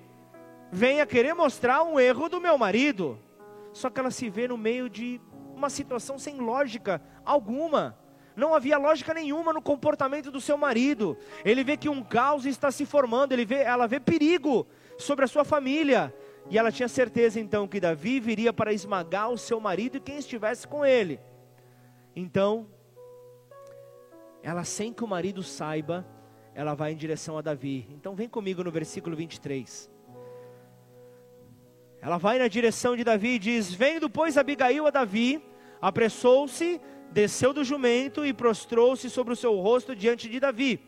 venha 0.70 1.04
querer 1.04 1.34
mostrar 1.34 1.82
um 1.82 1.98
erro 1.98 2.28
do 2.28 2.40
meu 2.40 2.56
marido. 2.56 3.18
Só 3.72 3.90
que 3.90 3.98
ela 3.98 4.12
se 4.12 4.30
vê 4.30 4.46
no 4.46 4.56
meio 4.56 4.88
de 4.88 5.20
uma 5.56 5.68
situação 5.68 6.20
sem 6.20 6.38
lógica 6.38 7.02
alguma. 7.24 7.98
Não 8.36 8.54
havia 8.54 8.76
lógica 8.78 9.14
nenhuma 9.14 9.52
no 9.52 9.62
comportamento 9.62 10.30
do 10.30 10.40
seu 10.40 10.56
marido. 10.56 11.16
Ele 11.44 11.62
vê 11.62 11.76
que 11.76 11.88
um 11.88 12.02
caos 12.02 12.46
está 12.46 12.70
se 12.70 12.84
formando, 12.84 13.32
ele 13.32 13.44
vê, 13.44 13.56
ela 13.56 13.86
vê 13.86 14.00
perigo 14.00 14.66
sobre 14.98 15.24
a 15.24 15.28
sua 15.28 15.44
família. 15.44 16.12
E 16.50 16.58
ela 16.58 16.72
tinha 16.72 16.88
certeza 16.88 17.38
então 17.38 17.68
que 17.68 17.80
Davi 17.80 18.20
viria 18.20 18.52
para 18.52 18.72
esmagar 18.72 19.30
o 19.30 19.38
seu 19.38 19.60
marido 19.60 19.96
e 19.96 20.00
quem 20.00 20.18
estivesse 20.18 20.66
com 20.66 20.84
ele. 20.84 21.20
Então, 22.14 22.66
ela 24.42 24.64
sem 24.64 24.92
que 24.92 25.02
o 25.02 25.08
marido 25.08 25.42
saiba, 25.42 26.06
ela 26.54 26.74
vai 26.74 26.92
em 26.92 26.96
direção 26.96 27.38
a 27.38 27.42
Davi. 27.42 27.88
Então 27.90 28.14
vem 28.14 28.28
comigo 28.28 28.62
no 28.62 28.70
versículo 28.70 29.16
23. 29.16 29.90
Ela 32.00 32.18
vai 32.18 32.38
na 32.38 32.48
direção 32.48 32.94
de 32.94 33.02
Davi 33.02 33.30
e 33.30 33.38
diz: 33.38 33.72
Vendo, 33.72 34.10
pois, 34.10 34.36
Abigail 34.36 34.86
a 34.86 34.90
Davi, 34.90 35.42
apressou-se, 35.80 36.80
desceu 37.14 37.52
do 37.52 37.62
jumento 37.62 38.26
e 38.26 38.32
prostrou-se 38.32 39.08
sobre 39.08 39.32
o 39.32 39.36
seu 39.36 39.54
rosto 39.60 39.94
diante 39.94 40.28
de 40.28 40.40
Davi, 40.40 40.80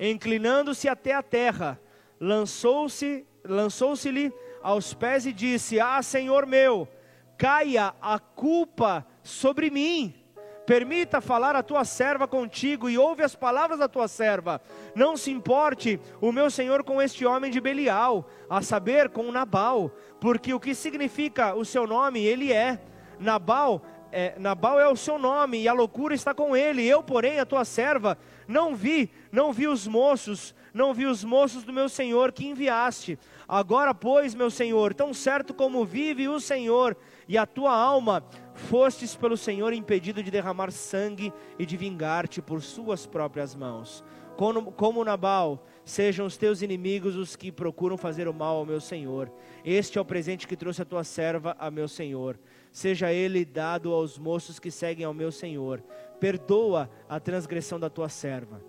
inclinando-se 0.00 0.88
até 0.88 1.12
a 1.14 1.22
terra, 1.22 1.78
lançou-se, 2.18 3.26
lançou-se-lhe 3.44 4.32
aos 4.62 4.94
pés 4.94 5.26
e 5.26 5.32
disse: 5.32 5.78
Ah, 5.78 6.02
Senhor 6.02 6.46
meu, 6.46 6.88
caia 7.36 7.94
a 8.00 8.18
culpa 8.18 9.06
sobre 9.22 9.70
mim, 9.70 10.14
Permita 10.66 11.20
falar 11.20 11.54
a 11.54 11.62
tua 11.62 11.84
serva 11.84 12.26
contigo 12.26 12.88
e 12.88 12.96
ouve 12.96 13.22
as 13.22 13.34
palavras 13.34 13.78
da 13.78 13.86
tua 13.86 14.08
serva. 14.08 14.62
Não 14.94 15.14
se 15.14 15.30
importe 15.30 16.00
o 16.22 16.32
meu 16.32 16.50
senhor 16.50 16.82
com 16.82 17.02
este 17.02 17.26
homem 17.26 17.50
de 17.50 17.60
Belial, 17.60 18.26
a 18.48 18.62
saber, 18.62 19.10
com 19.10 19.30
Nabal, 19.30 19.90
porque 20.18 20.54
o 20.54 20.60
que 20.60 20.74
significa 20.74 21.54
o 21.54 21.66
seu 21.66 21.86
nome, 21.86 22.24
ele 22.24 22.50
é. 22.50 22.80
Nabal 23.20 23.82
é, 24.14 24.34
Nabal 24.38 24.78
é 24.78 24.88
o 24.88 24.94
seu 24.94 25.18
nome 25.18 25.60
e 25.60 25.66
a 25.66 25.72
loucura 25.72 26.14
está 26.14 26.32
com 26.32 26.56
ele. 26.56 26.86
Eu, 26.86 27.02
porém, 27.02 27.40
a 27.40 27.44
tua 27.44 27.64
serva, 27.64 28.16
não 28.46 28.76
vi, 28.76 29.10
não 29.32 29.52
vi 29.52 29.66
os 29.66 29.88
moços, 29.88 30.54
não 30.72 30.94
vi 30.94 31.04
os 31.04 31.24
moços 31.24 31.64
do 31.64 31.72
meu 31.72 31.88
senhor 31.88 32.30
que 32.30 32.46
enviaste. 32.46 33.18
Agora, 33.48 33.92
pois, 33.92 34.32
meu 34.32 34.50
senhor, 34.50 34.94
tão 34.94 35.12
certo 35.12 35.52
como 35.52 35.84
vive 35.84 36.28
o 36.28 36.38
Senhor 36.38 36.96
e 37.26 37.36
a 37.36 37.44
tua 37.44 37.76
alma, 37.76 38.24
fostes 38.54 39.16
pelo 39.16 39.36
Senhor 39.36 39.72
impedido 39.72 40.22
de 40.22 40.30
derramar 40.30 40.70
sangue 40.70 41.32
e 41.58 41.66
de 41.66 41.76
vingar-te 41.76 42.40
por 42.40 42.62
suas 42.62 43.06
próprias 43.06 43.54
mãos. 43.54 44.04
Como, 44.36 44.72
como 44.72 45.04
Nabal, 45.04 45.66
sejam 45.84 46.24
os 46.26 46.36
teus 46.36 46.62
inimigos 46.62 47.16
os 47.16 47.36
que 47.36 47.52
procuram 47.52 47.96
fazer 47.96 48.28
o 48.28 48.34
mal 48.34 48.56
ao 48.56 48.66
meu 48.66 48.80
senhor. 48.80 49.30
Este 49.64 49.98
é 49.98 50.00
o 50.00 50.04
presente 50.04 50.46
que 50.46 50.56
trouxe 50.56 50.82
a 50.82 50.84
tua 50.84 51.04
serva 51.04 51.56
a 51.58 51.70
meu 51.70 51.86
senhor 51.86 52.38
seja 52.74 53.12
ele 53.12 53.44
dado 53.44 53.92
aos 53.92 54.18
moços 54.18 54.58
que 54.58 54.68
seguem 54.68 55.06
ao 55.06 55.14
meu 55.14 55.30
senhor. 55.30 55.80
Perdoa 56.18 56.90
a 57.08 57.20
transgressão 57.20 57.78
da 57.78 57.88
tua 57.88 58.08
serva. 58.08 58.60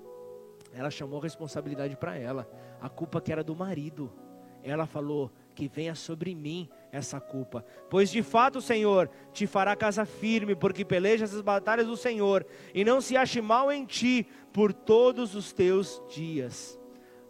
Ela 0.72 0.91
chamou 0.91 1.20
a 1.20 1.24
responsabilidade 1.24 1.97
para 1.97 2.16
ela, 2.16 2.47
a 2.80 2.88
culpa 2.88 3.20
que 3.20 3.32
era 3.32 3.43
do 3.43 3.56
marido. 3.56 4.14
Ela 4.64 4.86
falou: 4.86 5.32
Que 5.56 5.68
venha 5.68 5.95
sobre 5.95 6.36
mim 6.36 6.70
essa 6.91 7.20
culpa. 7.20 7.66
Pois 7.89 8.12
de 8.12 8.22
fato, 8.22 8.62
Senhor, 8.62 9.10
te 9.34 9.47
fará 9.47 9.76
casa 9.76 10.06
firme, 10.06 10.56
porque 10.56 10.86
pelejas 10.86 11.34
as 11.34 11.41
batalhas 11.41 11.88
do 11.88 11.97
Senhor, 11.97 12.45
e 12.76 12.86
não 12.86 13.01
se 13.01 13.18
ache 13.18 13.41
mal 13.41 13.72
em 13.72 13.86
ti 13.86 14.28
por 14.53 14.72
todos 14.72 15.34
os 15.34 15.51
teus 15.51 15.99
dias. 16.14 16.80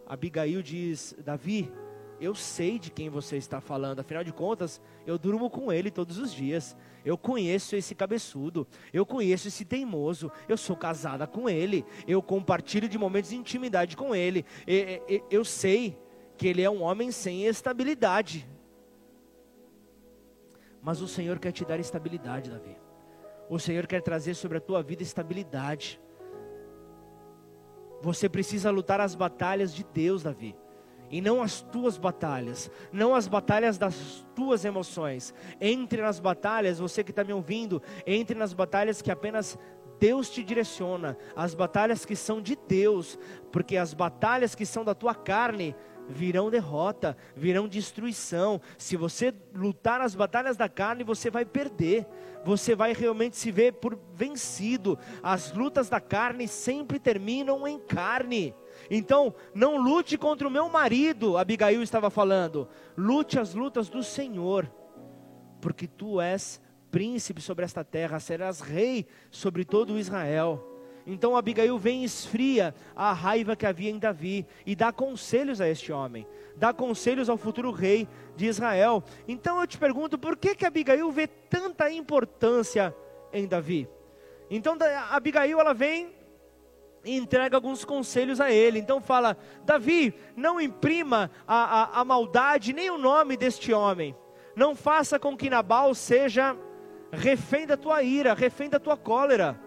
Abigail 0.06 0.62
diz: 0.62 1.16
Davi, 1.24 1.72
eu 2.20 2.34
sei 2.34 2.78
de 2.78 2.90
quem 2.90 3.08
você 3.08 3.36
está 3.36 3.60
falando, 3.60 4.00
afinal 4.00 4.24
de 4.24 4.32
contas, 4.32 4.80
eu 5.06 5.18
durmo 5.18 5.50
com 5.50 5.72
ele 5.72 5.90
todos 5.90 6.18
os 6.18 6.32
dias. 6.32 6.76
Eu 7.04 7.16
conheço 7.16 7.76
esse 7.76 7.94
cabeçudo, 7.94 8.66
eu 8.92 9.04
conheço 9.04 9.48
esse 9.48 9.64
teimoso, 9.64 10.30
eu 10.48 10.56
sou 10.56 10.76
casada 10.76 11.26
com 11.26 11.48
ele, 11.48 11.84
eu 12.06 12.22
compartilho 12.22 12.88
de 12.88 12.98
momentos 12.98 13.30
de 13.30 13.36
intimidade 13.36 13.96
com 13.96 14.14
ele. 14.14 14.44
Eu 15.30 15.44
sei 15.44 15.98
que 16.36 16.48
ele 16.48 16.62
é 16.62 16.70
um 16.70 16.82
homem 16.82 17.10
sem 17.10 17.44
estabilidade. 17.44 18.48
Mas 20.82 21.00
o 21.00 21.08
Senhor 21.08 21.38
quer 21.38 21.52
te 21.52 21.64
dar 21.64 21.78
estabilidade, 21.78 22.50
Davi. 22.50 22.76
O 23.48 23.58
Senhor 23.58 23.86
quer 23.86 24.02
trazer 24.02 24.34
sobre 24.34 24.58
a 24.58 24.60
tua 24.60 24.82
vida 24.82 25.02
estabilidade. 25.02 26.00
Você 28.02 28.28
precisa 28.28 28.70
lutar 28.70 29.00
as 29.00 29.14
batalhas 29.14 29.74
de 29.74 29.84
Deus, 29.84 30.22
Davi 30.22 30.56
e 31.10 31.20
não 31.20 31.42
as 31.42 31.60
tuas 31.60 31.96
batalhas, 31.96 32.70
não 32.92 33.14
as 33.14 33.28
batalhas 33.28 33.78
das 33.78 34.24
tuas 34.34 34.64
emoções. 34.64 35.34
Entre 35.60 36.00
nas 36.02 36.18
batalhas, 36.18 36.78
você 36.78 37.02
que 37.04 37.10
está 37.10 37.24
me 37.24 37.32
ouvindo, 37.32 37.82
entre 38.06 38.36
nas 38.36 38.52
batalhas 38.52 39.00
que 39.00 39.10
apenas 39.10 39.58
Deus 39.98 40.28
te 40.28 40.42
direciona, 40.42 41.16
as 41.34 41.54
batalhas 41.54 42.04
que 42.04 42.14
são 42.14 42.40
de 42.40 42.56
Deus, 42.68 43.18
porque 43.50 43.76
as 43.76 43.94
batalhas 43.94 44.54
que 44.54 44.66
são 44.66 44.84
da 44.84 44.94
tua 44.94 45.14
carne 45.14 45.74
virão 46.08 46.50
derrota, 46.50 47.16
virão 47.34 47.66
destruição. 47.66 48.60
Se 48.78 48.96
você 48.96 49.34
lutar 49.54 50.00
as 50.00 50.14
batalhas 50.14 50.56
da 50.56 50.68
carne, 50.68 51.02
você 51.02 51.30
vai 51.30 51.44
perder. 51.44 52.06
Você 52.44 52.74
vai 52.74 52.92
realmente 52.92 53.36
se 53.36 53.50
ver 53.50 53.72
por 53.74 53.98
vencido. 54.14 54.98
As 55.22 55.52
lutas 55.52 55.88
da 55.88 56.00
carne 56.00 56.46
sempre 56.46 56.98
terminam 56.98 57.66
em 57.66 57.78
carne. 57.78 58.54
Então, 58.90 59.34
não 59.54 59.76
lute 59.76 60.16
contra 60.16 60.46
o 60.46 60.50
meu 60.50 60.68
marido, 60.68 61.36
Abigail 61.36 61.82
estava 61.82 62.10
falando. 62.10 62.68
Lute 62.96 63.38
as 63.38 63.54
lutas 63.54 63.88
do 63.88 64.02
Senhor, 64.02 64.70
porque 65.60 65.86
tu 65.86 66.20
és 66.20 66.60
príncipe 66.90 67.40
sobre 67.40 67.64
esta 67.64 67.84
terra, 67.84 68.20
serás 68.20 68.60
rei 68.60 69.06
sobre 69.30 69.64
todo 69.64 69.98
Israel. 69.98 70.72
Então 71.06 71.36
Abigail 71.36 71.78
vem 71.78 72.02
e 72.02 72.04
esfria 72.04 72.74
a 72.94 73.12
raiva 73.12 73.54
que 73.54 73.64
havia 73.64 73.90
em 73.90 73.98
Davi 73.98 74.44
e 74.64 74.74
dá 74.74 74.92
conselhos 74.92 75.60
a 75.60 75.68
este 75.68 75.92
homem, 75.92 76.26
dá 76.56 76.74
conselhos 76.74 77.28
ao 77.28 77.36
futuro 77.36 77.70
rei 77.70 78.08
de 78.34 78.46
Israel. 78.46 79.04
Então 79.28 79.60
eu 79.60 79.66
te 79.68 79.78
pergunto, 79.78 80.18
por 80.18 80.36
que 80.36 80.54
que 80.54 80.66
Abigail 80.66 81.08
vê 81.12 81.28
tanta 81.28 81.88
importância 81.90 82.94
em 83.32 83.46
Davi? 83.46 83.88
Então 84.50 84.76
Abigail 85.10 85.60
ela 85.60 85.72
vem 85.72 86.12
e 87.06 87.16
entrega 87.16 87.56
alguns 87.56 87.84
conselhos 87.84 88.40
a 88.40 88.50
ele. 88.50 88.80
Então 88.80 89.00
fala: 89.00 89.36
Davi, 89.64 90.12
não 90.36 90.60
imprima 90.60 91.30
a, 91.46 91.82
a, 91.82 92.00
a 92.00 92.04
maldade 92.04 92.72
nem 92.72 92.90
o 92.90 92.98
nome 92.98 93.36
deste 93.36 93.72
homem. 93.72 94.14
Não 94.56 94.74
faça 94.74 95.18
com 95.18 95.36
que 95.36 95.48
Nabal 95.48 95.94
seja 95.94 96.56
refém 97.12 97.66
da 97.66 97.76
tua 97.76 98.02
ira, 98.02 98.34
refém 98.34 98.68
da 98.68 98.80
tua 98.80 98.96
cólera. 98.96 99.58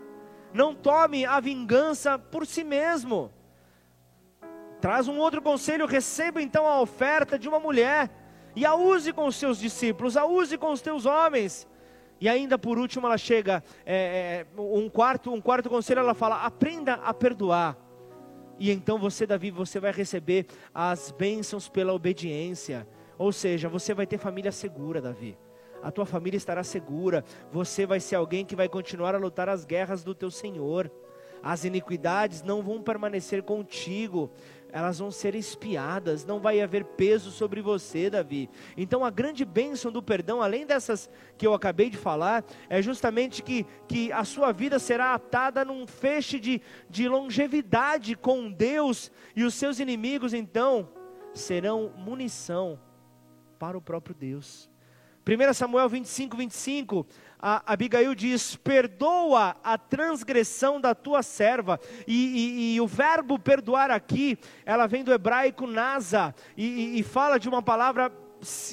Não 0.54 0.76
tome 0.76 1.26
a 1.26 1.40
vingança 1.40 2.20
por 2.20 2.46
si 2.46 2.64
mesmo. 2.64 3.32
Traz 4.82 5.08
um 5.08 5.18
outro 5.18 5.42
conselho: 5.42 5.86
receba 5.86 6.42
então 6.42 6.68
a 6.68 6.82
oferta 6.82 7.40
de 7.40 7.48
uma 7.48 7.60
mulher 7.60 8.10
e 8.56 8.66
a 8.66 8.76
use 8.76 9.14
com 9.14 9.26
os 9.28 9.38
seus 9.38 9.60
discípulos, 9.60 10.18
a 10.18 10.26
use 10.26 10.58
com 10.58 10.72
os 10.72 10.82
teus 10.82 11.06
homens. 11.06 11.66
E 12.22 12.28
ainda 12.28 12.58
por 12.58 12.78
último 12.78 13.08
ela 13.08 13.18
chega, 13.18 13.64
é, 13.86 14.46
é, 14.58 14.62
um 14.62 14.90
quarto, 14.90 15.34
um 15.34 15.42
quarto 15.42 15.70
conselho, 15.70 16.00
ela 16.00 16.14
fala: 16.14 16.44
aprenda 16.44 16.96
a 16.96 17.14
perdoar. 17.14 17.78
E 18.60 18.70
então 18.72 19.00
você, 19.00 19.26
Davi, 19.26 19.52
você 19.52 19.80
vai 19.80 19.92
receber 19.92 20.46
as 20.74 21.12
bênçãos 21.12 21.70
pela 21.70 21.94
obediência. 21.94 22.86
Ou 23.18 23.32
seja, 23.32 23.70
você 23.70 23.94
vai 23.94 24.06
ter 24.06 24.18
família 24.18 24.52
segura, 24.52 25.02
Davi. 25.02 25.38
A 25.82 25.92
tua 25.92 26.06
família 26.06 26.38
estará 26.38 26.64
segura. 26.64 27.24
Você 27.52 27.86
vai 27.86 28.02
ser 28.02 28.16
alguém 28.16 28.46
que 28.46 28.56
vai 28.56 28.68
continuar 28.68 29.16
a 29.16 29.18
lutar 29.18 29.48
as 29.48 29.64
guerras 29.64 30.04
do 30.04 30.14
teu 30.14 30.30
Senhor. 30.30 30.92
As 31.42 31.64
iniquidades 31.64 32.42
não 32.42 32.62
vão 32.62 32.82
permanecer 32.82 33.44
contigo 33.44 34.30
elas 34.72 35.00
vão 35.00 35.12
ser 35.12 35.36
espiadas, 35.36 36.26
não 36.26 36.40
vai 36.40 36.62
haver 36.62 36.84
peso 36.84 37.32
sobre 37.32 37.62
você, 37.62 38.10
Davi. 38.10 38.50
Então 38.78 39.04
a 39.04 39.10
grande 39.10 39.44
bênção 39.44 39.92
do 39.92 40.02
perdão, 40.02 40.42
além 40.42 40.66
dessas 40.66 41.10
que 41.38 41.46
eu 41.46 41.54
acabei 41.54 41.90
de 41.90 41.98
falar, 41.98 42.44
é 42.70 42.82
justamente 42.82 43.42
que, 43.42 43.66
que 43.88 44.12
a 44.12 44.24
sua 44.24 44.52
vida 44.52 44.80
será 44.80 45.14
atada 45.14 45.66
num 45.66 45.88
feixe 45.88 46.40
de, 46.40 46.62
de 46.90 47.08
longevidade 47.08 48.16
com 48.16 48.52
Deus, 48.52 49.12
e 49.36 49.44
os 49.44 49.54
seus 49.54 49.80
inimigos 49.80 50.34
então 50.34 50.90
serão 51.34 51.92
munição 51.98 52.80
para 53.58 53.78
o 53.78 53.82
próprio 53.82 54.16
Deus. 54.16 54.70
1 55.28 55.54
Samuel 55.54 55.88
25, 55.90 56.38
25, 56.38 57.06
a 57.40 57.74
Abigail 57.74 58.14
diz: 58.14 58.56
Perdoa 58.58 59.56
a 59.64 59.78
transgressão 59.78 60.80
da 60.80 60.94
tua 60.94 61.24
serva. 61.24 61.80
E, 62.06 62.14
e, 62.14 62.76
e 62.76 62.82
o 62.82 62.88
verbo 62.88 63.40
perdoar 63.40 63.90
aqui, 63.90 64.38
ela 64.66 64.88
vem 64.88 65.04
do 65.04 65.14
hebraico 65.14 65.66
nasa, 65.66 66.36
e, 66.58 67.00
e 67.00 67.04
fala 67.04 67.40
de 67.40 67.48
uma 67.48 67.62
palavra 67.62 68.12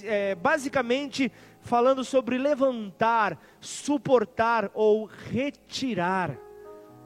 é, 0.05 0.35
basicamente 0.35 1.31
falando 1.61 2.05
sobre 2.05 2.39
levantar, 2.39 3.39
suportar 3.61 4.71
ou 4.75 5.05
retirar. 5.05 6.37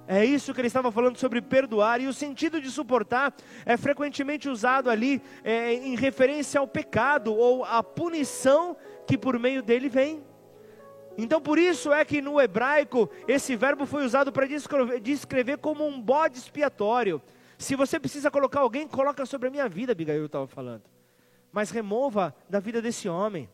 É 0.06 0.24
isso 0.24 0.52
que 0.52 0.60
ele 0.60 0.66
estava 0.66 0.90
falando 0.90 1.18
sobre 1.18 1.40
perdoar, 1.40 2.00
e 2.00 2.08
o 2.08 2.12
sentido 2.12 2.60
de 2.60 2.70
suportar 2.70 3.32
é 3.64 3.76
frequentemente 3.76 4.48
usado 4.48 4.90
ali 4.90 5.22
é, 5.44 5.72
em 5.72 5.94
referência 5.94 6.58
ao 6.58 6.66
pecado 6.66 7.32
ou 7.32 7.64
à 7.64 7.82
punição 7.82 8.76
que 9.06 9.16
por 9.16 9.38
meio 9.38 9.62
dele 9.62 9.88
vem. 9.88 10.29
Então 11.18 11.40
por 11.40 11.58
isso 11.58 11.92
é 11.92 12.04
que 12.04 12.22
no 12.22 12.40
hebraico 12.40 13.10
esse 13.28 13.56
verbo 13.56 13.84
foi 13.84 14.04
usado 14.04 14.32
para 14.32 14.46
descrever, 15.00 15.58
como 15.58 15.86
um 15.86 16.00
bode 16.00 16.38
expiatório. 16.38 17.20
Se 17.58 17.76
você 17.76 18.00
precisa 18.00 18.30
colocar 18.30 18.60
alguém, 18.60 18.88
coloca 18.88 19.26
sobre 19.26 19.48
a 19.48 19.50
minha 19.50 19.68
vida, 19.68 19.92
Abigail 19.92 20.24
estava 20.24 20.46
falando. 20.46 20.82
Mas 21.52 21.70
remova 21.70 22.34
da 22.48 22.60
vida 22.60 22.80
desse 22.80 23.08
homem. 23.08 23.48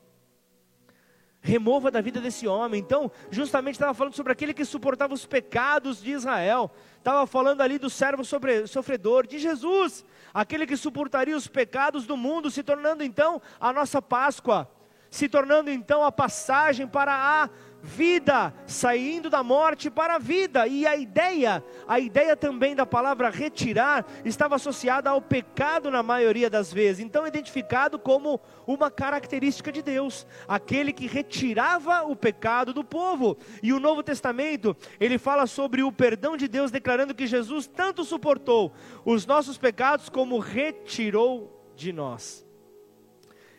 Remova 1.41 1.91
da 1.91 2.01
vida 2.01 2.21
desse 2.21 2.47
homem. 2.47 2.81
Então, 2.81 3.11
justamente 3.31 3.77
estava 3.77 3.95
falando 3.95 4.15
sobre 4.15 4.33
aquele 4.33 4.53
que 4.53 4.65
suportava 4.65 5.15
os 5.15 5.27
pecados 5.27 6.03
de 6.03 6.11
Israel. 6.11 6.71
Estava 6.99 7.27
falando 7.27 7.61
ali 7.61 7.79
do 7.79 7.89
servo 7.89 8.23
sofredor, 8.25 9.27
de 9.27 9.39
Jesus, 9.39 10.05
aquele 10.35 10.67
que 10.67 10.77
suportaria 10.77 11.37
os 11.37 11.47
pecados 11.47 12.07
do 12.07 12.17
mundo, 12.17 12.51
se 12.51 12.63
tornando 12.63 13.03
então 13.03 13.41
a 13.61 13.73
nossa 13.73 14.03
Páscoa 14.03 14.69
se 15.17 15.31
tornando 15.31 15.71
então 15.71 16.05
a 16.05 16.13
passagem 16.13 16.87
para 16.87 17.13
a 17.15 17.49
vida, 17.83 18.53
saindo 18.67 19.31
da 19.31 19.43
morte 19.43 19.89
para 19.89 20.17
a 20.17 20.19
vida. 20.19 20.67
E 20.67 20.87
a 20.87 20.95
ideia, 20.95 21.65
a 21.89 21.99
ideia 21.99 22.37
também 22.37 22.77
da 22.77 22.85
palavra 22.85 23.31
retirar 23.31 24.05
estava 24.27 24.57
associada 24.57 25.09
ao 25.09 25.23
pecado 25.23 25.91
na 25.91 26.03
maioria 26.03 26.51
das 26.51 26.71
vezes. 26.71 27.03
Então 27.03 27.27
identificado 27.27 27.99
como 27.99 28.39
uma 28.67 28.91
característica 28.91 29.73
de 29.73 29.81
Deus, 29.81 30.27
aquele 30.47 30.93
que 30.93 31.07
retirava 31.07 32.03
o 32.03 32.15
pecado 32.15 32.75
do 32.75 32.85
povo. 32.85 33.39
E 33.63 33.73
o 33.73 33.81
Novo 33.81 34.03
Testamento, 34.03 34.77
ele 35.01 35.17
fala 35.17 35.47
sobre 35.47 35.83
o 35.83 35.91
perdão 35.91 36.37
de 36.37 36.47
Deus, 36.47 36.71
declarando 36.71 37.15
que 37.15 37.27
Jesus 37.27 37.67
tanto 37.67 38.05
suportou 38.05 38.75
os 39.03 39.25
nossos 39.25 39.57
pecados 39.57 40.11
como 40.11 40.39
retirou 40.39 41.73
de 41.75 41.91
nós, 41.91 42.45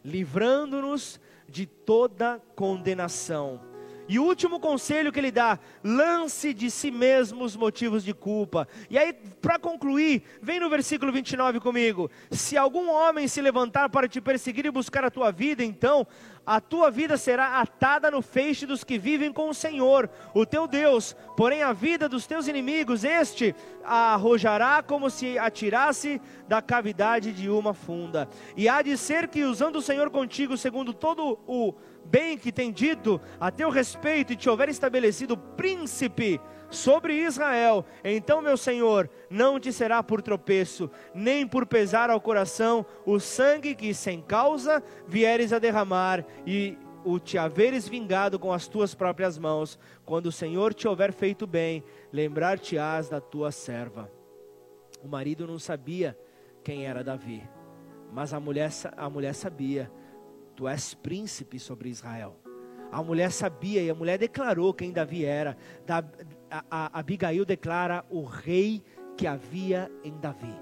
livrando-nos 0.03 1.19
de 1.47 1.65
toda 1.65 2.41
condenação. 2.55 3.59
E 4.07 4.19
o 4.19 4.23
último 4.23 4.59
conselho 4.59 5.11
que 5.11 5.19
ele 5.19 5.31
dá: 5.31 5.59
lance 5.83 6.53
de 6.53 6.71
si 6.71 6.91
mesmo 6.91 7.43
os 7.43 7.55
motivos 7.55 8.03
de 8.03 8.13
culpa. 8.13 8.67
E 8.89 8.97
aí, 8.97 9.13
para 9.13 9.59
concluir, 9.59 10.23
vem 10.41 10.59
no 10.59 10.69
versículo 10.69 11.11
29 11.11 11.59
comigo: 11.59 12.09
Se 12.31 12.57
algum 12.57 12.89
homem 12.89 13.27
se 13.27 13.41
levantar 13.41 13.89
para 13.89 14.07
te 14.07 14.21
perseguir 14.21 14.65
e 14.65 14.71
buscar 14.71 15.03
a 15.03 15.11
tua 15.11 15.31
vida, 15.31 15.63
então 15.63 16.07
a 16.45 16.61
tua 16.61 16.89
vida 16.89 17.17
será 17.17 17.59
atada 17.59 18.09
no 18.09 18.21
feixe 18.21 18.65
dos 18.65 18.81
que 18.81 18.97
vivem 18.97 19.33
com 19.33 19.49
o 19.49 19.53
Senhor, 19.53 20.09
o 20.33 20.45
teu 20.45 20.65
Deus. 20.65 21.13
Porém, 21.35 21.61
a 21.61 21.73
vida 21.73 22.07
dos 22.07 22.25
teus 22.25 22.47
inimigos, 22.47 23.03
este 23.03 23.53
a 23.83 24.13
arrojará 24.13 24.81
como 24.81 25.09
se 25.09 25.37
atirasse 25.37 26.21
da 26.47 26.61
cavidade 26.61 27.33
de 27.33 27.49
uma 27.49 27.73
funda. 27.73 28.29
E 28.55 28.69
há 28.69 28.81
de 28.81 28.95
ser 28.95 29.27
que, 29.27 29.43
usando 29.43 29.77
o 29.77 29.81
Senhor 29.81 30.09
contigo, 30.09 30.55
segundo 30.55 30.93
todo 30.93 31.37
o 31.45 31.73
bem 32.09 32.37
que 32.37 32.51
tem 32.51 32.71
dito 32.71 33.19
a 33.39 33.51
teu 33.51 33.69
respeito 33.69 34.33
e 34.33 34.35
te 34.35 34.49
houver 34.49 34.69
estabelecido 34.69 35.37
príncipe 35.37 36.39
sobre 36.69 37.13
Israel, 37.13 37.85
então, 38.03 38.41
meu 38.41 38.57
Senhor, 38.57 39.09
não 39.29 39.59
te 39.59 39.71
será 39.71 40.03
por 40.03 40.21
tropeço, 40.21 40.89
nem 41.13 41.47
por 41.47 41.65
pesar 41.65 42.09
ao 42.09 42.19
coração 42.19 42.85
o 43.05 43.19
sangue 43.19 43.73
que 43.73 43.93
sem 43.93 44.21
causa 44.21 44.83
vieres 45.07 45.53
a 45.53 45.59
derramar 45.59 46.25
e 46.45 46.77
o 47.05 47.19
te 47.19 47.37
haveres 47.37 47.87
vingado 47.87 48.37
com 48.37 48.51
as 48.51 48.67
tuas 48.67 48.93
próprias 48.93 49.37
mãos, 49.37 49.79
quando 50.05 50.25
o 50.25 50.31
Senhor 50.31 50.73
te 50.73 50.87
houver 50.87 51.13
feito 51.13 51.47
bem, 51.47 51.83
lembrar-te-ás 52.11 53.07
da 53.07 53.21
tua 53.21 53.49
serva. 53.49 54.11
O 55.01 55.07
marido 55.07 55.47
não 55.47 55.57
sabia 55.57 56.17
quem 56.63 56.85
era 56.85 57.03
Davi, 57.03 57.47
mas 58.11 58.33
a 58.33 58.39
mulher, 58.41 58.71
a 58.97 59.09
mulher 59.09 59.33
sabia 59.33 59.89
Tu 60.57 60.67
és 60.67 60.95
príncipe 60.95 61.59
sobre 61.59 61.87
Israel. 61.87 62.35
A 62.91 63.03
mulher 63.03 63.31
sabia 63.31 63.79
e 63.79 63.91
a 63.91 63.95
mulher 63.95 64.17
declarou 64.17 64.73
quem 64.73 64.91
Davi 64.91 65.23
era. 65.23 65.55
Da, 65.85 66.03
a, 66.49 66.63
a, 66.71 66.99
Abigail 66.99 67.45
declara 67.45 68.03
o 68.09 68.23
rei 68.23 68.83
que 69.15 69.27
havia 69.27 69.91
em 70.03 70.17
Davi. 70.19 70.55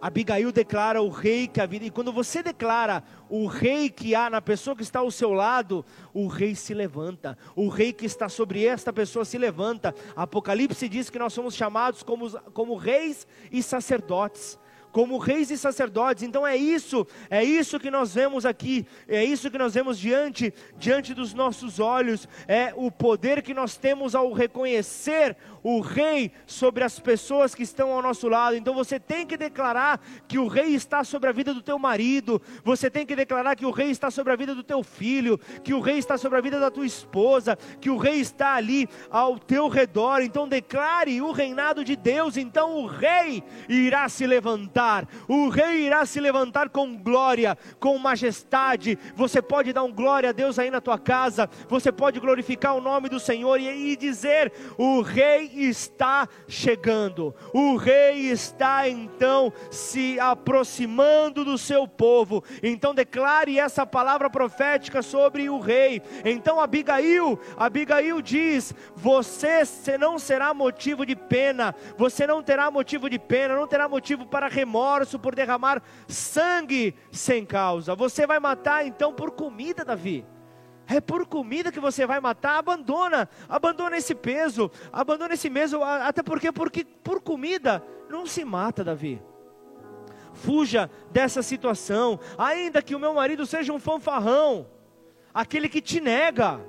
Abigail 0.00 0.52
declara 0.52 1.02
o 1.02 1.08
rei 1.08 1.48
que 1.48 1.60
havia. 1.60 1.82
E 1.82 1.90
quando 1.90 2.12
você 2.12 2.40
declara 2.40 3.02
o 3.28 3.48
rei 3.48 3.90
que 3.90 4.14
há 4.14 4.30
na 4.30 4.40
pessoa 4.40 4.76
que 4.76 4.84
está 4.84 5.00
ao 5.00 5.10
seu 5.10 5.32
lado, 5.32 5.84
o 6.14 6.28
rei 6.28 6.54
se 6.54 6.72
levanta. 6.72 7.36
O 7.56 7.68
rei 7.68 7.92
que 7.92 8.06
está 8.06 8.28
sobre 8.28 8.64
esta 8.64 8.92
pessoa 8.92 9.24
se 9.24 9.38
levanta. 9.38 9.92
Apocalipse 10.14 10.88
diz 10.88 11.10
que 11.10 11.18
nós 11.18 11.32
somos 11.32 11.56
chamados 11.56 12.04
como, 12.04 12.30
como 12.52 12.76
reis 12.76 13.26
e 13.50 13.60
sacerdotes 13.60 14.56
como 14.96 15.18
reis 15.18 15.50
e 15.50 15.58
sacerdotes. 15.58 16.22
Então 16.22 16.46
é 16.46 16.56
isso, 16.56 17.06
é 17.28 17.44
isso 17.44 17.78
que 17.78 17.90
nós 17.90 18.14
vemos 18.14 18.46
aqui, 18.46 18.86
é 19.06 19.22
isso 19.22 19.50
que 19.50 19.58
nós 19.58 19.74
vemos 19.74 19.98
diante, 19.98 20.54
diante 20.78 21.12
dos 21.12 21.34
nossos 21.34 21.78
olhos, 21.78 22.26
é 22.48 22.72
o 22.74 22.90
poder 22.90 23.42
que 23.42 23.52
nós 23.52 23.76
temos 23.76 24.14
ao 24.14 24.32
reconhecer 24.32 25.36
o 25.68 25.80
rei 25.80 26.30
sobre 26.46 26.84
as 26.84 27.00
pessoas 27.00 27.52
que 27.52 27.64
estão 27.64 27.90
ao 27.90 28.00
nosso 28.00 28.28
lado. 28.28 28.54
Então 28.54 28.72
você 28.72 29.00
tem 29.00 29.26
que 29.26 29.36
declarar 29.36 30.00
que 30.28 30.38
o 30.38 30.46
rei 30.46 30.74
está 30.76 31.02
sobre 31.02 31.28
a 31.28 31.32
vida 31.32 31.52
do 31.52 31.60
teu 31.60 31.76
marido, 31.76 32.40
você 32.62 32.88
tem 32.88 33.04
que 33.04 33.16
declarar 33.16 33.56
que 33.56 33.66
o 33.66 33.72
rei 33.72 33.90
está 33.90 34.08
sobre 34.08 34.32
a 34.32 34.36
vida 34.36 34.54
do 34.54 34.62
teu 34.62 34.84
filho, 34.84 35.36
que 35.64 35.74
o 35.74 35.80
rei 35.80 35.98
está 35.98 36.16
sobre 36.16 36.38
a 36.38 36.40
vida 36.40 36.60
da 36.60 36.70
tua 36.70 36.86
esposa, 36.86 37.58
que 37.80 37.90
o 37.90 37.96
rei 37.96 38.20
está 38.20 38.54
ali 38.54 38.88
ao 39.10 39.40
teu 39.40 39.66
redor. 39.66 40.20
Então 40.20 40.48
declare 40.48 41.20
o 41.20 41.32
reinado 41.32 41.84
de 41.84 41.96
Deus, 41.96 42.36
então 42.36 42.76
o 42.76 42.86
rei 42.86 43.42
irá 43.68 44.08
se 44.08 44.24
levantar 44.24 45.08
o 45.28 45.48
rei 45.48 45.86
irá 45.86 46.04
se 46.06 46.20
levantar 46.20 46.68
com 46.68 46.96
glória, 46.96 47.56
com 47.80 47.98
majestade. 47.98 48.98
Você 49.14 49.42
pode 49.42 49.72
dar 49.72 49.82
um 49.82 49.92
glória 49.92 50.30
a 50.30 50.32
Deus 50.32 50.58
aí 50.58 50.70
na 50.70 50.80
tua 50.80 50.98
casa, 50.98 51.48
você 51.68 51.90
pode 51.90 52.20
glorificar 52.20 52.76
o 52.76 52.80
nome 52.80 53.08
do 53.08 53.18
Senhor 53.18 53.60
e, 53.60 53.92
e 53.92 53.96
dizer: 53.96 54.52
O 54.78 55.00
rei 55.00 55.50
está 55.64 56.28
chegando, 56.46 57.34
o 57.52 57.76
rei 57.76 58.30
está 58.30 58.88
então 58.88 59.52
se 59.70 60.18
aproximando 60.20 61.44
do 61.44 61.56
seu 61.56 61.88
povo. 61.88 62.44
Então 62.62 62.94
declare 62.94 63.58
essa 63.58 63.86
palavra 63.86 64.28
profética 64.28 65.02
sobre 65.02 65.48
o 65.48 65.58
rei. 65.58 66.02
Então 66.24 66.60
Abigail, 66.60 67.38
Abigail 67.56 68.20
diz: 68.20 68.74
Você 68.94 69.62
não 69.98 70.18
será 70.18 70.52
motivo 70.52 71.06
de 71.06 71.16
pena, 71.16 71.74
você 71.96 72.26
não 72.26 72.42
terá 72.42 72.70
motivo 72.70 73.08
de 73.08 73.18
pena, 73.18 73.56
não 73.56 73.66
terá 73.66 73.88
motivo 73.88 74.26
para 74.26 74.48
remorso 74.48 75.18
por 75.18 75.34
derramar 75.34 75.82
sangue 76.08 76.94
sem 77.10 77.44
causa. 77.44 77.94
Você 77.94 78.26
vai 78.26 78.38
matar 78.38 78.86
então 78.86 79.12
por 79.12 79.30
comida, 79.30 79.84
Davi. 79.84 80.24
É 80.88 81.00
por 81.00 81.26
comida 81.26 81.72
que 81.72 81.80
você 81.80 82.06
vai 82.06 82.20
matar, 82.20 82.58
abandona, 82.58 83.28
abandona 83.48 83.96
esse 83.96 84.14
peso, 84.14 84.70
abandona 84.92 85.34
esse 85.34 85.50
peso, 85.50 85.82
até 85.82 86.22
porque, 86.22 86.52
porque 86.52 86.84
por 86.84 87.20
comida 87.20 87.82
não 88.08 88.26
se 88.26 88.44
mata, 88.44 88.84
Davi. 88.84 89.20
Fuja 90.32 90.90
dessa 91.10 91.42
situação, 91.42 92.20
ainda 92.36 92.82
que 92.82 92.94
o 92.94 93.00
meu 93.00 93.14
marido 93.14 93.46
seja 93.46 93.72
um 93.72 93.78
fanfarrão, 93.78 94.66
aquele 95.32 95.68
que 95.68 95.80
te 95.80 96.00
nega. 96.00 96.60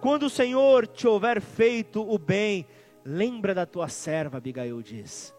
Quando 0.00 0.24
o 0.24 0.30
Senhor 0.30 0.86
te 0.86 1.06
houver 1.06 1.40
feito 1.40 2.02
o 2.02 2.18
bem, 2.18 2.66
lembra 3.04 3.54
da 3.54 3.66
tua 3.66 3.88
serva, 3.88 4.38
Abigail 4.38 4.82
diz 4.82 5.36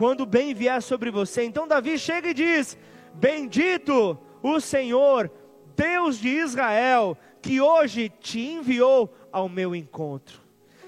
quando 0.00 0.22
o 0.22 0.26
bem 0.26 0.54
vier 0.54 0.80
sobre 0.80 1.10
você. 1.10 1.44
Então 1.44 1.68
Davi 1.68 1.98
chega 1.98 2.30
e 2.30 2.34
diz: 2.34 2.74
Bendito 3.12 4.18
o 4.42 4.58
Senhor, 4.58 5.30
Deus 5.76 6.18
de 6.18 6.30
Israel, 6.30 7.18
que 7.40 7.60
hoje 7.60 8.08
te 8.08 8.40
enviou 8.40 9.12
ao 9.32 9.48
meu 9.48 9.74
encontro. 9.74 10.40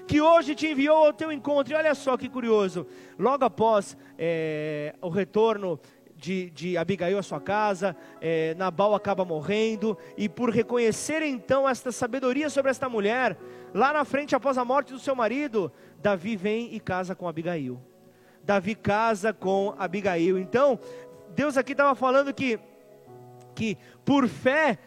Que 0.07 0.21
hoje 0.21 0.53
te 0.53 0.67
enviou 0.67 1.05
ao 1.05 1.13
teu 1.13 1.31
encontro. 1.31 1.73
E 1.73 1.75
olha 1.75 1.95
só 1.95 2.17
que 2.17 2.29
curioso, 2.29 2.85
logo 3.17 3.45
após 3.45 3.97
é, 4.17 4.93
o 5.01 5.09
retorno 5.09 5.79
de, 6.23 6.49
de, 6.51 6.77
Abigail 6.77 7.17
à 7.17 7.23
sua 7.23 7.41
casa, 7.41 7.95
é, 8.21 8.55
Nabal 8.55 8.95
acaba 8.95 9.25
morrendo, 9.25 9.97
e 10.17 10.29
por 10.29 10.49
reconhecer 10.49 11.21
então 11.21 11.67
esta 11.67 11.91
sabedoria 11.91 12.49
sobre 12.49 12.71
esta 12.71 12.87
mulher, 12.87 13.37
lá 13.73 13.91
na 13.91 14.05
frente, 14.05 14.33
após 14.33 14.57
a 14.57 14.63
morte 14.63 14.93
do 14.93 14.99
seu 14.99 15.13
marido, 15.13 15.69
Davi 16.01 16.37
vem 16.37 16.73
e 16.73 16.79
casa 16.79 17.13
com 17.13 17.27
Abigail. 17.27 17.77
Davi 18.41 18.73
casa 18.73 19.33
com 19.33 19.75
Abigail. 19.77 20.37
Então, 20.37 20.79
Deus 21.35 21.57
aqui 21.57 21.73
estava 21.73 21.93
falando 21.93 22.33
que, 22.33 22.57
que 23.53 23.77
por 24.05 24.27
fé, 24.29 24.79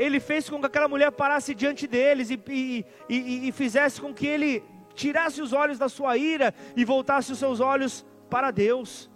ele 0.00 0.18
fez 0.18 0.48
com 0.48 0.58
que 0.58 0.64
aquela 0.64 0.88
mulher 0.88 1.12
parasse 1.12 1.54
diante 1.54 1.86
deles 1.86 2.30
e, 2.30 2.42
e, 2.48 2.86
e, 3.06 3.48
e 3.48 3.52
fizesse 3.52 4.00
com 4.00 4.14
que 4.14 4.26
ele 4.26 4.64
tirasse 4.94 5.42
os 5.42 5.52
olhos 5.52 5.78
da 5.78 5.90
sua 5.90 6.16
ira 6.16 6.54
e 6.74 6.86
voltasse 6.86 7.30
os 7.30 7.38
seus 7.38 7.60
olhos 7.60 8.06
para 8.30 8.50
Deus. 8.50 9.10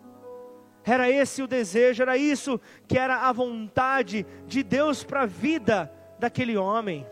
Era 0.85 1.11
esse 1.11 1.43
o 1.43 1.47
desejo, 1.47 2.03
era 2.03 2.18
isso 2.18 2.61
que 2.87 2.99
era 2.99 3.16
a 3.16 3.32
vontade 3.32 4.26
de 4.47 4.62
Deus 4.62 5.03
para 5.03 5.22
a 5.22 5.26
vida 5.26 5.91
daquele 6.18 6.55
homem. 6.55 7.07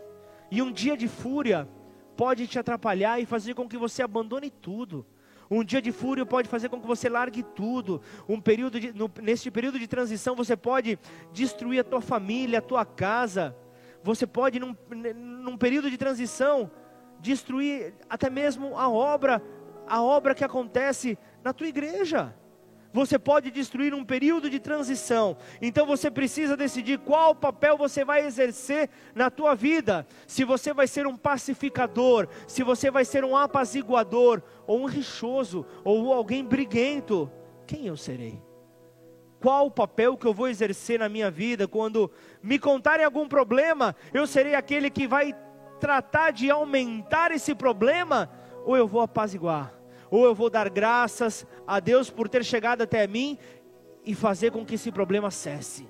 E 0.51 0.61
um 0.61 0.71
dia 0.71 0.95
de 0.95 1.07
fúria 1.07 1.67
pode 2.15 2.45
te 2.45 2.59
atrapalhar 2.59 3.19
e 3.19 3.25
fazer 3.25 3.55
com 3.55 3.67
que 3.67 3.75
você 3.75 4.03
abandone 4.03 4.51
tudo. 4.51 5.03
Um 5.49 5.63
dia 5.63 5.81
de 5.81 5.91
fúria 5.91 6.25
pode 6.27 6.47
fazer 6.47 6.69
com 6.69 6.79
que 6.79 6.85
você 6.85 7.09
largue 7.09 7.41
tudo. 7.41 8.01
Um 8.29 8.39
período 8.39 8.79
de, 8.79 8.93
no, 8.93 9.11
neste 9.19 9.49
período 9.49 9.79
de 9.79 9.87
transição 9.87 10.35
você 10.35 10.55
pode 10.55 10.99
destruir 11.31 11.79
a 11.79 11.83
tua 11.83 12.01
família, 12.01 12.59
a 12.59 12.61
tua 12.61 12.85
casa. 12.85 13.55
Você 14.03 14.27
pode 14.27 14.59
num, 14.59 14.75
num 15.15 15.57
período 15.57 15.89
de 15.89 15.97
transição 15.97 16.69
destruir 17.19 17.93
até 18.09 18.29
mesmo 18.29 18.77
a 18.77 18.89
obra, 18.89 19.41
a 19.87 20.01
obra 20.01 20.35
que 20.35 20.43
acontece 20.43 21.17
na 21.43 21.53
tua 21.53 21.67
igreja 21.67 22.35
você 22.93 23.17
pode 23.17 23.49
destruir 23.49 23.93
um 23.93 24.05
período 24.05 24.49
de 24.49 24.59
transição. 24.59 25.35
Então 25.59 25.85
você 25.85 26.11
precisa 26.11 26.55
decidir 26.55 26.99
qual 26.99 27.33
papel 27.33 27.75
você 27.75 28.05
vai 28.05 28.23
exercer 28.23 28.87
na 29.15 29.31
tua 29.31 29.55
vida. 29.55 30.05
Se 30.27 30.45
você 30.45 30.71
vai 30.71 30.85
ser 30.85 31.07
um 31.07 31.17
pacificador, 31.17 32.27
se 32.47 32.61
você 32.61 32.91
vai 32.91 33.03
ser 33.03 33.25
um 33.25 33.35
apaziguador, 33.35 34.43
ou 34.67 34.81
um 34.81 34.85
rixoso, 34.85 35.65
ou 35.83 36.13
alguém 36.13 36.45
briguento, 36.45 37.31
quem 37.65 37.87
eu 37.87 37.97
serei? 37.97 38.39
Qual 39.43 39.65
o 39.65 39.71
papel 39.71 40.15
que 40.15 40.25
eu 40.25 40.33
vou 40.33 40.47
exercer 40.47 40.97
na 40.97 41.09
minha 41.09 41.29
vida. 41.29 41.67
Quando 41.67 42.09
me 42.41 42.57
contarem 42.57 43.05
algum 43.05 43.27
problema, 43.27 43.93
eu 44.13 44.25
serei 44.25 44.55
aquele 44.55 44.89
que 44.89 45.05
vai 45.05 45.35
tratar 45.81 46.31
de 46.31 46.49
aumentar 46.49 47.29
esse 47.29 47.53
problema, 47.53 48.29
ou 48.65 48.77
eu 48.77 48.87
vou 48.87 49.01
apaziguar, 49.01 49.73
ou 50.09 50.23
eu 50.23 50.33
vou 50.33 50.49
dar 50.49 50.69
graças 50.69 51.45
a 51.67 51.81
Deus 51.81 52.09
por 52.09 52.29
ter 52.29 52.45
chegado 52.45 52.83
até 52.83 53.05
mim 53.05 53.37
e 54.05 54.15
fazer 54.15 54.49
com 54.49 54.65
que 54.65 54.75
esse 54.75 54.93
problema 54.93 55.29
cesse. 55.29 55.89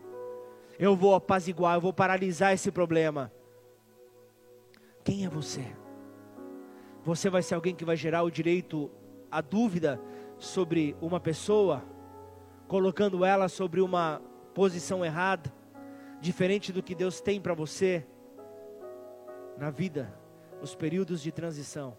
Eu 0.79 0.95
vou 0.95 1.13
apaziguar, 1.13 1.75
eu 1.75 1.81
vou 1.81 1.93
paralisar 1.93 2.53
esse 2.53 2.71
problema. 2.71 3.31
Quem 5.03 5.25
é 5.25 5.29
você? 5.29 5.63
Você 7.03 7.29
vai 7.29 7.43
ser 7.43 7.53
alguém 7.53 7.75
que 7.75 7.85
vai 7.85 7.95
gerar 7.95 8.23
o 8.23 8.31
direito 8.31 8.89
à 9.29 9.41
dúvida 9.41 10.01
sobre 10.39 10.95
uma 10.99 11.19
pessoa, 11.19 11.92
colocando 12.73 13.23
ela 13.23 13.47
sobre 13.47 13.81
uma 13.81 14.19
posição 14.55 15.05
errada, 15.05 15.53
diferente 16.19 16.73
do 16.73 16.81
que 16.81 16.95
Deus 16.95 17.21
tem 17.21 17.39
para 17.39 17.53
você 17.53 18.03
na 19.59 19.69
vida. 19.69 20.11
Os 20.59 20.73
períodos 20.73 21.21
de 21.21 21.31
transição 21.31 21.95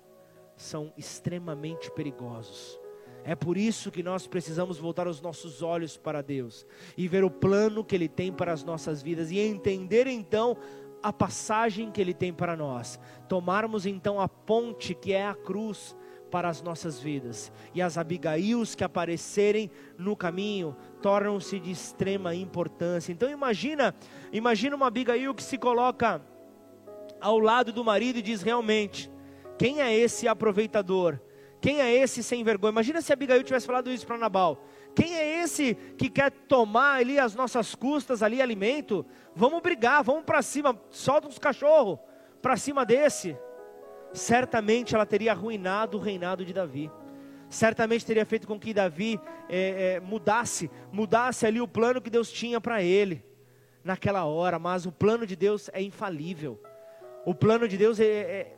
são 0.56 0.92
extremamente 0.96 1.92
perigosos. 1.92 2.76
É 3.22 3.36
por 3.36 3.56
isso 3.56 3.88
que 3.88 4.02
nós 4.02 4.26
precisamos 4.26 4.76
voltar 4.76 5.06
os 5.06 5.20
nossos 5.20 5.62
olhos 5.62 5.96
para 5.96 6.20
Deus 6.20 6.66
e 6.96 7.06
ver 7.06 7.22
o 7.22 7.30
plano 7.30 7.84
que 7.84 7.94
Ele 7.94 8.08
tem 8.08 8.32
para 8.32 8.52
as 8.52 8.64
nossas 8.64 9.00
vidas 9.00 9.30
e 9.30 9.38
entender 9.38 10.08
então 10.08 10.56
a 11.00 11.12
passagem 11.12 11.92
que 11.92 12.00
Ele 12.00 12.12
tem 12.12 12.32
para 12.32 12.56
nós. 12.56 12.98
Tomarmos 13.28 13.86
então 13.86 14.18
a 14.18 14.28
ponte 14.28 14.92
que 14.92 15.12
é 15.12 15.24
a 15.24 15.36
cruz 15.36 15.94
para 16.34 16.48
as 16.48 16.60
nossas 16.60 16.98
vidas. 16.98 17.52
E 17.72 17.80
as 17.80 17.96
Abigails 17.96 18.74
que 18.74 18.82
aparecerem 18.82 19.70
no 19.96 20.16
caminho 20.16 20.76
tornam-se 21.00 21.60
de 21.60 21.70
extrema 21.70 22.34
importância. 22.34 23.12
Então 23.12 23.30
imagina, 23.30 23.94
imagina 24.32 24.74
uma 24.74 24.88
Abigail 24.88 25.32
que 25.32 25.44
se 25.44 25.56
coloca 25.56 26.20
ao 27.20 27.38
lado 27.38 27.72
do 27.72 27.84
marido 27.84 28.18
e 28.18 28.22
diz 28.22 28.42
realmente: 28.42 29.08
quem 29.56 29.80
é 29.80 29.96
esse 29.96 30.26
aproveitador? 30.26 31.20
Quem 31.60 31.80
é 31.80 31.94
esse 31.94 32.20
sem 32.20 32.42
vergonha? 32.42 32.72
Imagina 32.72 33.00
se 33.00 33.12
Abigail 33.12 33.44
tivesse 33.44 33.66
falado 33.66 33.88
isso 33.88 34.04
para 34.04 34.18
Nabal. 34.18 34.60
Quem 34.92 35.14
é 35.14 35.40
esse 35.40 35.76
que 35.96 36.10
quer 36.10 36.32
tomar 36.32 36.96
ali 36.96 37.16
as 37.16 37.36
nossas 37.36 37.76
custas 37.76 38.24
ali 38.24 38.42
alimento? 38.42 39.06
Vamos 39.36 39.62
brigar, 39.62 40.02
vamos 40.02 40.24
para 40.24 40.42
cima, 40.42 40.76
solta 40.90 41.28
os 41.28 41.38
cachorros 41.38 42.00
para 42.42 42.56
cima 42.56 42.84
desse. 42.84 43.36
Certamente 44.14 44.94
ela 44.94 45.04
teria 45.04 45.32
arruinado 45.32 45.98
o 45.98 46.00
reinado 46.00 46.42
de 46.42 46.54
Davi. 46.54 46.90
Certamente 47.50 48.06
teria 48.06 48.24
feito 48.24 48.46
com 48.46 48.58
que 48.58 48.72
Davi 48.72 49.20
é, 49.46 49.96
é, 49.96 50.00
mudasse, 50.00 50.70
mudasse 50.90 51.46
ali 51.46 51.60
o 51.60 51.68
plano 51.68 52.00
que 52.00 52.08
Deus 52.08 52.32
tinha 52.32 52.58
para 52.58 52.82
ele 52.82 53.22
naquela 53.84 54.24
hora. 54.24 54.58
Mas 54.58 54.86
o 54.86 54.92
plano 54.92 55.26
de 55.26 55.36
Deus 55.36 55.68
é 55.74 55.82
infalível. 55.82 56.58
O 57.26 57.34
plano 57.34 57.68
de 57.68 57.76
Deus 57.76 58.00
é, 58.00 58.06
é 58.06 58.56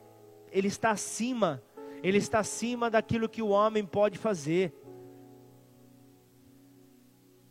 ele 0.52 0.68
está 0.68 0.92
acima 0.92 1.61
ele 2.02 2.18
está 2.18 2.38
acima 2.38 2.90
daquilo 2.90 3.28
que 3.28 3.42
o 3.42 3.48
homem 3.48 3.84
pode 3.84 4.18
fazer. 4.18 4.72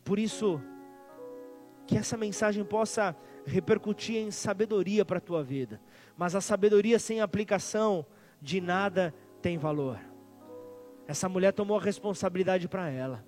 Por 0.04 0.18
isso, 0.18 0.60
que 1.86 1.96
essa 1.96 2.16
mensagem 2.16 2.64
possa 2.64 3.16
repercutir 3.44 4.16
em 4.16 4.30
sabedoria 4.30 5.04
para 5.04 5.18
a 5.18 5.20
tua 5.20 5.42
vida. 5.42 5.80
Mas 6.16 6.34
a 6.34 6.40
sabedoria 6.40 6.98
sem 6.98 7.20
aplicação 7.20 8.06
de 8.40 8.60
nada 8.60 9.14
tem 9.42 9.58
valor. 9.58 9.98
Essa 11.06 11.28
mulher 11.28 11.52
tomou 11.52 11.78
a 11.78 11.82
responsabilidade 11.82 12.68
para 12.68 12.88
ela. 12.88 13.24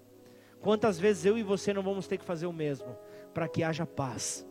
Quantas 0.60 0.98
vezes 0.98 1.24
eu 1.24 1.38
e 1.38 1.42
você 1.42 1.72
não 1.72 1.82
vamos 1.82 2.08
ter 2.08 2.18
que 2.18 2.24
fazer 2.24 2.46
o 2.46 2.52
mesmo 2.52 2.96
para 3.32 3.48
que 3.48 3.62
haja 3.62 3.86
paz? 3.86 4.48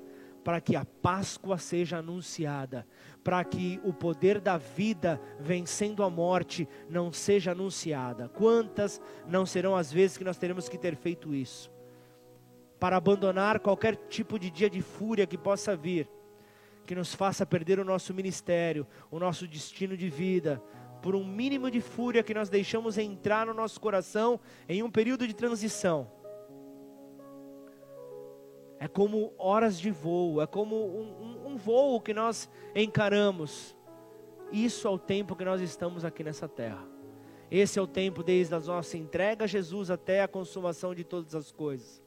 para 0.48 0.62
que 0.62 0.78
a 0.78 0.86
Páscoa 0.86 1.58
seja 1.58 1.98
anunciada, 1.98 2.88
para 3.22 3.44
que 3.44 3.82
o 3.84 3.92
poder 3.92 4.40
da 4.40 4.58
vida 4.58 5.20
vencendo 5.38 6.04
a 6.04 6.10
morte 6.10 6.66
não 6.90 7.12
seja 7.12 7.52
anunciada. 7.52 8.30
Quantas 8.30 9.02
não 9.28 9.46
serão 9.46 9.76
as 9.76 9.92
vezes 9.92 10.18
que 10.18 10.24
nós 10.24 10.38
teremos 10.38 10.70
que 10.70 10.78
ter 10.78 10.96
feito 10.96 11.36
isso? 11.36 11.70
Para 12.80 12.96
abandonar 12.96 13.60
qualquer 13.60 13.98
tipo 14.08 14.40
de 14.40 14.50
dia 14.50 14.70
de 14.70 14.82
fúria 14.82 15.28
que 15.28 15.38
possa 15.38 15.76
vir, 15.76 16.10
que 16.88 16.96
nos 16.96 17.14
faça 17.14 17.46
perder 17.46 17.78
o 17.80 17.86
nosso 17.86 18.12
ministério, 18.16 18.88
o 19.12 19.20
nosso 19.20 19.48
destino 19.48 19.96
de 19.96 20.10
vida, 20.10 20.60
por 21.04 21.16
um 21.16 21.24
mínimo 21.24 21.70
de 21.70 21.82
fúria 21.82 22.24
que 22.24 22.34
nós 22.34 22.50
deixamos 22.50 22.98
entrar 22.98 23.46
no 23.46 23.54
nosso 23.54 23.80
coração 23.80 24.40
em 24.68 24.82
um 24.82 24.90
período 24.90 25.28
de 25.28 25.36
transição 25.36 26.10
é 28.80 28.88
como 28.88 29.34
horas 29.38 29.80
de 29.80 29.92
voo, 29.92 30.42
é 30.42 30.48
como 30.48 30.76
um, 30.76 31.22
um, 31.22 31.48
um 31.54 31.58
voo 31.58 32.00
que 32.00 32.14
nós 32.14 32.50
encaramos. 32.76 33.76
Isso 34.52 34.88
é 34.88 34.92
o 34.92 35.00
tempo 35.00 35.36
que 35.36 35.44
nós 35.44 35.62
estamos 35.62 36.06
aqui 36.06 36.24
nessa 36.24 36.48
terra. 36.48 36.86
Esse 37.50 37.80
é 37.80 37.82
o 37.82 37.88
tempo 37.88 38.24
desde 38.24 38.54
a 38.54 38.60
nossa 38.60 38.98
entrega 38.98 39.46
a 39.46 39.48
Jesus 39.48 39.90
até 39.90 40.22
a 40.22 40.28
consumação 40.28 40.94
de 40.94 41.04
todas 41.04 41.34
as 41.34 41.52
coisas. 41.52 42.04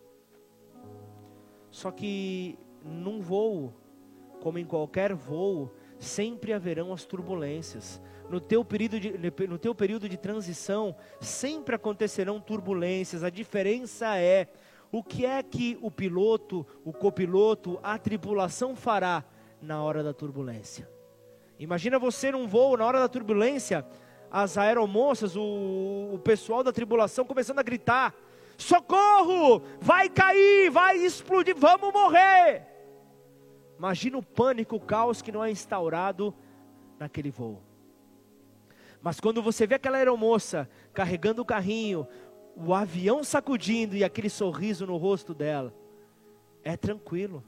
Só 1.71 1.91
que 1.91 2.59
num 2.85 3.21
voo, 3.21 3.75
como 4.41 4.59
em 4.59 4.65
qualquer 4.65 5.15
voo, 5.15 5.73
sempre 5.99 6.53
haverão 6.53 6.93
as 6.93 7.05
turbulências. 7.05 8.01
No 8.29 8.41
teu, 8.41 8.65
período 8.65 8.99
de, 8.99 9.13
no 9.47 9.59
teu 9.59 9.75
período 9.75 10.09
de 10.09 10.17
transição, 10.17 10.95
sempre 11.21 11.75
acontecerão 11.75 12.41
turbulências. 12.41 13.23
A 13.23 13.31
diferença 13.31 14.17
é 14.17 14.49
o 14.91 15.03
que 15.03 15.25
é 15.27 15.43
que 15.43 15.79
o 15.81 15.91
piloto, 15.91 16.67
o 16.85 16.93
copiloto, 16.93 17.79
a 17.83 17.99
tripulação 17.99 18.75
fará 18.75 19.25
na 19.61 19.83
hora 19.83 20.03
da 20.03 20.13
turbulência? 20.13 20.89
Imagina 21.59 21.99
você 21.99 22.33
num 22.33 22.47
voo, 22.47 22.77
na 22.77 22.87
hora 22.87 23.01
da 23.01 23.09
turbulência, 23.09 23.85
as 24.31 24.57
aeromoças, 24.57 25.37
o, 25.37 26.11
o 26.15 26.19
pessoal 26.23 26.63
da 26.63 26.73
tribulação 26.73 27.25
começando 27.25 27.59
a 27.59 27.65
gritar: 27.65 28.15
socorro! 28.57 29.63
Vai 29.81 30.09
cair, 30.09 30.71
vai 30.71 30.97
explodir, 30.97 31.55
vamos 31.57 31.93
morrer! 31.93 32.80
Imagina 33.81 34.19
o 34.19 34.23
pânico, 34.23 34.77
o 34.77 34.81
caos 34.81 35.23
que 35.23 35.33
não 35.33 35.43
é 35.43 35.51
instaurado 35.51 36.35
naquele 36.99 37.31
voo. 37.31 37.63
Mas 39.01 39.19
quando 39.19 39.43
você 39.43 39.67
vê 39.67 39.77
aquela 39.77 39.97
aeromoça 39.97 40.69
carregando 40.93 41.41
o 41.41 41.47
carrinho, 41.47 42.07
o 42.55 42.75
avião 42.75 43.25
sacudindo 43.25 43.97
e 43.97 44.05
aquele 44.05 44.29
sorriso 44.29 44.87
no 44.87 44.99
rosto 44.99 45.33
dela, 45.33 45.75
é 46.63 46.77
tranquilo. 46.77 47.43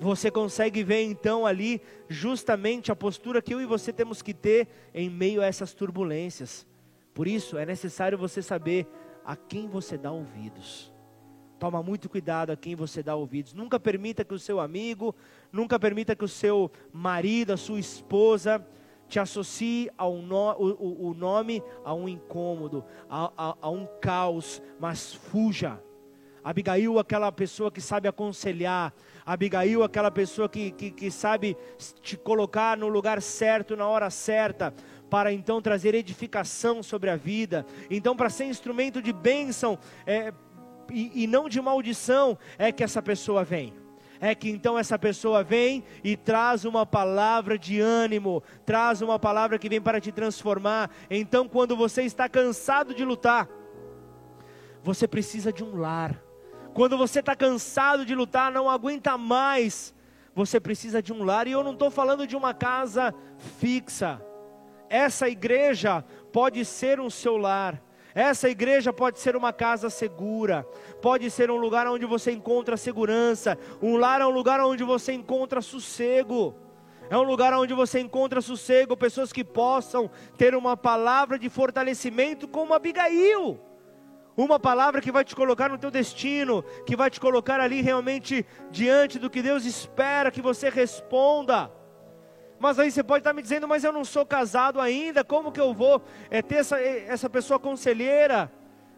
Você 0.00 0.28
consegue 0.28 0.82
ver 0.82 1.04
então 1.04 1.46
ali 1.46 1.80
justamente 2.08 2.90
a 2.90 2.96
postura 2.96 3.40
que 3.40 3.54
eu 3.54 3.60
e 3.60 3.64
você 3.64 3.92
temos 3.92 4.20
que 4.20 4.34
ter 4.34 4.66
em 4.92 5.08
meio 5.08 5.40
a 5.40 5.46
essas 5.46 5.72
turbulências. 5.72 6.66
Por 7.14 7.28
isso 7.28 7.56
é 7.56 7.64
necessário 7.64 8.18
você 8.18 8.42
saber 8.42 8.88
a 9.24 9.36
quem 9.36 9.68
você 9.68 9.96
dá 9.96 10.10
ouvidos. 10.10 10.92
Toma 11.58 11.82
muito 11.82 12.08
cuidado 12.08 12.50
a 12.50 12.56
quem 12.56 12.76
você 12.76 13.02
dá 13.02 13.14
ouvidos. 13.16 13.52
Nunca 13.52 13.80
permita 13.80 14.24
que 14.24 14.34
o 14.34 14.38
seu 14.38 14.60
amigo, 14.60 15.14
nunca 15.52 15.78
permita 15.78 16.14
que 16.14 16.24
o 16.24 16.28
seu 16.28 16.70
marido, 16.92 17.52
a 17.52 17.56
sua 17.56 17.80
esposa, 17.80 18.64
te 19.08 19.18
associe 19.18 19.90
ao 19.96 20.16
no, 20.16 20.52
o, 20.52 21.08
o, 21.08 21.14
nome 21.14 21.62
a 21.84 21.94
um 21.94 22.08
incômodo, 22.08 22.84
a, 23.08 23.32
a, 23.36 23.56
a 23.62 23.70
um 23.70 23.86
caos, 24.00 24.62
mas 24.78 25.14
fuja. 25.14 25.82
Abigail, 26.44 26.98
aquela 26.98 27.32
pessoa 27.32 27.70
que 27.70 27.80
sabe 27.80 28.06
aconselhar, 28.06 28.94
Abigail, 29.26 29.82
aquela 29.82 30.10
pessoa 30.10 30.48
que, 30.48 30.70
que, 30.70 30.90
que, 30.90 31.10
sabe 31.10 31.56
te 32.00 32.16
colocar 32.16 32.76
no 32.76 32.88
lugar 32.88 33.20
certo, 33.20 33.76
na 33.76 33.86
hora 33.86 34.08
certa, 34.08 34.72
para 35.10 35.32
então 35.32 35.60
trazer 35.60 35.94
edificação 35.94 36.82
sobre 36.82 37.10
a 37.10 37.16
vida. 37.16 37.66
Então, 37.90 38.16
para 38.16 38.30
ser 38.30 38.44
instrumento 38.44 39.02
de 39.02 39.12
bênção 39.12 39.78
é, 40.06 40.32
e, 40.90 41.24
e 41.24 41.26
não 41.26 41.48
de 41.48 41.60
maldição, 41.60 42.38
é 42.58 42.72
que 42.72 42.84
essa 42.84 43.02
pessoa 43.02 43.44
vem 43.44 43.72
é 44.20 44.34
que 44.34 44.50
então 44.50 44.78
essa 44.78 44.98
pessoa 44.98 45.42
vem 45.42 45.84
e 46.02 46.16
traz 46.16 46.64
uma 46.64 46.84
palavra 46.84 47.58
de 47.58 47.80
ânimo, 47.80 48.42
traz 48.66 49.00
uma 49.00 49.18
palavra 49.18 49.58
que 49.58 49.68
vem 49.68 49.80
para 49.80 50.00
te 50.00 50.10
transformar. 50.10 50.90
Então, 51.08 51.48
quando 51.48 51.76
você 51.76 52.02
está 52.02 52.28
cansado 52.28 52.94
de 52.94 53.04
lutar, 53.04 53.48
você 54.82 55.06
precisa 55.06 55.52
de 55.52 55.62
um 55.62 55.76
lar. 55.76 56.20
Quando 56.74 56.96
você 56.96 57.20
está 57.20 57.34
cansado 57.34 58.04
de 58.04 58.14
lutar, 58.14 58.52
não 58.52 58.68
aguenta 58.68 59.16
mais, 59.16 59.94
você 60.34 60.60
precisa 60.60 61.02
de 61.02 61.12
um 61.12 61.24
lar. 61.24 61.46
E 61.46 61.52
eu 61.52 61.64
não 61.64 61.72
estou 61.72 61.90
falando 61.90 62.26
de 62.26 62.36
uma 62.36 62.54
casa 62.54 63.14
fixa. 63.58 64.20
Essa 64.88 65.28
igreja 65.28 66.04
pode 66.32 66.64
ser 66.64 67.00
um 67.00 67.10
seu 67.10 67.36
lar. 67.36 67.82
Essa 68.18 68.48
igreja 68.48 68.92
pode 68.92 69.20
ser 69.20 69.36
uma 69.36 69.52
casa 69.52 69.88
segura, 69.88 70.66
pode 71.00 71.30
ser 71.30 71.52
um 71.52 71.56
lugar 71.56 71.86
onde 71.86 72.04
você 72.04 72.32
encontra 72.32 72.76
segurança, 72.76 73.56
um 73.80 73.96
lar 73.96 74.20
é 74.20 74.26
um 74.26 74.30
lugar 74.30 74.58
onde 74.58 74.82
você 74.82 75.12
encontra 75.12 75.60
sossego. 75.60 76.52
É 77.08 77.16
um 77.16 77.22
lugar 77.22 77.54
onde 77.54 77.72
você 77.74 78.00
encontra 78.00 78.40
sossego, 78.40 78.96
pessoas 78.96 79.32
que 79.32 79.44
possam 79.44 80.10
ter 80.36 80.56
uma 80.56 80.76
palavra 80.76 81.38
de 81.38 81.48
fortalecimento 81.48 82.48
como 82.48 82.74
Abigail. 82.74 83.60
uma 84.36 84.58
palavra 84.58 85.00
que 85.00 85.12
vai 85.12 85.24
te 85.24 85.36
colocar 85.36 85.68
no 85.68 85.78
teu 85.78 85.90
destino, 85.90 86.64
que 86.84 86.96
vai 86.96 87.10
te 87.10 87.20
colocar 87.20 87.60
ali 87.60 87.82
realmente 87.82 88.44
diante 88.68 89.16
do 89.16 89.30
que 89.30 89.40
Deus 89.40 89.64
espera 89.64 90.32
que 90.32 90.42
você 90.42 90.68
responda. 90.68 91.70
Mas 92.58 92.78
aí 92.78 92.90
você 92.90 93.02
pode 93.02 93.20
estar 93.20 93.32
me 93.32 93.42
dizendo, 93.42 93.68
mas 93.68 93.84
eu 93.84 93.92
não 93.92 94.04
sou 94.04 94.26
casado 94.26 94.80
ainda, 94.80 95.22
como 95.22 95.52
que 95.52 95.60
eu 95.60 95.72
vou 95.72 96.02
é, 96.28 96.42
ter 96.42 96.56
essa, 96.56 96.80
essa 96.80 97.30
pessoa 97.30 97.58
conselheira? 97.58 98.50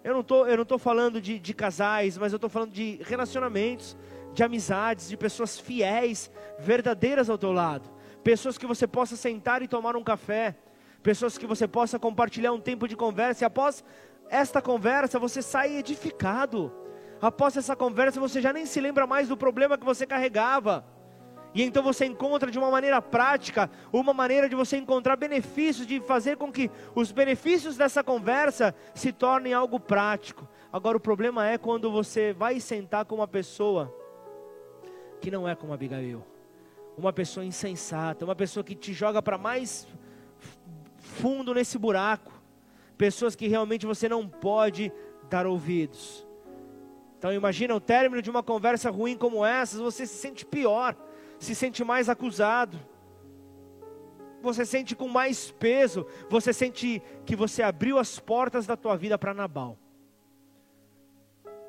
Eu 0.03 0.15
não 0.15 0.63
estou 0.63 0.79
falando 0.79 1.21
de, 1.21 1.39
de 1.39 1.53
casais, 1.53 2.17
mas 2.17 2.33
eu 2.33 2.37
estou 2.37 2.49
falando 2.49 2.73
de 2.73 2.99
relacionamentos, 3.03 3.97
de 4.33 4.43
amizades, 4.43 5.11
de 5.11 5.17
pessoas 5.17 5.59
fiéis, 5.59 6.31
verdadeiras 6.59 7.29
ao 7.29 7.37
teu 7.37 7.53
lado. 7.53 7.91
Pessoas 8.25 8.57
que 8.57 8.67
você 8.67 8.87
possa 8.87 9.15
sentar 9.15 9.61
e 9.63 9.69
tomar 9.69 9.97
um 9.97 10.03
café. 10.03 10.57
Pessoas 11.03 11.37
que 11.37 11.47
você 11.47 11.69
possa 11.69 11.99
compartilhar 11.99 12.53
um 12.53 12.61
tempo 12.61 12.89
de 12.89 12.97
conversa. 12.97 13.45
E 13.45 13.47
após 13.47 13.85
esta 14.31 14.63
conversa 14.63 15.19
você 15.19 15.43
sai 15.43 15.77
edificado. 15.77 16.73
Após 17.21 17.57
essa 17.57 17.77
conversa 17.77 18.19
você 18.19 18.41
já 18.41 18.53
nem 18.53 18.65
se 18.65 18.81
lembra 18.81 19.07
mais 19.07 19.29
do 19.29 19.37
problema 19.37 19.77
que 19.77 19.85
você 19.85 20.07
carregava. 20.07 20.85
E 21.53 21.63
então 21.63 21.83
você 21.83 22.05
encontra 22.05 22.51
de 22.51 22.59
uma 22.59 22.71
maneira 22.71 23.03
prática, 23.03 23.69
uma 23.93 24.13
maneira 24.13 24.49
de 24.49 24.55
você 24.55 24.77
encontrar 24.77 25.17
benefícios, 25.17 25.87
de 25.87 26.01
fazer 26.01 26.37
com 26.37 26.53
que 26.53 26.71
os 26.95 27.11
benefícios 27.11 27.77
dessa 27.77 28.05
conversa 28.05 28.75
se 28.95 29.13
tornem 29.13 29.53
algo 29.53 29.81
prático. 29.81 30.49
Agora 30.73 30.97
o 30.97 31.01
problema 31.01 31.47
é 31.49 31.59
quando 31.59 31.91
você 31.91 32.33
vai 32.33 32.61
sentar 32.61 33.05
com 33.05 33.17
uma 33.17 33.27
pessoa 33.29 33.93
que 35.21 35.31
não 35.31 35.47
é 35.47 35.55
como 35.55 35.73
Abigail, 35.73 36.25
uma 36.97 37.13
pessoa 37.13 37.45
insensata, 37.45 38.25
uma 38.25 38.37
pessoa 38.37 38.63
que 38.63 38.75
te 38.75 38.93
joga 38.93 39.21
para 39.21 39.37
mais 39.37 39.87
fundo 40.99 41.53
nesse 41.53 41.77
buraco 41.79 42.41
pessoas 43.01 43.35
que 43.35 43.49
realmente 43.49 43.87
você 43.87 44.11
não 44.11 44.29
pode 44.29 44.93
dar 45.31 45.47
ouvidos. 45.47 46.27
Então 47.17 47.33
imagina 47.33 47.75
o 47.75 47.81
término 47.81 48.21
de 48.21 48.29
uma 48.29 48.43
conversa 48.43 48.91
ruim 48.91 49.17
como 49.17 49.43
essa, 49.43 49.79
você 49.79 50.07
se 50.07 50.19
sente 50.19 50.45
pior, 50.45 50.95
se 51.41 51.55
sente 51.55 51.83
mais 51.83 52.09
acusado. 52.09 52.79
Você 54.43 54.65
sente 54.65 54.95
com 54.95 55.09
mais 55.09 55.51
peso, 55.51 56.07
você 56.29 56.53
sente 56.53 57.03
que 57.27 57.35
você 57.35 57.63
abriu 57.63 57.99
as 57.99 58.19
portas 58.19 58.67
da 58.67 58.77
tua 58.77 58.97
vida 58.97 59.19
para 59.19 59.35
Nabal. 59.35 59.77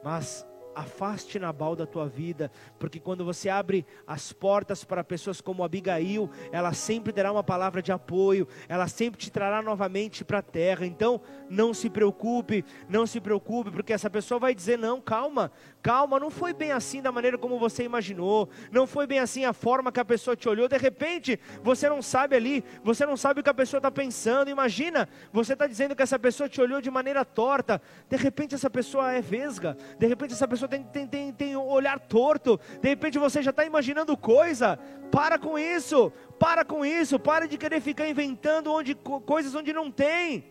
Mas 0.04 0.46
afaste 0.76 1.38
Nabal 1.38 1.76
da 1.76 1.86
tua 1.86 2.08
vida, 2.08 2.52
porque 2.80 3.00
quando 3.00 3.26
você 3.26 3.50
abre 3.50 3.86
as 4.06 4.32
portas 4.32 4.84
para 4.84 5.04
pessoas 5.04 5.42
como 5.42 5.64
Abigail, 5.64 6.30
ela 6.52 6.74
sempre 6.74 7.12
terá 7.12 7.32
uma 7.32 7.44
palavra 7.44 7.82
de 7.82 7.92
apoio, 7.92 8.48
ela 8.68 8.88
sempre 8.88 9.20
te 9.20 9.32
trará 9.32 9.62
novamente 9.62 10.24
para 10.24 10.40
a 10.40 10.44
terra. 10.44 10.86
Então, 10.86 11.22
não 11.50 11.74
se 11.74 11.90
preocupe, 11.90 12.64
não 12.88 13.06
se 13.06 13.20
preocupe, 13.20 13.72
porque 13.72 13.94
essa 13.94 14.10
pessoa 14.10 14.40
vai 14.40 14.56
dizer: 14.56 14.78
não, 14.78 15.02
calma, 15.02 15.52
calma, 15.82 16.20
não 16.20 16.30
foi 16.30 16.54
bem 16.54 16.72
assim 16.72 17.02
da 17.02 17.12
maneira 17.12 17.38
como 17.38 17.60
você 17.60 17.84
imaginou, 17.84 18.50
não 18.72 18.86
foi 18.86 19.08
bem 19.08 19.20
assim 19.20 19.46
a 19.46 19.54
forma 19.54 19.92
que 19.92 20.00
a 20.00 20.06
pessoa 20.06 20.36
te 20.36 20.48
olhou. 20.48 20.68
De 20.68 20.78
repente, 20.78 21.40
você 21.64 21.90
não 21.90 22.02
sabe 22.02 22.36
ali, 22.36 22.64
você 22.84 23.06
não 23.06 23.18
sabe 23.18 23.40
o 23.40 23.44
que 23.44 23.50
a 23.50 23.54
pessoa 23.54 23.80
está 23.80 23.92
pensando. 23.92 24.50
Imagina, 24.50 25.10
você 25.32 25.54
está 25.54 25.68
dizendo 25.68 25.96
que 25.96 26.04
essa 26.04 26.20
pessoa 26.20 26.48
te 26.48 26.62
olhou 26.62 26.82
de 26.82 26.92
maneira 26.92 27.26
torta, 27.26 27.82
de 28.10 28.18
repente 28.18 28.56
essa 28.56 28.70
pessoa 28.70 29.12
é 29.12 29.22
vesga, 29.22 29.78
de 29.98 30.08
repente 30.08 30.34
essa 30.34 30.48
pessoa 30.48 30.70
tem, 30.70 30.84
tem, 30.84 31.08
tem, 31.08 31.34
tem 31.34 31.56
um 31.56 31.68
olhar 31.68 32.00
torto, 32.00 32.60
de 32.82 32.90
repente 32.90 33.18
você 33.18 33.42
já 33.42 33.52
está 33.52 33.66
imaginando 33.66 34.16
coisa. 34.16 34.78
Para 35.12 35.38
com 35.38 35.60
isso, 35.60 36.12
para 36.40 36.64
com 36.64 36.86
isso, 36.86 37.20
para 37.20 37.46
de 37.46 37.58
querer 37.58 37.82
ficar 37.82 38.08
inventando 38.08 38.72
onde, 38.72 38.96
coisas 38.96 39.54
onde 39.54 39.74
não 39.74 39.92
tem. 39.92 40.46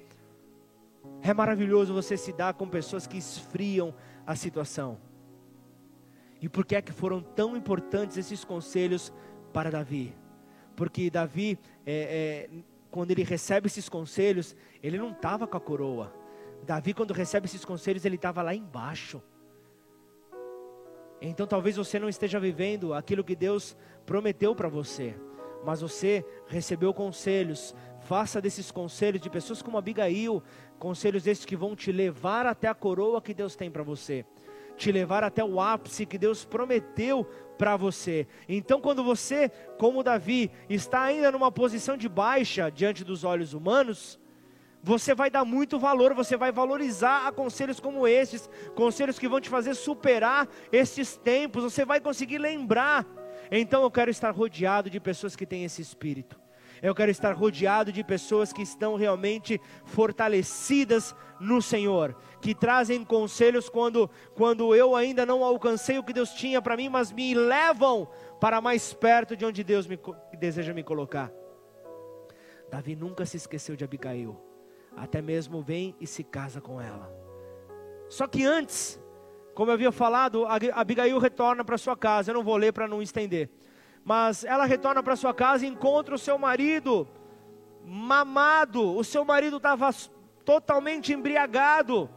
É 1.22 1.32
maravilhoso 1.32 1.94
você 1.94 2.16
se 2.16 2.32
dar 2.32 2.54
com 2.54 2.68
pessoas 2.68 3.06
que 3.06 3.16
esfriam 3.16 3.94
a 4.26 4.34
situação. 4.34 4.98
E 6.40 6.48
por 6.48 6.64
que 6.64 6.74
é 6.76 6.82
que 6.82 6.92
foram 6.92 7.20
tão 7.20 7.56
importantes 7.56 8.16
esses 8.16 8.44
conselhos 8.44 9.12
para 9.52 9.70
Davi? 9.70 10.14
Porque 10.74 11.10
Davi, 11.10 11.58
é, 11.84 12.48
é, 12.48 12.50
quando 12.90 13.10
ele 13.10 13.22
recebe 13.22 13.66
esses 13.66 13.88
conselhos, 13.88 14.56
ele 14.82 14.98
não 14.98 15.10
estava 15.10 15.46
com 15.46 15.56
a 15.56 15.60
coroa. 15.60 16.12
Davi, 16.64 16.94
quando 16.94 17.12
recebe 17.12 17.46
esses 17.46 17.64
conselhos, 17.64 18.04
ele 18.04 18.16
estava 18.16 18.42
lá 18.42 18.54
embaixo. 18.54 19.22
Então 21.20 21.46
talvez 21.46 21.76
você 21.76 21.98
não 21.98 22.08
esteja 22.08 22.40
vivendo 22.40 22.94
aquilo 22.94 23.22
que 23.22 23.36
Deus 23.36 23.76
prometeu 24.06 24.54
para 24.54 24.68
você, 24.68 25.14
mas 25.64 25.82
você 25.82 26.24
recebeu 26.46 26.94
conselhos. 26.94 27.74
Faça 28.00 28.40
desses 28.40 28.70
conselhos 28.70 29.20
de 29.20 29.28
pessoas 29.28 29.60
como 29.60 29.76
Abigail, 29.76 30.42
conselhos 30.78 31.26
esses 31.26 31.44
que 31.44 31.56
vão 31.56 31.76
te 31.76 31.92
levar 31.92 32.46
até 32.46 32.68
a 32.68 32.74
coroa 32.74 33.20
que 33.20 33.34
Deus 33.34 33.54
tem 33.54 33.70
para 33.70 33.82
você, 33.82 34.24
te 34.80 34.90
levar 34.90 35.22
até 35.22 35.44
o 35.44 35.60
ápice 35.60 36.06
que 36.06 36.16
Deus 36.16 36.42
prometeu 36.42 37.24
para 37.58 37.76
você. 37.76 38.26
Então, 38.48 38.80
quando 38.80 39.04
você, 39.04 39.50
como 39.78 40.02
Davi, 40.02 40.50
está 40.70 41.02
ainda 41.02 41.30
numa 41.30 41.52
posição 41.52 41.98
de 41.98 42.08
baixa 42.08 42.70
diante 42.70 43.04
dos 43.04 43.22
olhos 43.22 43.52
humanos, 43.52 44.18
você 44.82 45.14
vai 45.14 45.30
dar 45.30 45.44
muito 45.44 45.78
valor, 45.78 46.14
você 46.14 46.34
vai 46.34 46.50
valorizar 46.50 47.26
a 47.26 47.32
conselhos 47.32 47.78
como 47.78 48.08
esses, 48.08 48.48
conselhos 48.74 49.18
que 49.18 49.28
vão 49.28 49.38
te 49.38 49.50
fazer 49.50 49.74
superar 49.74 50.48
esses 50.72 51.14
tempos, 51.18 51.62
você 51.62 51.84
vai 51.84 52.00
conseguir 52.00 52.38
lembrar. 52.38 53.06
Então 53.50 53.82
eu 53.82 53.90
quero 53.90 54.10
estar 54.10 54.30
rodeado 54.30 54.88
de 54.88 54.98
pessoas 54.98 55.36
que 55.36 55.44
têm 55.44 55.64
esse 55.64 55.82
espírito. 55.82 56.40
Eu 56.82 56.94
quero 56.94 57.10
estar 57.10 57.34
rodeado 57.34 57.92
de 57.92 58.02
pessoas 58.02 58.54
que 58.54 58.62
estão 58.62 58.96
realmente 58.96 59.60
fortalecidas 59.84 61.14
no 61.38 61.60
Senhor, 61.60 62.16
que 62.40 62.54
trazem 62.54 63.04
conselhos 63.04 63.68
quando, 63.68 64.08
quando 64.34 64.74
eu 64.74 64.96
ainda 64.96 65.26
não 65.26 65.44
alcancei 65.44 65.98
o 65.98 66.04
que 66.04 66.12
Deus 66.12 66.30
tinha 66.30 66.62
para 66.62 66.76
mim, 66.76 66.88
mas 66.88 67.12
me 67.12 67.34
levam 67.34 68.08
para 68.40 68.60
mais 68.60 68.92
perto 68.92 69.36
de 69.36 69.44
onde 69.44 69.62
Deus 69.62 69.86
me, 69.86 69.98
deseja 70.38 70.72
me 70.72 70.82
colocar. 70.82 71.30
Davi 72.70 72.96
nunca 72.96 73.26
se 73.26 73.36
esqueceu 73.36 73.76
de 73.76 73.84
Abigail 73.84 74.50
até 74.96 75.22
mesmo 75.22 75.62
vem 75.62 75.94
e 76.00 76.06
se 76.06 76.22
casa 76.22 76.60
com 76.60 76.80
ela. 76.80 77.10
Só 78.08 78.26
que 78.26 78.44
antes, 78.44 79.00
como 79.54 79.70
eu 79.70 79.74
havia 79.74 79.92
falado, 79.92 80.46
Abigail 80.46 81.18
retorna 81.18 81.64
para 81.64 81.78
sua 81.78 81.96
casa. 81.96 82.30
Eu 82.30 82.34
não 82.34 82.44
vou 82.44 82.56
ler 82.56 82.72
para 82.72 82.88
não 82.88 83.02
estender. 83.02 83.50
Mas 84.04 84.44
ela 84.44 84.64
retorna 84.64 85.02
para 85.02 85.16
sua 85.16 85.32
casa 85.32 85.64
e 85.64 85.68
encontra 85.68 86.14
o 86.14 86.18
seu 86.18 86.38
marido 86.38 87.06
mamado. 87.84 88.96
O 88.96 89.04
seu 89.04 89.24
marido 89.24 89.58
estava 89.58 89.90
totalmente 90.44 91.12
embriagado. 91.12 92.10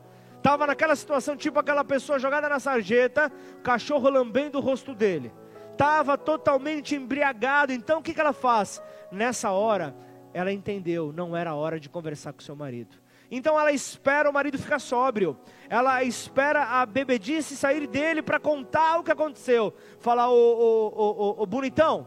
Estava 0.43 0.67
naquela 0.67 0.93
situação, 0.93 1.37
tipo 1.37 1.57
aquela 1.57 1.85
pessoa 1.85 2.19
jogada 2.19 2.49
na 2.49 2.59
sarjeta, 2.59 3.31
cachorro 3.63 4.09
lambendo 4.09 4.57
o 4.57 4.61
rosto 4.61 4.93
dele. 4.93 5.31
Estava 5.71 6.17
totalmente 6.17 6.93
embriagado. 6.95 7.71
Então 7.71 8.01
o 8.01 8.03
que, 8.03 8.13
que 8.13 8.19
ela 8.19 8.33
faz? 8.33 8.83
Nessa 9.09 9.51
hora, 9.51 9.95
ela 10.33 10.51
entendeu, 10.51 11.13
não 11.13 11.33
era 11.33 11.55
hora 11.55 11.79
de 11.79 11.87
conversar 11.87 12.33
com 12.33 12.41
seu 12.41 12.57
marido. 12.57 12.97
Então 13.31 13.57
ela 13.57 13.71
espera 13.71 14.29
o 14.29 14.33
marido 14.33 14.57
ficar 14.57 14.79
sóbrio. 14.79 15.39
Ela 15.69 16.03
espera 16.03 16.65
a 16.65 16.85
bebedice 16.85 17.55
sair 17.55 17.87
dele 17.87 18.21
para 18.21 18.37
contar 18.37 18.99
o 18.99 19.03
que 19.03 19.13
aconteceu. 19.13 19.73
Falar, 19.97 20.29
ô, 20.29 20.35
ô, 20.35 20.87
ô, 20.93 21.41
ô, 21.41 21.45
bonitão, 21.45 22.05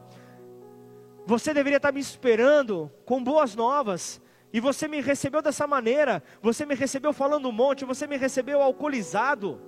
você 1.24 1.54
deveria 1.54 1.78
estar 1.78 1.90
me 1.90 2.00
esperando 2.00 2.92
com 3.06 3.24
boas 3.24 3.56
novas. 3.56 4.20
E 4.56 4.60
você 4.60 4.88
me 4.88 5.00
recebeu 5.00 5.42
dessa 5.42 5.66
maneira. 5.66 6.22
Você 6.40 6.64
me 6.64 6.74
recebeu 6.74 7.12
falando 7.12 7.46
um 7.46 7.52
monte. 7.52 7.84
Você 7.84 8.06
me 8.06 8.16
recebeu 8.16 8.62
alcoolizado. 8.62 9.60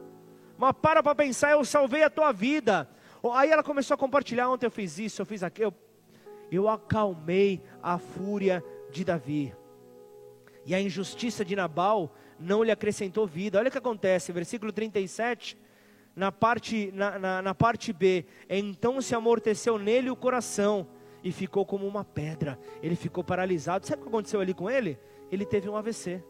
Mas 0.57 0.73
para 0.81 1.03
para 1.03 1.15
pensar, 1.15 1.51
eu 1.51 1.63
salvei 1.65 2.03
a 2.03 2.11
tua 2.11 2.33
vida. 2.33 2.89
Aí 3.35 3.51
ela 3.51 3.63
começou 3.63 3.95
a 3.95 3.99
compartilhar. 3.99 4.49
Ontem 4.49 4.65
eu 4.65 4.71
fiz 4.71 4.99
isso, 4.99 5.21
eu 5.21 5.27
fiz 5.27 5.43
aquilo 5.43 5.75
eu 6.51 6.69
acalmei 6.69 7.63
a 7.83 7.99
fúria 7.99 8.65
de 8.91 9.05
Davi. 9.05 9.55
E 10.65 10.75
a 10.75 10.81
injustiça 10.81 11.45
de 11.45 11.55
Nabal 11.55 12.15
não 12.39 12.63
lhe 12.63 12.71
acrescentou 12.71 13.27
vida. 13.27 13.59
Olha 13.59 13.69
o 13.69 13.71
que 13.71 13.79
acontece, 13.79 14.33
versículo 14.33 14.73
37, 14.73 15.59
na 16.15 16.33
parte, 16.33 16.91
na, 16.93 17.19
na, 17.19 17.43
na 17.43 17.55
parte 17.55 17.93
B. 17.93 18.27
Então 18.49 19.01
se 19.01 19.15
amorteceu 19.15 19.79
nele 19.79 20.11
o 20.11 20.17
coração 20.17 20.87
e 21.23 21.33
ficou 21.33 21.65
como 21.65 21.87
uma 21.87 22.05
pedra. 22.05 22.59
Ele 22.83 22.97
ficou 22.97 23.25
paralisado. 23.25 23.87
Sabe 23.87 24.01
o 24.01 24.05
que 24.05 24.09
aconteceu 24.09 24.41
ali 24.41 24.55
com 24.55 24.71
ele? 24.71 24.99
Ele 25.31 25.45
teve 25.45 25.69
um 25.69 25.77
AVC. 25.77 26.23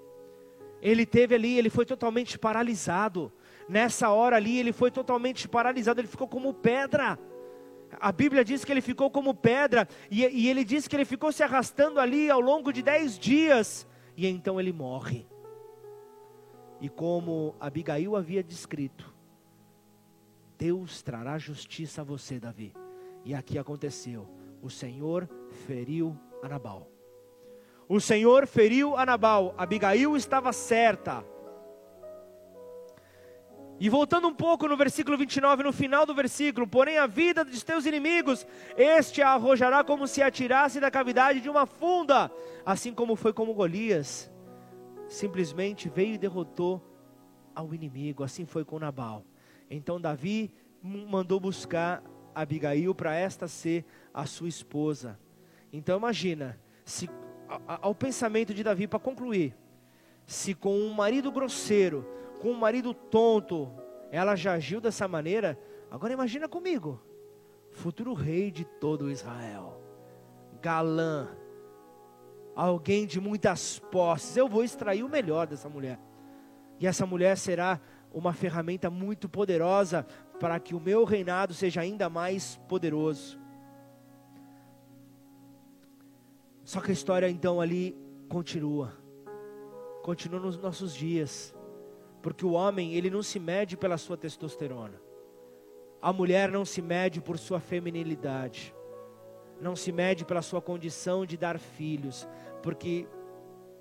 Ele 0.80 1.04
teve 1.04 1.34
ali, 1.34 1.58
ele 1.58 1.70
foi 1.70 1.84
totalmente 1.84 2.38
paralisado. 2.38 3.32
Nessa 3.68 4.10
hora 4.10 4.36
ali, 4.36 4.58
ele 4.58 4.72
foi 4.72 4.90
totalmente 4.90 5.48
paralisado, 5.48 6.00
ele 6.00 6.08
ficou 6.08 6.28
como 6.28 6.54
pedra. 6.54 7.18
A 8.00 8.12
Bíblia 8.12 8.44
diz 8.44 8.64
que 8.64 8.72
ele 8.72 8.80
ficou 8.80 9.10
como 9.10 9.34
pedra, 9.34 9.88
e, 10.10 10.24
e 10.24 10.48
ele 10.48 10.64
diz 10.64 10.86
que 10.86 10.94
ele 10.94 11.04
ficou 11.04 11.32
se 11.32 11.42
arrastando 11.42 11.98
ali 11.98 12.30
ao 12.30 12.40
longo 12.40 12.72
de 12.72 12.82
dez 12.82 13.18
dias, 13.18 13.86
e 14.16 14.26
então 14.26 14.60
ele 14.60 14.72
morre. 14.72 15.26
E 16.80 16.88
como 16.88 17.56
Abigail 17.58 18.14
havia 18.14 18.42
descrito, 18.42 19.12
Deus 20.56 21.02
trará 21.02 21.38
justiça 21.38 22.02
a 22.02 22.04
você, 22.04 22.38
Davi. 22.38 22.72
E 23.24 23.34
aqui 23.34 23.58
aconteceu: 23.58 24.28
o 24.62 24.70
Senhor 24.70 25.28
feriu 25.66 26.18
Anabal. 26.42 26.90
O 27.88 28.00
Senhor 28.00 28.46
feriu 28.46 28.96
Anabal. 28.96 29.54
Abigail 29.56 30.16
estava 30.16 30.52
certa. 30.52 31.24
E 33.80 33.88
voltando 33.88 34.26
um 34.26 34.34
pouco 34.34 34.66
no 34.66 34.76
versículo 34.76 35.16
29, 35.16 35.62
no 35.62 35.72
final 35.72 36.04
do 36.04 36.14
versículo, 36.14 36.66
porém 36.66 36.98
a 36.98 37.06
vida 37.06 37.44
dos 37.44 37.62
teus 37.62 37.86
inimigos, 37.86 38.44
este 38.76 39.22
a 39.22 39.30
arrojará 39.30 39.84
como 39.84 40.06
se 40.08 40.20
atirasse 40.20 40.80
da 40.80 40.90
cavidade 40.90 41.40
de 41.40 41.48
uma 41.48 41.64
funda, 41.64 42.30
assim 42.66 42.92
como 42.92 43.14
foi 43.14 43.32
como 43.32 43.54
Golias, 43.54 44.30
simplesmente 45.08 45.88
veio 45.88 46.14
e 46.14 46.18
derrotou 46.18 46.82
ao 47.54 47.72
inimigo, 47.72 48.24
assim 48.24 48.44
foi 48.44 48.64
com 48.64 48.80
Nabal. 48.80 49.24
Então 49.70 50.00
Davi 50.00 50.52
mandou 50.82 51.38
buscar 51.38 52.02
Abigail 52.34 52.92
para 52.94 53.14
esta 53.14 53.46
ser 53.46 53.84
a 54.12 54.26
sua 54.26 54.48
esposa. 54.48 55.18
Então 55.72 55.96
imagina, 55.98 56.58
se 56.84 57.08
ao 57.66 57.94
pensamento 57.94 58.52
de 58.52 58.62
Davi 58.62 58.86
para 58.86 58.98
concluir, 58.98 59.56
se 60.26 60.54
com 60.54 60.78
um 60.78 60.92
marido 60.92 61.32
grosseiro, 61.32 62.06
com 62.40 62.50
um 62.50 62.58
marido 62.58 62.92
tonto, 62.92 63.70
ela 64.10 64.36
já 64.36 64.52
agiu 64.52 64.80
dessa 64.80 65.08
maneira, 65.08 65.58
agora 65.90 66.12
imagina 66.12 66.48
comigo, 66.48 67.00
futuro 67.72 68.12
rei 68.12 68.50
de 68.50 68.64
todo 68.64 69.10
Israel, 69.10 69.80
galã, 70.60 71.28
alguém 72.54 73.06
de 73.06 73.20
muitas 73.20 73.78
posses, 73.78 74.36
eu 74.36 74.48
vou 74.48 74.64
extrair 74.64 75.02
o 75.02 75.08
melhor 75.08 75.46
dessa 75.46 75.68
mulher. 75.68 75.98
E 76.80 76.86
essa 76.86 77.06
mulher 77.06 77.36
será 77.36 77.80
uma 78.12 78.32
ferramenta 78.32 78.90
muito 78.90 79.28
poderosa 79.28 80.06
para 80.40 80.58
que 80.58 80.74
o 80.74 80.80
meu 80.80 81.04
reinado 81.04 81.52
seja 81.52 81.80
ainda 81.80 82.08
mais 82.08 82.56
poderoso. 82.68 83.37
Só 86.68 86.82
que 86.82 86.90
a 86.90 86.92
história 86.92 87.30
então 87.30 87.62
ali 87.62 87.96
continua. 88.28 88.92
Continua 90.02 90.38
nos 90.38 90.58
nossos 90.58 90.94
dias. 90.94 91.54
Porque 92.20 92.44
o 92.44 92.52
homem, 92.52 92.92
ele 92.92 93.08
não 93.08 93.22
se 93.22 93.40
mede 93.40 93.74
pela 93.74 93.96
sua 93.96 94.18
testosterona. 94.18 95.00
A 96.02 96.12
mulher 96.12 96.52
não 96.52 96.66
se 96.66 96.82
mede 96.82 97.22
por 97.22 97.38
sua 97.38 97.58
feminilidade. 97.58 98.74
Não 99.62 99.74
se 99.74 99.90
mede 99.90 100.26
pela 100.26 100.42
sua 100.42 100.60
condição 100.60 101.24
de 101.24 101.38
dar 101.38 101.58
filhos, 101.58 102.28
porque 102.62 103.08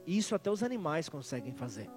isso 0.06 0.34
até 0.34 0.50
os 0.50 0.64
animais 0.64 1.10
conseguem 1.10 1.52
fazer. 1.52 1.90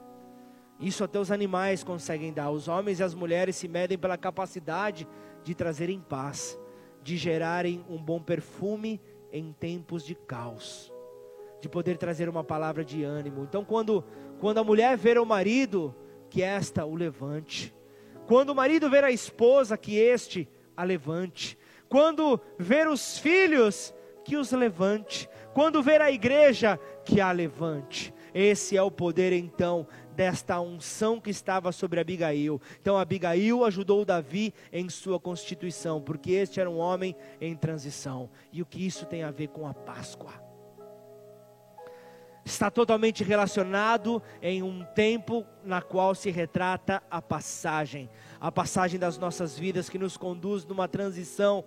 Isso 0.80 1.04
até 1.04 1.20
os 1.20 1.30
animais 1.30 1.84
conseguem 1.84 2.32
dar. 2.32 2.50
Os 2.50 2.66
homens 2.66 2.98
e 2.98 3.04
as 3.04 3.14
mulheres 3.14 3.54
se 3.54 3.68
medem 3.68 3.96
pela 3.96 4.18
capacidade 4.18 5.06
de 5.44 5.54
trazerem 5.54 6.00
paz, 6.00 6.58
de 7.00 7.16
gerarem 7.16 7.84
um 7.88 7.96
bom 7.96 8.20
perfume 8.20 9.00
em 9.32 9.52
tempos 9.52 10.04
de 10.04 10.14
caos, 10.14 10.92
de 11.60 11.68
poder 11.68 11.96
trazer 11.96 12.28
uma 12.28 12.44
palavra 12.44 12.84
de 12.84 13.02
ânimo. 13.04 13.42
Então, 13.42 13.64
quando, 13.64 14.04
quando 14.38 14.58
a 14.58 14.64
mulher 14.64 14.96
ver 14.96 15.18
o 15.18 15.26
marido 15.26 15.94
que 16.30 16.42
esta 16.42 16.86
o 16.86 16.94
levante. 16.94 17.74
Quando 18.26 18.50
o 18.50 18.54
marido 18.54 18.88
ver 18.88 19.02
a 19.02 19.10
esposa, 19.10 19.76
que 19.76 19.96
este 19.96 20.48
a 20.76 20.84
levante. 20.84 21.58
Quando 21.88 22.40
ver 22.56 22.86
os 22.86 23.18
filhos, 23.18 23.92
que 24.24 24.36
os 24.36 24.52
levante. 24.52 25.28
Quando 25.52 25.82
ver 25.82 26.00
a 26.00 26.10
igreja, 26.10 26.78
que 27.04 27.20
a 27.20 27.32
levante. 27.32 28.14
Esse 28.32 28.76
é 28.76 28.82
o 28.82 28.90
poder 28.90 29.32
então 29.32 29.86
desta 30.20 30.60
unção 30.60 31.18
que 31.18 31.30
estava 31.30 31.72
sobre 31.72 31.98
Abigail. 31.98 32.60
Então 32.78 32.98
Abigail 32.98 33.64
ajudou 33.64 34.04
Davi 34.04 34.52
em 34.70 34.86
sua 34.90 35.18
constituição, 35.18 36.02
porque 36.02 36.32
este 36.32 36.60
era 36.60 36.68
um 36.68 36.76
homem 36.76 37.16
em 37.40 37.56
transição. 37.56 38.28
E 38.52 38.60
o 38.60 38.66
que 38.66 38.86
isso 38.86 39.06
tem 39.06 39.22
a 39.22 39.30
ver 39.30 39.48
com 39.48 39.66
a 39.66 39.72
Páscoa? 39.72 40.50
está 42.44 42.70
totalmente 42.70 43.22
relacionado 43.22 44.20
em 44.42 44.62
um 44.62 44.84
tempo 44.94 45.46
na 45.62 45.80
qual 45.80 46.14
se 46.14 46.30
retrata 46.30 47.02
a 47.10 47.22
passagem, 47.22 48.10
a 48.40 48.50
passagem 48.50 48.98
das 48.98 49.16
nossas 49.16 49.56
vidas 49.58 49.88
que 49.88 49.98
nos 49.98 50.16
conduz 50.16 50.66
numa 50.66 50.88
transição 50.88 51.64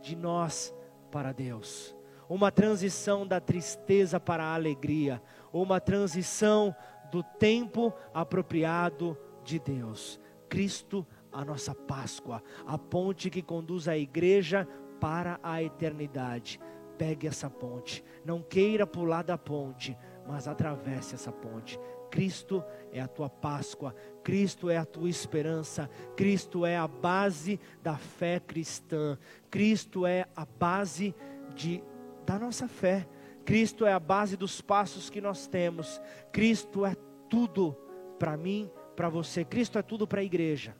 de 0.00 0.16
nós 0.16 0.74
para 1.10 1.32
Deus, 1.32 1.94
uma 2.28 2.50
transição 2.50 3.26
da 3.26 3.40
tristeza 3.40 4.18
para 4.18 4.44
a 4.44 4.54
alegria, 4.54 5.20
uma 5.52 5.80
transição 5.80 6.74
do 7.10 7.22
tempo 7.22 7.92
apropriado 8.14 9.18
de 9.44 9.58
Deus. 9.58 10.20
Cristo, 10.48 11.06
a 11.30 11.44
nossa 11.44 11.74
Páscoa, 11.74 12.42
a 12.66 12.78
ponte 12.78 13.30
que 13.30 13.42
conduz 13.42 13.88
a 13.88 13.96
igreja 13.96 14.66
para 15.00 15.38
a 15.42 15.62
eternidade 15.62 16.60
pegue 17.02 17.26
essa 17.26 17.50
ponte. 17.50 18.04
Não 18.24 18.40
queira 18.40 18.86
pular 18.86 19.22
da 19.22 19.36
ponte, 19.36 19.98
mas 20.26 20.46
atravesse 20.46 21.16
essa 21.16 21.32
ponte. 21.32 21.76
Cristo 22.10 22.62
é 22.92 23.00
a 23.00 23.08
tua 23.08 23.28
Páscoa, 23.28 23.94
Cristo 24.22 24.70
é 24.70 24.76
a 24.76 24.84
tua 24.84 25.08
esperança, 25.08 25.90
Cristo 26.14 26.64
é 26.64 26.76
a 26.76 26.86
base 26.86 27.58
da 27.82 27.96
fé 27.96 28.38
cristã, 28.38 29.18
Cristo 29.50 30.06
é 30.06 30.28
a 30.36 30.44
base 30.44 31.14
de, 31.56 31.82
da 32.24 32.38
nossa 32.38 32.68
fé, 32.68 33.08
Cristo 33.44 33.84
é 33.84 33.92
a 33.92 34.00
base 34.00 34.36
dos 34.36 34.60
passos 34.60 35.10
que 35.10 35.20
nós 35.20 35.46
temos, 35.46 36.00
Cristo 36.32 36.86
é 36.86 36.94
tudo 37.28 37.76
para 38.18 38.36
mim, 38.36 38.70
para 38.94 39.08
você, 39.08 39.44
Cristo 39.44 39.78
é 39.78 39.82
tudo 39.82 40.06
para 40.06 40.20
a 40.20 40.24
igreja, 40.24 40.76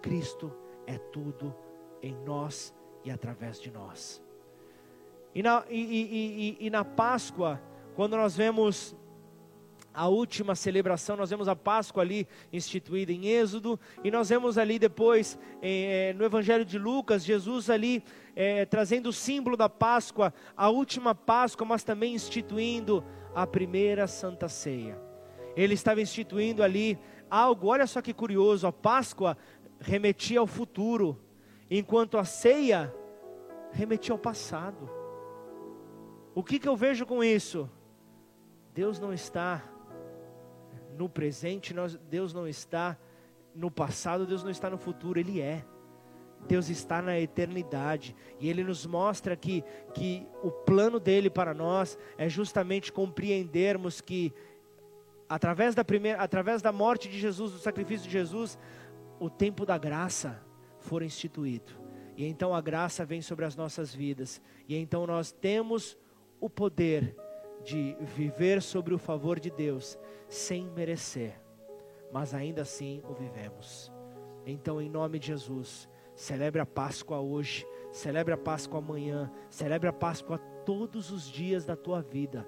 Cristo 0.00 0.52
é 0.86 0.98
tudo 0.98 1.54
em 2.02 2.14
nós 2.24 2.74
e 3.04 3.10
através 3.10 3.60
de 3.60 3.70
nós. 3.70 4.22
E 5.34 5.42
na, 5.42 5.64
e, 5.68 6.56
e, 6.60 6.66
e, 6.66 6.70
na 6.70 6.84
Páscoa, 6.84 7.60
quando 7.96 8.16
nós 8.16 8.36
vemos 8.36 8.94
a 9.94 10.08
última 10.08 10.56
celebração, 10.56 11.16
nós 11.16 11.30
vemos 11.30 11.46
a 11.46 11.54
Páscoa 11.54 12.02
ali 12.02 12.26
instituída 12.52 13.12
em 13.12 13.28
Êxodo, 13.28 13.78
e 14.02 14.10
nós 14.10 14.28
vemos 14.28 14.58
ali 14.58 14.76
depois, 14.76 15.38
eh, 15.62 16.12
no 16.16 16.24
Evangelho 16.24 16.64
de 16.64 16.76
Lucas, 16.76 17.24
Jesus 17.24 17.70
ali 17.70 18.02
eh, 18.34 18.66
trazendo 18.66 19.10
o 19.10 19.12
símbolo 19.12 19.56
da 19.56 19.68
Páscoa, 19.68 20.34
a 20.56 20.68
última 20.68 21.14
Páscoa, 21.14 21.64
mas 21.64 21.84
também 21.84 22.12
instituindo 22.12 23.04
a 23.32 23.46
primeira 23.46 24.08
Santa 24.08 24.48
Ceia. 24.48 25.00
Ele 25.56 25.74
estava 25.74 26.00
instituindo 26.00 26.64
ali 26.64 26.98
algo, 27.30 27.68
olha 27.68 27.86
só 27.86 28.02
que 28.02 28.12
curioso, 28.12 28.66
a 28.66 28.72
Páscoa 28.72 29.36
remetia 29.78 30.40
ao 30.40 30.46
futuro, 30.46 31.20
enquanto 31.70 32.18
a 32.18 32.24
ceia 32.24 32.92
remetia 33.70 34.12
ao 34.12 34.18
passado. 34.18 34.90
O 36.34 36.42
que, 36.42 36.58
que 36.58 36.68
eu 36.68 36.74
vejo 36.74 37.06
com 37.06 37.22
isso? 37.22 37.70
Deus 38.74 38.98
não 38.98 39.12
está 39.12 39.62
no 40.96 41.08
presente, 41.08 41.74
nós, 41.74 41.96
Deus 42.10 42.32
não 42.32 42.46
está 42.46 42.96
no 43.54 43.70
passado, 43.70 44.26
Deus 44.26 44.42
não 44.42 44.50
está 44.50 44.68
no 44.70 44.78
futuro, 44.78 45.18
Ele 45.18 45.40
é. 45.40 45.64
Deus 46.46 46.68
está 46.68 47.00
na 47.00 47.18
eternidade 47.18 48.14
e 48.38 48.48
Ele 48.48 48.62
nos 48.62 48.84
mostra 48.84 49.34
que, 49.34 49.64
que 49.94 50.26
o 50.42 50.50
plano 50.50 51.00
dele 51.00 51.30
para 51.30 51.54
nós 51.54 51.98
é 52.18 52.28
justamente 52.28 52.92
compreendermos 52.92 54.00
que 54.00 54.32
através 55.28 55.74
da 55.74 55.84
primeira, 55.84 56.20
através 56.20 56.60
da 56.60 56.70
morte 56.70 57.08
de 57.08 57.18
Jesus, 57.18 57.52
do 57.52 57.58
sacrifício 57.58 58.06
de 58.06 58.12
Jesus, 58.12 58.58
o 59.18 59.30
tempo 59.30 59.64
da 59.64 59.78
graça 59.78 60.42
for 60.78 61.02
instituído. 61.02 61.72
E 62.16 62.26
então 62.26 62.54
a 62.54 62.60
graça 62.60 63.04
vem 63.04 63.22
sobre 63.22 63.44
as 63.44 63.56
nossas 63.56 63.94
vidas. 63.94 64.40
E 64.68 64.76
então 64.76 65.06
nós 65.06 65.32
temos 65.32 65.96
o 66.40 66.48
poder 66.48 67.16
de 67.64 67.96
viver 68.00 68.62
sobre 68.62 68.94
o 68.94 68.98
favor 68.98 69.40
de 69.40 69.50
Deus 69.50 69.98
sem 70.28 70.70
merecer, 70.70 71.40
mas 72.12 72.34
ainda 72.34 72.62
assim 72.62 73.02
o 73.08 73.14
vivemos. 73.14 73.92
Então, 74.46 74.80
em 74.80 74.88
nome 74.88 75.18
de 75.18 75.28
Jesus, 75.28 75.88
celebre 76.14 76.60
a 76.60 76.66
Páscoa 76.66 77.18
hoje, 77.18 77.66
celebre 77.90 78.34
a 78.34 78.38
Páscoa 78.38 78.78
amanhã, 78.78 79.32
celebre 79.48 79.88
a 79.88 79.92
Páscoa 79.92 80.38
todos 80.64 81.10
os 81.10 81.30
dias 81.30 81.64
da 81.64 81.74
tua 81.74 82.02
vida. 82.02 82.46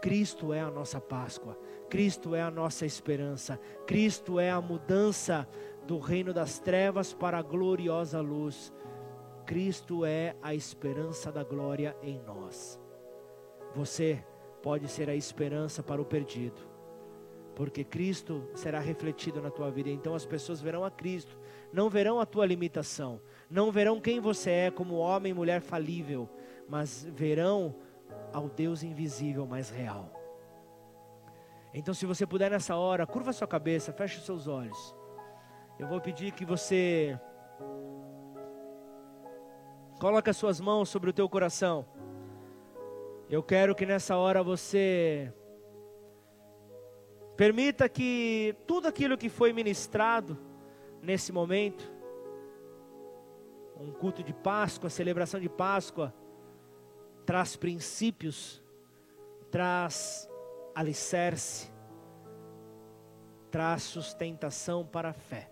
Cristo 0.00 0.52
é 0.54 0.60
a 0.60 0.70
nossa 0.70 0.98
Páscoa, 0.98 1.58
Cristo 1.90 2.34
é 2.34 2.40
a 2.40 2.50
nossa 2.50 2.86
esperança, 2.86 3.60
Cristo 3.86 4.40
é 4.40 4.50
a 4.50 4.60
mudança 4.60 5.46
do 5.86 5.98
reino 5.98 6.32
das 6.32 6.58
trevas 6.58 7.12
para 7.12 7.38
a 7.38 7.42
gloriosa 7.42 8.20
luz. 8.20 8.72
Cristo 9.44 10.04
é 10.04 10.36
a 10.40 10.54
esperança 10.54 11.30
da 11.30 11.42
glória 11.42 11.96
em 12.02 12.20
nós. 12.22 12.80
Você 13.74 14.24
pode 14.62 14.88
ser 14.88 15.08
a 15.08 15.14
esperança 15.14 15.82
para 15.82 16.00
o 16.00 16.04
perdido, 16.04 16.60
porque 17.54 17.84
Cristo 17.84 18.48
será 18.54 18.78
refletido 18.78 19.40
na 19.40 19.50
tua 19.50 19.70
vida. 19.70 19.90
Então 19.90 20.14
as 20.14 20.26
pessoas 20.26 20.60
verão 20.60 20.84
a 20.84 20.90
Cristo, 20.90 21.38
não 21.72 21.88
verão 21.88 22.20
a 22.20 22.26
tua 22.26 22.46
limitação, 22.46 23.20
não 23.48 23.70
verão 23.70 24.00
quem 24.00 24.20
você 24.20 24.50
é 24.50 24.70
como 24.70 24.96
homem 24.96 25.30
e 25.30 25.34
mulher 25.34 25.60
falível, 25.60 26.28
mas 26.68 27.06
verão 27.10 27.74
ao 28.32 28.48
Deus 28.48 28.82
invisível, 28.82 29.46
mais 29.46 29.70
real. 29.70 30.12
Então, 31.72 31.94
se 31.94 32.04
você 32.04 32.26
puder 32.26 32.50
nessa 32.50 32.76
hora, 32.76 33.06
curva 33.06 33.32
sua 33.32 33.46
cabeça, 33.46 33.92
feche 33.92 34.18
os 34.18 34.24
seus 34.24 34.48
olhos. 34.48 34.94
Eu 35.78 35.86
vou 35.86 36.00
pedir 36.00 36.32
que 36.32 36.44
você 36.44 37.18
coloque 40.00 40.30
as 40.30 40.36
suas 40.36 40.60
mãos 40.60 40.88
sobre 40.88 41.10
o 41.10 41.12
teu 41.12 41.28
coração. 41.28 41.86
Eu 43.30 43.42
quero 43.42 43.74
que 43.74 43.86
nessa 43.86 44.16
hora 44.16 44.42
você 44.42 45.32
Permita 47.40 47.88
que 47.88 48.54
tudo 48.66 48.86
aquilo 48.86 49.16
que 49.16 49.30
foi 49.30 49.50
ministrado 49.50 50.36
nesse 51.00 51.32
momento, 51.32 51.90
um 53.80 53.90
culto 53.92 54.22
de 54.22 54.34
Páscoa, 54.34 54.90
celebração 54.90 55.40
de 55.40 55.48
Páscoa, 55.48 56.14
traz 57.24 57.56
princípios, 57.56 58.62
traz 59.50 60.28
alicerce, 60.74 61.72
traz 63.50 63.84
sustentação 63.84 64.84
para 64.84 65.08
a 65.08 65.14
fé. 65.14 65.50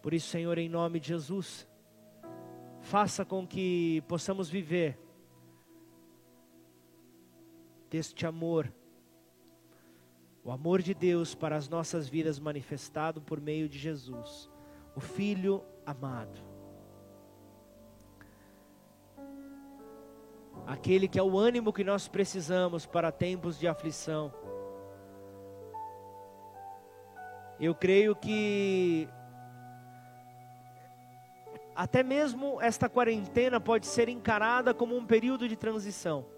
Por 0.00 0.14
isso, 0.14 0.28
Senhor, 0.28 0.56
em 0.56 0.68
nome 0.68 1.00
de 1.00 1.08
Jesus, 1.08 1.68
faça 2.78 3.24
com 3.24 3.44
que 3.44 4.04
possamos 4.06 4.48
viver 4.48 4.96
deste 7.96 8.26
amor 8.26 8.70
o 10.44 10.52
amor 10.52 10.82
de 10.82 10.92
Deus 10.92 11.34
para 11.34 11.56
as 11.56 11.66
nossas 11.66 12.08
vidas 12.08 12.38
manifestado 12.38 13.22
por 13.22 13.40
meio 13.40 13.68
de 13.70 13.78
Jesus, 13.78 14.50
o 14.94 15.00
Filho 15.00 15.64
amado. 15.84 16.38
Aquele 20.66 21.08
que 21.08 21.18
é 21.18 21.22
o 21.22 21.38
ânimo 21.38 21.72
que 21.72 21.82
nós 21.82 22.06
precisamos 22.06 22.84
para 22.84 23.10
tempos 23.10 23.58
de 23.58 23.66
aflição. 23.66 24.32
Eu 27.58 27.74
creio 27.74 28.14
que 28.14 29.08
até 31.74 32.02
mesmo 32.02 32.60
esta 32.60 32.88
quarentena 32.88 33.58
pode 33.58 33.86
ser 33.86 34.08
encarada 34.08 34.72
como 34.74 34.96
um 34.96 35.04
período 35.04 35.48
de 35.48 35.56
transição. 35.56 36.35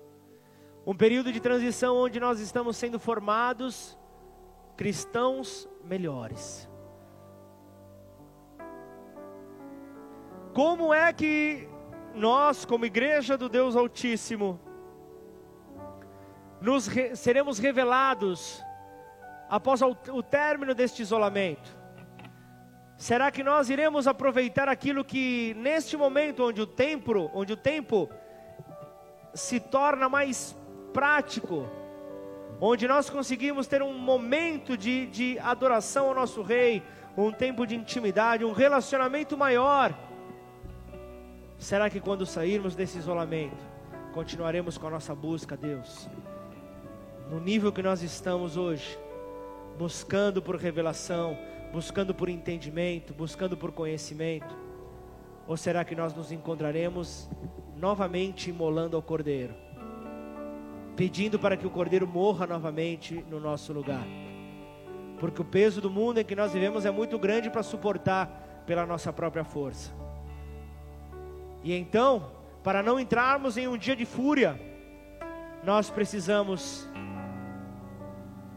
Um 0.89 0.97
período 0.97 1.31
de 1.31 1.39
transição 1.39 1.99
onde 1.99 2.19
nós 2.19 2.41
estamos 2.41 2.75
sendo 2.75 2.99
formados 2.99 3.95
cristãos 4.75 5.69
melhores. 5.85 6.67
Como 10.55 10.95
é 10.95 11.13
que 11.13 11.69
nós, 12.15 12.65
como 12.65 12.87
igreja 12.87 13.37
do 13.37 13.51
Deus 13.51 13.77
Altíssimo, 13.77 14.59
nos 16.59 16.87
re 16.87 17.15
seremos 17.15 17.59
revelados 17.59 18.65
após 19.51 19.83
o 19.83 20.23
término 20.23 20.75
deste 20.75 21.03
isolamento? 21.03 21.69
Será 22.97 23.31
que 23.31 23.45
nós 23.45 23.69
iremos 23.69 24.07
aproveitar 24.07 24.71
aquilo 24.71 25.05
que 25.05 25.53
neste 25.59 25.99
momento 25.99 26.45
onde 26.45 26.63
o 26.63 26.67
tempo, 26.67 27.31
onde 27.35 27.53
o 27.53 27.59
tempo 27.59 28.09
se 29.35 29.61
torna 29.61 30.09
mais 30.09 30.57
prático, 30.93 31.69
onde 32.61 32.89
nós 32.89 33.09
conseguimos 33.09 33.67
ter 33.67 33.83
um 33.83 33.97
momento 33.99 34.77
de, 34.77 35.07
de 35.07 35.39
adoração 35.39 36.09
ao 36.09 36.15
nosso 36.15 36.43
Rei, 36.43 36.83
um 37.17 37.33
tempo 37.33 37.67
de 37.67 37.75
intimidade, 37.75 38.45
um 38.45 38.53
relacionamento 38.53 39.37
maior. 39.37 39.97
Será 41.59 41.91
que 41.91 42.01
quando 42.01 42.25
sairmos 42.25 42.77
desse 42.77 42.99
isolamento, 42.99 43.65
continuaremos 44.13 44.79
com 44.79 44.87
a 44.87 44.91
nossa 44.91 45.15
busca, 45.15 45.57
Deus? 45.57 46.09
No 47.29 47.41
nível 47.41 47.73
que 47.73 47.83
nós 47.83 48.03
estamos 48.03 48.57
hoje, 48.57 48.99
buscando 49.77 50.41
por 50.41 50.57
revelação, 50.57 51.37
buscando 51.73 52.15
por 52.15 52.29
entendimento, 52.29 53.13
buscando 53.13 53.57
por 53.57 53.73
conhecimento? 53.73 54.57
Ou 55.47 55.57
será 55.57 55.85
que 55.85 55.95
nós 55.95 56.15
nos 56.15 56.31
encontraremos 56.31 57.29
novamente 57.77 58.51
imolando 58.51 58.97
ao 58.97 59.03
Cordeiro? 59.03 59.55
Pedindo 60.99 61.39
para 61.39 61.57
que 61.57 61.65
o 61.65 61.71
Cordeiro 61.71 62.09
morra 62.09 62.45
novamente 62.45 63.25
no 63.31 63.39
nosso 63.39 63.73
lugar. 63.73 64.05
Porque 65.21 65.41
o 65.41 65.45
peso 65.45 65.81
do 65.81 65.89
mundo 65.89 66.19
em 66.19 66.25
que 66.25 66.35
nós 66.35 66.53
vivemos 66.53 66.85
é 66.85 66.91
muito 66.91 67.17
grande 67.21 67.49
para 67.49 67.63
suportar 67.63 68.65
pela 68.67 68.85
nossa 68.85 69.13
própria 69.13 69.45
força. 69.45 69.93
E 71.63 71.73
então, 71.73 72.33
para 72.65 72.83
não 72.83 72.99
entrarmos 72.99 73.57
em 73.57 73.69
um 73.69 73.79
dia 73.79 73.95
de 73.95 74.05
fúria, 74.05 74.61
nós 75.63 75.89
precisamos 75.89 76.89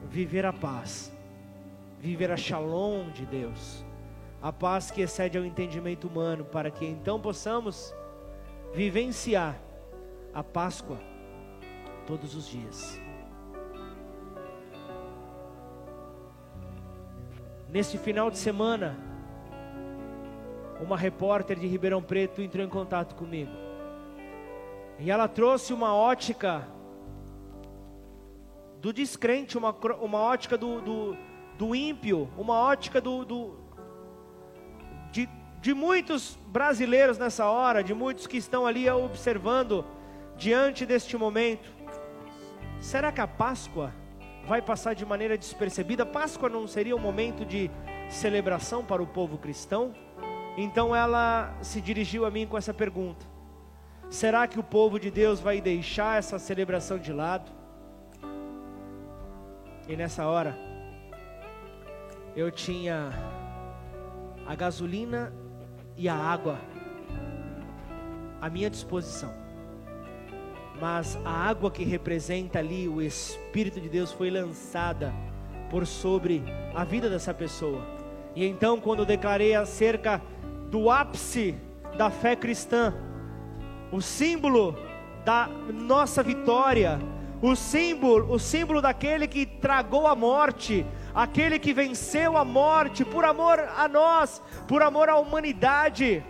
viver 0.10 0.44
a 0.44 0.52
paz, 0.52 1.14
viver 2.00 2.32
a 2.32 2.38
shalom 2.38 3.12
de 3.12 3.24
Deus, 3.24 3.86
a 4.42 4.52
paz 4.52 4.90
que 4.90 5.04
excede 5.04 5.38
ao 5.38 5.46
entendimento 5.46 6.08
humano, 6.08 6.44
para 6.44 6.72
que 6.72 6.88
então 6.88 7.22
possamos 7.22 7.94
vivenciar 8.74 9.60
a 10.34 10.44
Páscoa 10.44 11.11
todos 12.12 12.36
os 12.36 12.46
dias. 12.46 13.00
Neste 17.70 17.98
final 17.98 18.30
de 18.30 18.38
semana, 18.38 18.98
uma 20.82 20.98
repórter 20.98 21.58
de 21.58 21.68
Ribeirão 21.68 22.04
Preto 22.04 22.42
entrou 22.42 22.66
em 22.66 22.68
contato 22.68 23.16
comigo. 23.16 23.54
E 25.00 25.10
ela 25.10 25.30
trouxe 25.30 25.72
uma 25.72 25.96
ótica 25.96 26.68
do 28.82 28.92
descrente, 28.92 29.58
uma, 29.58 29.74
uma 30.02 30.20
ótica 30.20 30.58
do, 30.58 30.82
do, 30.82 31.18
do 31.58 31.74
ímpio, 31.74 32.30
uma 32.38 32.60
ótica 32.60 33.00
do, 33.00 33.24
do 33.24 33.58
de, 35.14 35.30
de 35.62 35.74
muitos 35.74 36.38
brasileiros 36.48 37.18
nessa 37.18 37.50
hora, 37.50 37.82
de 37.82 37.94
muitos 37.94 38.28
que 38.28 38.36
estão 38.36 38.66
ali 38.66 38.90
observando 38.90 39.86
diante 40.36 40.86
deste 40.86 41.16
momento. 41.16 41.81
Será 42.82 43.12
que 43.12 43.22
a 43.22 43.28
Páscoa 43.28 43.94
vai 44.48 44.60
passar 44.60 44.96
de 44.96 45.06
maneira 45.06 45.38
despercebida? 45.38 46.04
Páscoa 46.04 46.50
não 46.50 46.66
seria 46.66 46.96
um 46.96 47.00
momento 47.00 47.46
de 47.46 47.70
celebração 48.10 48.84
para 48.84 49.04
o 49.04 49.08
povo 49.08 49.38
cristão? 49.38 49.94
Então 50.58 50.96
ela 50.96 51.56
se 51.62 51.80
dirigiu 51.80 52.26
a 52.26 52.32
mim 52.32 52.48
com 52.48 52.58
essa 52.58 52.74
pergunta: 52.74 53.24
Será 54.10 54.48
que 54.48 54.60
o 54.60 54.64
povo 54.64 55.00
de 55.00 55.12
Deus 55.12 55.40
vai 55.40 55.62
deixar 55.62 56.18
essa 56.18 56.40
celebração 56.40 56.98
de 56.98 57.14
lado? 57.14 57.52
E 59.88 59.96
nessa 59.96 60.26
hora, 60.26 60.58
eu 62.36 62.50
tinha 62.50 63.12
a 64.48 64.56
gasolina 64.56 65.32
e 65.96 66.10
a 66.10 66.16
água 66.16 66.60
à 68.42 68.50
minha 68.50 68.72
disposição 68.72 69.41
mas 70.82 71.16
a 71.24 71.30
água 71.30 71.70
que 71.70 71.84
representa 71.84 72.58
ali 72.58 72.88
o 72.88 73.04
Espírito 73.04 73.80
de 73.80 73.88
Deus 73.88 74.12
foi 74.12 74.32
lançada 74.32 75.14
por 75.70 75.86
sobre 75.86 76.44
a 76.74 76.84
vida 76.84 77.08
dessa 77.08 77.32
pessoa. 77.36 77.86
E 78.36 78.44
então, 78.44 78.82
quando 78.82 79.00
eu 79.02 79.06
declarei 79.06 79.54
acerca 79.54 80.20
do 80.72 80.90
ápice 80.90 81.56
da 82.00 82.10
fé 82.10 82.36
cristã, 82.36 82.96
o 83.92 84.02
símbolo 84.02 84.76
da 85.24 85.48
nossa 85.72 86.24
vitória, 86.24 87.00
o 87.44 87.56
símbolo, 87.56 88.34
o 88.34 88.40
símbolo 88.40 88.82
daquele 88.82 89.28
que 89.28 89.46
tragou 89.46 90.08
a 90.08 90.16
morte, 90.16 90.84
aquele 91.14 91.60
que 91.60 91.76
venceu 91.76 92.36
a 92.36 92.44
morte 92.44 93.06
por 93.06 93.24
amor 93.24 93.60
a 93.60 93.88
nós, 93.88 94.42
por 94.68 94.82
amor 94.82 95.10
à 95.10 95.18
humanidade. 95.18 96.24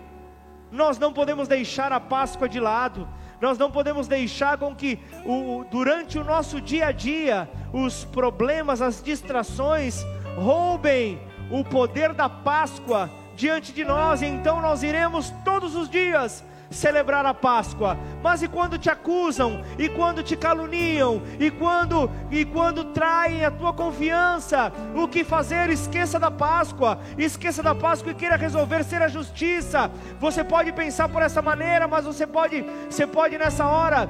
Nós 0.69 0.99
não 0.99 1.13
podemos 1.13 1.47
deixar 1.47 1.93
a 1.93 2.01
Páscoa 2.01 2.49
de 2.49 2.59
lado. 2.59 3.07
Nós 3.41 3.57
não 3.57 3.71
podemos 3.71 4.07
deixar 4.07 4.57
com 4.57 4.75
que 4.75 4.99
o, 5.25 5.65
durante 5.71 6.19
o 6.19 6.23
nosso 6.23 6.61
dia 6.61 6.87
a 6.87 6.91
dia 6.91 7.49
os 7.73 8.05
problemas, 8.05 8.81
as 8.81 9.01
distrações 9.01 10.05
roubem 10.35 11.19
o 11.49 11.63
poder 11.63 12.13
da 12.13 12.29
Páscoa 12.29 13.09
diante 13.35 13.73
de 13.73 13.83
nós, 13.83 14.21
e 14.21 14.27
então 14.27 14.61
nós 14.61 14.83
iremos 14.83 15.33
todos 15.43 15.75
os 15.75 15.89
dias 15.89 16.43
celebrar 16.71 17.25
a 17.25 17.33
Páscoa. 17.33 17.97
Mas 18.23 18.41
e 18.41 18.47
quando 18.47 18.77
te 18.77 18.89
acusam, 18.89 19.61
e 19.77 19.89
quando 19.89 20.23
te 20.23 20.35
caluniam, 20.35 21.21
e 21.39 21.51
quando 21.51 22.09
e 22.31 22.45
quando 22.45 22.85
traem 22.85 23.45
a 23.45 23.51
tua 23.51 23.73
confiança, 23.73 24.71
o 24.95 25.07
que 25.07 25.23
fazer? 25.23 25.69
Esqueça 25.69 26.17
da 26.17 26.31
Páscoa, 26.31 26.99
esqueça 27.17 27.61
da 27.61 27.75
Páscoa 27.75 28.11
e 28.11 28.15
queira 28.15 28.37
resolver 28.37 28.83
ser 28.83 29.01
a 29.01 29.07
justiça. 29.07 29.91
Você 30.19 30.43
pode 30.43 30.71
pensar 30.71 31.09
por 31.09 31.21
essa 31.21 31.41
maneira, 31.41 31.87
mas 31.87 32.05
você 32.05 32.25
pode, 32.25 32.65
você 32.89 33.05
pode 33.05 33.37
nessa 33.37 33.67
hora 33.67 34.09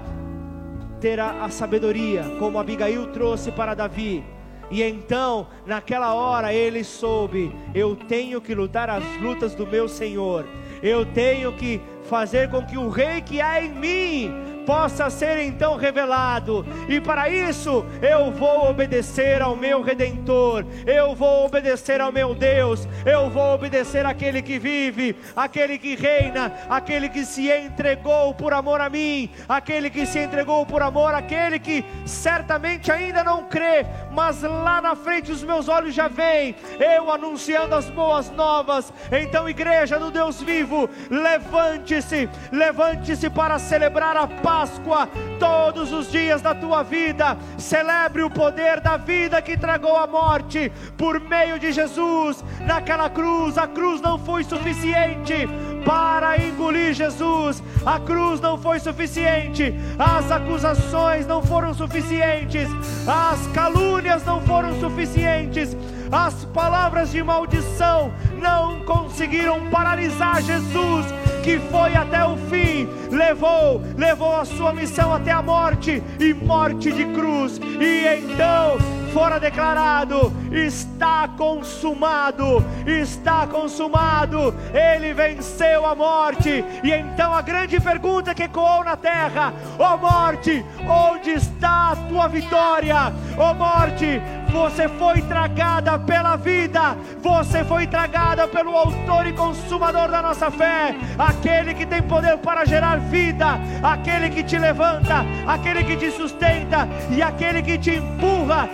ter 1.00 1.20
a, 1.20 1.44
a 1.46 1.50
sabedoria, 1.50 2.24
como 2.38 2.60
Abigail 2.60 3.08
trouxe 3.08 3.52
para 3.52 3.74
Davi. 3.74 4.24
E 4.70 4.82
então, 4.82 5.48
naquela 5.66 6.14
hora, 6.14 6.54
ele 6.54 6.84
soube: 6.84 7.54
eu 7.76 7.96
tenho 7.96 8.40
que 8.40 8.56
lutar 8.56 8.90
as 8.90 9.04
lutas 9.22 9.54
do 9.54 9.68
meu 9.68 9.90
Senhor, 9.90 10.48
eu 10.82 11.06
tenho 11.06 11.52
que 11.54 11.82
fazer 12.04 12.50
com 12.50 12.66
que 12.66 12.78
o 12.78 12.90
rei 12.90 13.22
que 13.22 13.42
há 13.42 13.62
em 13.62 13.70
mim 13.70 14.52
possa 14.66 15.10
ser 15.10 15.38
então 15.40 15.76
revelado. 15.76 16.66
E 16.88 17.00
para 17.00 17.30
isso 17.30 17.86
eu 18.02 18.32
vou 18.32 18.70
obedecer 18.70 19.42
ao 19.42 19.56
meu 19.56 19.82
redentor, 19.82 20.66
eu 20.86 21.16
vou 21.16 21.46
obedecer 21.46 22.00
ao 22.02 22.12
meu 22.12 22.34
Deus, 22.34 22.88
eu 23.06 23.30
vou 23.30 23.56
obedecer 23.56 24.06
àquele 24.06 24.42
que 24.42 24.60
vive, 24.60 25.16
aquele 25.36 25.78
que 25.78 25.96
reina, 25.96 26.54
aquele 26.70 27.10
que 27.10 27.26
se 27.26 27.52
entregou 27.52 28.34
por 28.34 28.54
amor 28.54 28.82
a 28.82 28.90
mim, 28.90 29.30
aquele 29.48 29.90
que 29.90 30.06
se 30.06 30.20
entregou 30.20 30.66
por 30.66 30.82
amor 30.82 31.14
àquele 31.14 31.60
que 31.60 31.84
certamente 32.06 32.92
ainda 32.92 33.24
não 33.24 33.46
crê, 33.46 33.86
mas 34.14 34.42
lá 34.42 34.82
na 34.82 34.96
frente 34.96 35.32
os 35.32 35.44
meus 35.44 35.68
olhos 35.68 35.94
já 35.94 36.08
veem, 36.08 36.56
eu 36.80 37.12
anunciando 37.12 37.76
as 37.76 37.90
boas 37.90 38.30
novas. 38.32 38.92
Então, 39.12 39.48
igreja 39.48 40.00
do 40.00 40.12
Deus 40.12 40.42
vivo, 40.42 40.90
levante-se, 41.10 42.30
levante-se 42.52 43.30
para 43.30 43.60
celebrar 43.60 44.18
a 44.18 44.28
Páscoa 44.28 45.08
todos 45.40 45.92
os 45.92 46.12
dias 46.12 46.42
da 46.42 46.54
tua 46.54 46.84
vida. 46.84 47.38
Celebre 47.58 48.24
o 48.24 48.30
poder 48.30 48.80
da 48.80 48.98
vida 48.98 49.42
que 49.42 49.58
tragou 49.58 49.96
a 49.96 50.08
morte 50.08 50.72
por 50.98 51.20
meio 51.20 51.60
de 51.60 51.72
Jesus 51.72 52.44
naquela 52.66 53.10
cruz. 53.10 53.58
A 53.58 53.68
cruz 53.68 54.02
não 54.02 54.18
foi 54.20 54.44
suficiente 54.44 55.48
para 55.86 56.38
engolir 56.38 56.94
Jesus. 56.94 57.62
A 57.86 58.00
cruz 58.00 58.40
não 58.40 58.58
foi 58.58 58.80
suficiente, 58.80 59.74
as 59.98 60.32
acusações 60.32 61.26
não 61.26 61.42
foram 61.42 61.74
suficientes, 61.74 62.70
as 63.08 63.48
calúnias 63.48 64.24
não 64.24 64.42
foram 64.42 64.80
suficientes, 64.80 65.76
as 66.12 66.46
palavras 66.46 67.12
de 67.12 67.24
maldição 67.24 68.12
não 68.40 68.82
conseguiram 68.82 69.70
paralisar 69.70 70.42
Jesus, 70.42 71.06
que 71.44 71.58
foi 71.72 71.96
até 71.96 72.24
o 72.26 72.36
fim, 72.50 72.88
levou, 73.10 73.82
levou 73.98 74.36
a 74.36 74.46
sua 74.46 74.74
missão 74.74 75.14
até 75.14 75.32
a 75.32 75.42
morte 75.42 76.04
e 76.20 76.34
morte 76.34 76.92
de 76.92 77.06
cruz. 77.14 77.60
E 77.80 78.26
então 78.26 79.01
fora 79.12 79.40
declarado: 79.40 80.34
está 80.52 81.28
consumado, 81.38 82.64
está 82.86 83.46
consumado. 83.48 84.54
Ele 84.74 85.14
venceu 85.14 85.86
a 85.86 85.96
morte. 85.96 86.64
E 86.84 86.92
então 86.92 87.34
a 87.34 87.42
grande 87.42 87.80
pergunta 87.80 88.34
que 88.34 88.44
ecoou 88.44 88.84
na 88.84 88.96
terra: 88.96 89.54
ó 89.78 89.94
oh 89.94 89.98
morte, 89.98 90.66
onde 90.88 91.32
está 91.32 91.92
a 91.92 91.96
tua 92.08 92.28
vitória? 92.28 93.14
Ó 93.38 93.52
oh 93.52 93.54
morte, 93.54 94.22
você 94.52 94.88
foi 94.90 95.22
tragada 95.22 95.98
pela 95.98 96.36
vida, 96.36 96.96
você 97.22 97.64
foi 97.64 97.88
tragada 97.88 98.48
pelo 98.48 98.76
Autor 98.76 99.26
e 99.28 99.34
Consumador 99.34 100.10
da 100.10 100.22
nossa 100.22 100.52
fé, 100.52 100.96
aquele 101.18 101.74
que 101.74 101.86
tem 101.86 102.02
poder 102.02 102.38
para 102.38 102.66
gerar 102.66 103.00
vida, 103.00 103.60
aquele 103.82 104.30
que 104.30 104.44
te 104.44 104.58
levanta, 104.58 105.26
aquele 105.48 105.84
que 105.84 105.96
te 105.96 106.12
sustenta. 106.12 106.88
E 107.10 107.22
aquele 107.22 107.62
que 107.62 107.78
te 107.78 107.92
empurra 107.96 108.70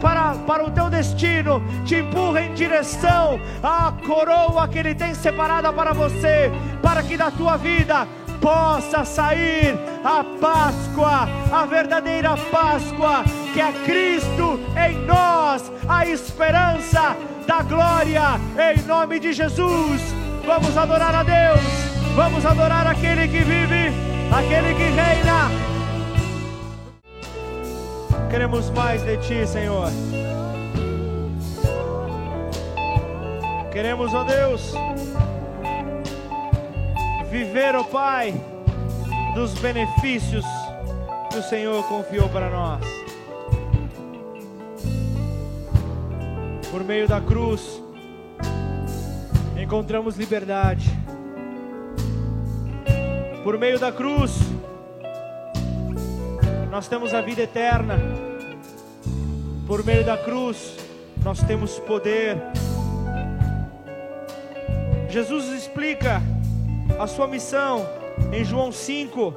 para, 0.00 0.34
para 0.46 0.64
o 0.64 0.70
teu 0.70 0.88
destino, 0.88 1.62
te 1.84 1.96
empurra 1.96 2.42
em 2.42 2.54
direção 2.54 3.40
à 3.62 3.92
coroa 4.06 4.68
que 4.68 4.78
Ele 4.78 4.94
tem 4.94 5.14
separada 5.14 5.72
para 5.72 5.92
você, 5.92 6.50
para 6.82 7.02
que 7.02 7.16
da 7.16 7.30
tua 7.30 7.56
vida 7.56 8.06
possa 8.40 9.04
sair 9.04 9.78
a 10.04 10.24
Páscoa, 10.40 11.28
a 11.52 11.66
verdadeira 11.66 12.36
Páscoa, 12.50 13.24
que 13.52 13.60
é 13.60 13.72
Cristo 13.84 14.60
em 14.76 14.98
nós, 15.06 15.70
a 15.88 16.06
esperança 16.06 17.16
da 17.46 17.62
glória, 17.62 18.40
em 18.72 18.82
nome 18.86 19.18
de 19.18 19.32
Jesus. 19.32 20.00
Vamos 20.46 20.76
adorar 20.76 21.14
a 21.14 21.22
Deus, 21.22 21.60
vamos 22.14 22.44
adorar 22.46 22.86
aquele 22.86 23.28
que 23.28 23.42
vive, 23.42 23.92
aquele 24.32 24.74
que 24.74 24.84
reina. 24.84 25.50
Queremos 28.30 28.70
mais 28.70 29.02
de 29.02 29.16
Ti, 29.18 29.46
Senhor. 29.46 29.90
Queremos, 33.72 34.14
ó 34.14 34.24
Deus, 34.24 34.72
viver, 37.30 37.74
ó 37.74 37.84
Pai, 37.84 38.34
dos 39.34 39.54
benefícios 39.54 40.44
que 41.30 41.38
o 41.38 41.42
Senhor 41.42 41.82
confiou 41.84 42.28
para 42.28 42.50
nós. 42.50 43.09
Por 46.70 46.84
meio 46.84 47.08
da 47.08 47.20
cruz, 47.20 47.82
encontramos 49.60 50.16
liberdade. 50.16 50.88
Por 53.42 53.58
meio 53.58 53.76
da 53.76 53.90
cruz, 53.90 54.38
nós 56.70 56.86
temos 56.86 57.12
a 57.12 57.20
vida 57.20 57.42
eterna. 57.42 57.98
Por 59.66 59.84
meio 59.84 60.04
da 60.04 60.16
cruz, 60.16 60.76
nós 61.24 61.42
temos 61.42 61.80
poder. 61.80 62.36
Jesus 65.08 65.48
explica 65.48 66.22
a 67.00 67.06
sua 67.08 67.26
missão 67.26 67.84
em 68.32 68.44
João 68.44 68.70
5. 68.70 69.34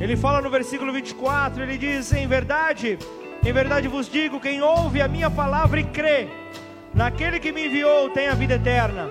Ele 0.00 0.16
fala 0.16 0.40
no 0.40 0.48
versículo 0.48 0.90
24: 0.90 1.62
ele 1.62 1.76
diz: 1.76 2.14
Em 2.14 2.26
verdade, 2.26 2.98
em 3.46 3.52
verdade 3.52 3.88
vos 3.88 4.08
digo: 4.08 4.40
quem 4.40 4.60
ouve 4.62 5.00
a 5.00 5.08
minha 5.08 5.30
palavra 5.30 5.80
e 5.80 5.84
crê 5.84 6.28
naquele 6.92 7.38
que 7.38 7.52
me 7.52 7.66
enviou 7.66 8.10
tem 8.10 8.28
a 8.28 8.34
vida 8.34 8.54
eterna 8.54 9.10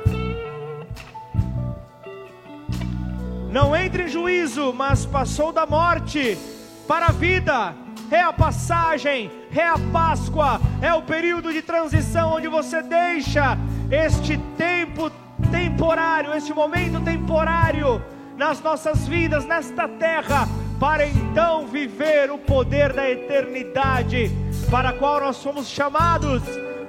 não 3.56 3.74
entra 3.74 4.04
em 4.04 4.10
juízo, 4.10 4.74
mas 4.74 5.06
passou 5.06 5.54
da 5.54 5.66
morte 5.66 6.38
para 6.86 7.06
a 7.06 7.12
vida. 7.14 7.74
É 8.12 8.20
a 8.20 8.34
passagem, 8.34 9.32
é 9.56 9.66
a 9.66 9.78
Páscoa, 9.94 10.60
é 10.82 10.94
o 10.94 11.02
período 11.02 11.54
de 11.54 11.62
transição 11.62 12.34
onde 12.34 12.50
você 12.50 12.84
deixa 12.84 13.58
este 13.90 14.38
tempo 14.58 15.10
temporário, 15.50 16.34
este 16.34 16.54
momento 16.54 17.00
temporário 17.00 18.04
nas 18.36 18.60
nossas 18.60 19.08
vidas, 19.08 19.46
nesta 19.46 19.88
terra, 19.88 20.50
para 20.80 21.08
então 21.08 21.68
viver 21.68 22.32
o 22.32 22.38
poder 22.38 22.94
da 22.94 23.10
eternidade, 23.10 24.32
para 24.70 24.90
a 24.90 24.94
qual 24.94 25.22
nós 25.22 25.38
somos 25.38 25.68
chamados, 25.68 26.42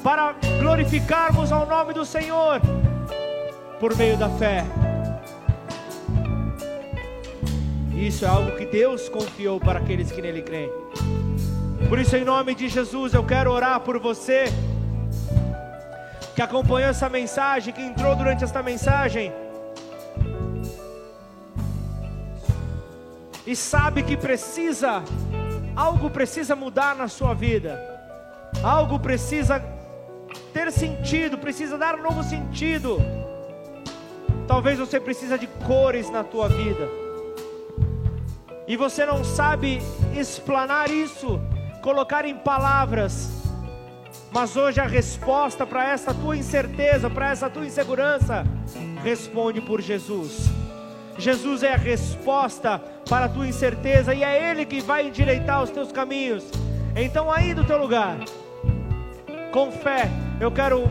para 0.03 0.35
glorificarmos 0.61 1.53
ao 1.53 1.67
nome 1.67 1.93
do 1.93 2.05
Senhor, 2.05 2.61
por 3.79 3.97
meio 3.97 4.17
da 4.17 4.29
fé. 4.31 4.65
Isso 7.95 8.25
é 8.25 8.29
algo 8.29 8.53
que 8.57 8.67
Deus 8.67 9.09
confiou 9.09 9.59
para 9.59 9.79
aqueles 9.79 10.13
que 10.13 10.21
nele 10.21 10.43
creem. 10.43 10.71
Por 11.89 11.99
isso, 11.99 12.17
em 12.17 12.25
nome 12.25 12.55
de 12.55 12.69
Jesus, 12.69 13.15
eu 13.15 13.25
quero 13.25 13.51
orar 13.51 13.81
por 13.81 13.99
você 13.99 14.47
que 16.35 16.43
acompanhou 16.43 16.91
essa 16.91 17.09
mensagem, 17.09 17.73
que 17.73 17.81
entrou 17.81 18.15
durante 18.15 18.45
esta 18.45 18.63
mensagem 18.63 19.33
e 23.47 23.55
sabe 23.55 24.03
que 24.03 24.17
precisa, 24.17 25.03
algo 25.75 26.11
precisa 26.11 26.57
mudar 26.57 26.97
na 26.97 27.07
sua 27.07 27.33
vida, 27.33 27.81
algo 28.63 28.99
precisa 28.99 29.63
ter 30.53 30.73
sentido, 30.73 31.39
precisa 31.39 31.79
dar 31.79 31.95
um 31.95 32.03
novo 32.03 32.23
sentido. 32.23 32.99
Talvez 34.49 34.79
você 34.79 34.99
precisa 34.99 35.39
de 35.39 35.47
cores 35.47 36.11
na 36.11 36.25
tua 36.25 36.49
vida 36.49 36.89
e 38.67 38.77
você 38.77 39.07
não 39.07 39.25
sabe 39.25 39.81
explanar 40.17 40.91
isso, 40.91 41.41
colocar 41.83 42.25
em 42.25 42.37
palavras. 42.37 43.31
Mas 44.33 44.57
hoje 44.57 44.81
a 44.81 44.87
resposta 44.87 45.65
para 45.65 45.89
essa 45.89 46.13
tua 46.13 46.37
incerteza, 46.37 47.09
para 47.09 47.31
essa 47.31 47.49
tua 47.49 47.65
insegurança, 47.65 48.45
responde 49.03 49.61
por 49.61 49.81
Jesus. 49.81 50.51
Jesus 51.19 51.63
é 51.63 51.73
a 51.75 51.77
resposta 51.77 52.79
para 53.09 53.27
a 53.27 53.29
tua 53.29 53.47
incerteza 53.47 54.15
e 54.15 54.23
é 54.23 54.51
Ele 54.51 54.65
que 54.67 54.81
vai 54.81 55.09
endireitar 55.09 55.63
os 55.63 55.71
teus 55.71 55.91
caminhos. 55.91 56.45
Então, 56.95 57.31
aí 57.31 57.55
do 57.55 57.65
teu 57.65 57.79
lugar, 57.79 58.19
com 59.53 59.71
fé, 59.71 60.11
eu 60.41 60.51
quero 60.51 60.85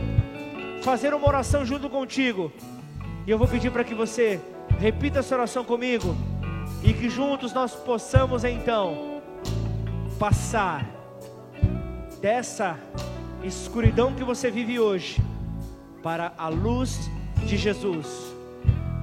fazer 0.82 1.14
uma 1.14 1.28
oração 1.28 1.66
junto 1.66 1.90
contigo. 1.90 2.52
E 3.26 3.32
eu 3.32 3.38
vou 3.38 3.48
pedir 3.48 3.72
para 3.72 3.84
que 3.84 3.96
você 3.96 4.40
repita 4.80 5.20
essa 5.20 5.36
oração 5.36 5.64
comigo 5.64 6.16
e 6.84 6.94
que 6.94 7.10
juntos 7.10 7.54
nós 7.54 7.74
possamos 7.74 8.44
então 8.44 9.22
passar 10.20 10.86
dessa 12.22 12.78
escuridão 13.44 14.14
que 14.14 14.24
você 14.24 14.50
vive 14.50 14.80
hoje 14.80 15.22
para 16.04 16.34
a 16.38 16.48
luz 16.48 17.10
de 17.46 17.58
Jesus, 17.58 18.35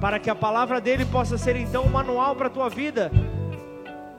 para 0.03 0.19
que 0.19 0.29
a 0.29 0.35
palavra 0.35 0.81
dele 0.81 1.05
possa 1.05 1.37
ser 1.37 1.55
então 1.55 1.85
um 1.85 1.89
manual 1.89 2.35
para 2.35 2.47
a 2.47 2.49
tua 2.49 2.67
vida. 2.67 3.09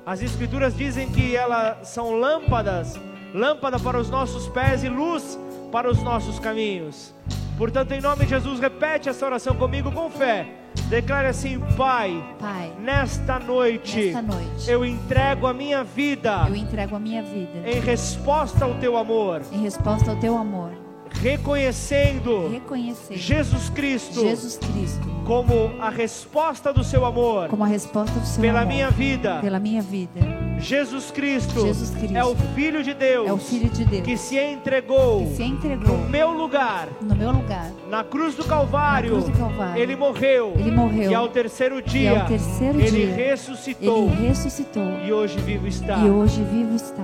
As 0.06 0.22
escrituras 0.22 0.74
dizem 0.74 1.10
que 1.10 1.36
elas 1.36 1.88
são 1.88 2.18
lâmpadas, 2.18 2.98
lâmpada 3.34 3.78
para 3.78 3.98
os 3.98 4.08
nossos 4.08 4.48
pés 4.48 4.82
e 4.82 4.88
luz 4.88 5.38
para 5.70 5.90
os 5.90 6.02
nossos 6.02 6.38
caminhos. 6.38 7.12
Portanto, 7.58 7.92
em 7.92 8.00
nome 8.00 8.24
de 8.24 8.30
Jesus, 8.30 8.60
repete 8.60 9.10
essa 9.10 9.26
oração 9.26 9.56
comigo 9.56 9.92
com 9.92 10.08
fé. 10.08 10.46
Declare 10.88 11.26
assim, 11.26 11.60
Pai, 11.76 12.34
Pai, 12.38 12.72
nesta 12.80 13.38
noite, 13.38 14.06
nesta 14.06 14.22
noite 14.22 14.70
eu 14.70 14.86
entrego 14.86 15.46
a 15.46 15.52
minha 15.52 15.84
vida 15.84 16.46
eu 16.48 16.56
entrego 16.56 16.96
a 16.96 16.98
minha 16.98 17.22
vida 17.22 17.62
em 17.68 17.78
resposta 17.80 18.64
ao 18.64 18.74
teu 18.76 18.96
amor, 18.96 19.42
em 19.52 19.60
resposta 19.60 20.10
ao 20.10 20.16
teu 20.16 20.36
amor, 20.36 20.72
reconhecendo 21.20 22.48
reconhecer 22.48 23.16
Jesus 23.16 23.68
Cristo 23.70 24.20
Jesus 24.20 24.58
Cristo 24.58 25.13
como 25.24 25.72
a 25.80 25.90
resposta 25.90 26.72
do 26.72 26.84
seu 26.84 27.04
amor 27.04 27.48
como 27.48 27.64
a 27.64 27.66
resposta 27.66 28.18
do 28.18 28.26
seu 28.26 28.40
pela 28.42 28.60
amor 28.60 28.72
minha 28.72 28.90
vida. 28.90 29.38
pela 29.40 29.58
minha 29.58 29.82
vida. 29.82 30.20
Jesus 30.58 31.10
Cristo, 31.10 31.60
Jesus 31.62 31.90
Cristo 31.90 32.16
é 32.16 32.24
o 32.24 32.34
Filho 32.54 32.82
de 32.82 32.94
Deus 32.94 33.28
É 33.28 33.32
o 33.32 33.36
Filho 33.36 33.68
de 33.68 33.84
Deus 33.84 34.04
que 34.04 34.16
se 34.16 34.38
entregou 34.38 35.26
que 35.26 35.34
se 35.34 35.42
entregou 35.42 35.98
no 35.98 36.08
meu 36.08 36.30
lugar 36.30 36.88
no 37.00 37.14
meu 37.14 37.32
lugar. 37.32 37.70
na 37.90 38.04
cruz 38.04 38.34
do 38.34 38.44
Calvário. 38.44 39.10
Cruz 39.10 39.24
do 39.24 39.32
Calvário. 39.32 39.82
Ele 39.82 39.96
morreu. 39.96 40.54
Ele 40.56 40.70
morreu. 40.70 41.10
E 41.10 41.14
ao 41.14 41.28
terceiro 41.28 41.80
E 41.80 41.82
dia, 41.82 42.20
ao 42.22 42.26
terceiro 42.26 42.80
ele 42.80 43.06
dia, 43.06 43.14
ressuscitou. 43.14 44.06
Ele 44.06 44.28
ressuscitou 44.28 45.00
E 45.04 45.12
hoje 45.12 45.38
vivo 45.40 45.66
está 45.66 45.98
e 45.98 46.08
hoje 46.08 46.42
vivo 46.44 46.74
está 46.74 47.02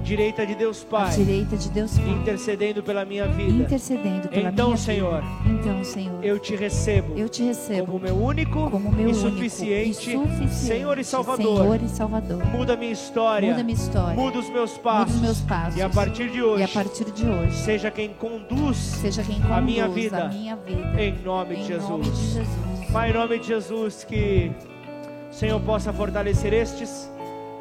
à 0.00 0.02
direita 0.02 0.46
de 0.46 0.54
Deus 0.54 0.82
à 0.82 0.90
Pai, 0.90 1.14
direita 1.14 1.56
de 1.58 1.68
Deus 1.70 1.98
Pai, 1.98 2.08
intercedendo 2.08 2.82
pela 2.82 3.04
minha 3.04 3.28
vida. 3.28 3.64
intercedendo 3.64 4.28
pela 4.28 4.48
Então, 4.50 4.66
minha 4.68 4.76
Senhor, 4.78 5.22
vida. 5.22 5.60
Então, 5.60 5.84
Senhor, 5.84 6.24
Eu 6.24 6.38
te 6.38 6.56
recebo 6.56 7.18
eu 7.18 7.28
te 7.28 7.42
recebo 7.42 7.86
como 7.86 7.98
meu 8.00 8.16
único 8.16 8.70
como 8.70 8.90
meu 8.90 9.10
e 9.10 9.12
único 9.12 9.30
suficiente, 9.30 10.10
e 10.10 10.12
suficiente 10.18 10.54
Senhor 10.54 10.98
e 10.98 11.04
Salvador. 11.04 11.58
Senhor 11.62 11.82
e 11.82 11.88
Salvador. 11.88 12.44
Muda 12.46 12.76
minha 12.76 12.92
história. 12.92 13.50
Muda 13.50 13.62
minha 13.62 13.76
história. 13.76 14.14
Muda 14.16 14.38
os 14.38 14.48
meus 14.48 14.78
passos. 14.78 15.14
Os 15.16 15.20
meus 15.20 15.40
passos. 15.42 15.76
E 15.78 15.82
a 15.82 15.88
partir 15.90 16.30
de 16.30 16.42
hoje, 16.42 16.60
E 16.62 16.64
a 16.64 16.68
partir 16.68 17.04
de 17.10 17.26
hoje, 17.26 17.56
seja 17.56 17.90
quem 17.90 18.08
conduz 18.14 18.76
seja 18.78 19.22
quem 19.22 19.36
conduz 19.36 19.52
a 19.52 19.60
minha 19.60 19.86
vida. 19.88 20.24
a 20.24 20.28
minha 20.28 20.56
vida. 20.56 21.02
em 21.02 21.14
nome 21.22 21.56
de 21.56 21.60
Em 21.62 21.66
Jesus. 21.66 21.88
nome 21.90 22.04
de 22.04 22.16
Jesus. 22.32 22.90
Pai, 22.90 23.10
em 23.10 23.12
nome 23.12 23.38
de 23.38 23.46
Jesus, 23.48 24.02
que 24.04 24.50
o 25.30 25.34
Senhor 25.34 25.60
possa 25.60 25.92
fortalecer 25.92 26.52
estes 26.54 27.08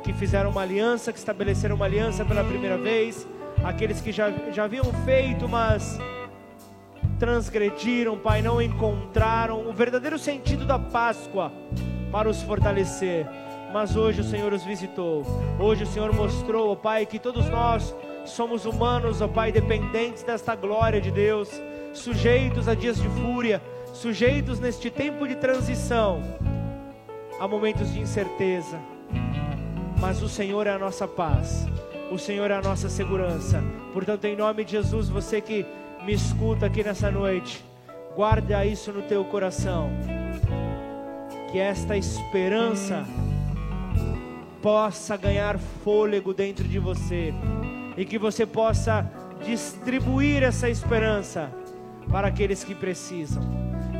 que 0.04 0.14
fizeram 0.14 0.50
uma 0.50 0.62
aliança, 0.62 1.12
que 1.12 1.20
estabeleceram 1.20 1.76
uma 1.76 1.86
aliança 1.86 2.24
pela 2.26 2.44
primeira 2.44 2.78
vez, 2.78 3.28
aqueles 3.64 4.02
que 4.02 4.12
já, 4.12 4.32
já 4.52 4.64
haviam 4.64 4.86
feito, 5.06 5.48
mas 5.48 6.00
transgrediram, 7.18 8.18
Pai, 8.18 8.42
não 8.42 8.62
encontraram 8.62 9.68
o 9.68 9.74
verdadeiro 9.74 10.18
sentido 10.18 10.66
da 10.66 10.80
Páscoa 10.80 11.52
para 12.12 12.30
os 12.30 12.42
fortalecer. 12.42 13.28
Mas 13.74 13.96
hoje 13.96 14.22
o 14.22 14.24
Senhor 14.24 14.52
os 14.52 14.64
visitou, 14.64 15.24
hoje 15.60 15.84
o 15.84 15.88
Senhor 15.88 16.12
mostrou, 16.14 16.72
ó 16.72 16.76
Pai, 16.76 17.06
que 17.06 17.20
todos 17.20 17.48
nós 17.50 17.96
somos 18.26 18.66
humanos, 18.66 19.22
ó 19.22 19.28
Pai, 19.28 19.52
dependentes 19.52 20.24
desta 20.24 20.56
glória 20.56 21.00
de 21.00 21.12
Deus, 21.12 21.50
sujeitos 21.94 22.68
a 22.68 22.74
dias 22.74 23.00
de 23.00 23.08
fúria, 23.10 23.62
sujeitos 23.94 24.60
neste 24.60 24.90
tempo 24.90 25.28
de 25.28 25.36
transição 25.36 26.22
a 27.40 27.48
momentos 27.48 27.94
de 27.94 28.00
incerteza, 28.00 28.80
mas 30.00 30.22
o 30.22 30.30
Senhor 30.30 30.66
é 30.66 30.72
a 30.72 30.80
nossa 30.80 31.08
paz, 31.08 31.68
o 32.12 32.18
Senhor 32.18 32.50
é 32.50 32.56
a 32.56 32.62
nossa 32.62 32.90
segurança. 32.90 33.62
Portanto, 33.94 34.26
em 34.26 34.36
nome 34.36 34.64
de 34.64 34.72
Jesus, 34.72 35.10
você 35.10 35.42
que 35.42 35.66
me 36.06 36.14
escuta 36.14 36.66
aqui 36.66 36.84
nessa 36.84 37.12
noite, 37.12 37.64
guarda 38.16 38.66
isso 38.66 38.92
no 38.94 39.02
teu 39.02 39.24
coração, 39.26 39.90
que 41.52 41.60
esta 41.60 41.98
esperança 41.98 43.06
possa 44.62 45.18
ganhar 45.18 45.58
fôlego 45.84 46.34
dentro 46.34 46.64
de 46.68 46.80
você 46.80 47.34
e 47.98 48.06
que 48.06 48.18
você 48.18 48.46
possa 48.46 49.10
distribuir 49.46 50.44
essa 50.44 50.70
esperança 50.70 51.52
para 52.10 52.28
aqueles 52.28 52.64
que 52.64 52.74
precisam, 52.74 53.44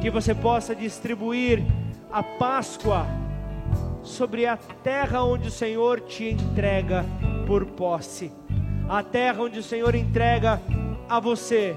que 0.02 0.10
você 0.10 0.34
possa 0.34 0.74
distribuir 0.74 1.64
a 2.12 2.24
Páscoa 2.24 3.06
sobre 4.04 4.46
a 4.46 4.58
terra 4.58 5.24
onde 5.24 5.48
o 5.48 5.52
Senhor 5.52 6.00
te 6.02 6.30
entrega 6.30 7.06
por 7.46 7.66
posse, 7.66 8.32
a 8.88 9.04
terra 9.04 9.44
onde 9.44 9.60
o 9.60 9.64
Senhor 9.64 9.96
entrega 9.96 10.62
a 11.08 11.20
você, 11.20 11.76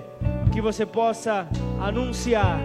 que 0.53 0.61
você 0.61 0.85
possa 0.85 1.49
anunciar 1.81 2.59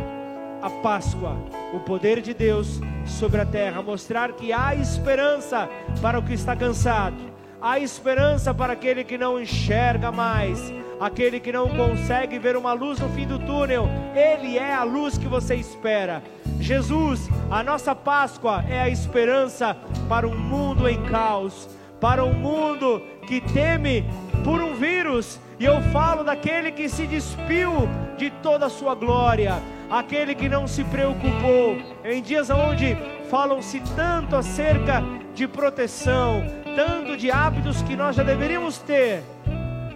a 0.62 0.70
Páscoa, 0.70 1.38
o 1.74 1.80
poder 1.80 2.22
de 2.22 2.34
Deus 2.34 2.80
sobre 3.06 3.42
a 3.42 3.46
terra, 3.46 3.82
mostrar 3.82 4.34
que 4.34 4.52
há 4.52 4.76
esperança 4.76 5.70
para 6.02 6.20
o 6.20 6.24
que 6.24 6.34
está 6.34 6.56
cansado, 6.56 7.18
há 7.62 7.80
esperança 7.80 8.54
para 8.54 8.74
aquele 8.74 9.04
que 9.04 9.18
não 9.18 9.40
enxerga 9.40 10.12
mais, 10.12 10.74
aquele 11.00 11.40
que 11.40 11.52
não 11.52 11.70
consegue 11.70 12.40
ver 12.40 12.58
uma 12.58 12.74
luz 12.74 13.00
no 13.00 13.10
fim 13.10 13.26
do 13.26 13.40
túnel, 13.40 13.88
Ele 14.14 14.58
é 14.58 14.74
a 14.74 14.84
luz 14.84 15.18
que 15.18 15.28
você 15.28 15.56
espera. 15.56 16.22
Jesus, 16.60 17.30
a 17.50 17.64
nossa 17.64 17.96
Páscoa 17.96 18.64
é 18.68 18.82
a 18.82 18.90
esperança 18.90 19.76
para 20.10 20.28
um 20.28 20.38
mundo 20.38 20.88
em 20.88 21.02
caos, 21.04 21.70
para 22.00 22.24
um 22.24 22.34
mundo 22.34 23.02
que 23.26 23.42
teme 23.42 24.06
por 24.44 24.62
um 24.62 24.76
vírus, 24.76 25.40
e 25.60 25.66
eu 25.66 25.82
falo 25.92 26.24
daquele 26.24 26.72
que 26.72 26.88
se 26.88 27.08
despiu 27.08 27.72
de 28.18 28.30
toda 28.30 28.68
a 28.68 28.70
sua 28.70 28.96
glória, 28.96 29.62
aquele 29.90 30.36
que 30.36 30.48
não 30.48 30.68
se 30.68 30.84
preocupou 30.84 31.78
em 32.04 32.22
dias 32.22 32.50
onde 32.50 32.98
falam-se 33.30 33.80
tanto 33.96 34.36
acerca 34.36 35.04
de 35.34 35.48
proteção, 35.48 36.44
tanto 36.76 37.18
de 37.18 37.30
hábitos 37.32 37.82
que 37.82 37.96
nós 37.96 38.16
já 38.16 38.24
deveríamos 38.24 38.78
ter. 38.80 39.24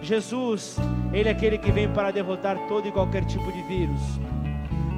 Jesus, 0.00 0.76
Ele 1.12 1.28
é 1.28 1.32
aquele 1.32 1.58
que 1.58 1.70
vem 1.70 1.88
para 1.88 2.10
derrotar 2.10 2.56
todo 2.68 2.88
e 2.88 2.92
qualquer 2.92 3.24
tipo 3.24 3.50
de 3.52 3.62
vírus, 3.62 4.00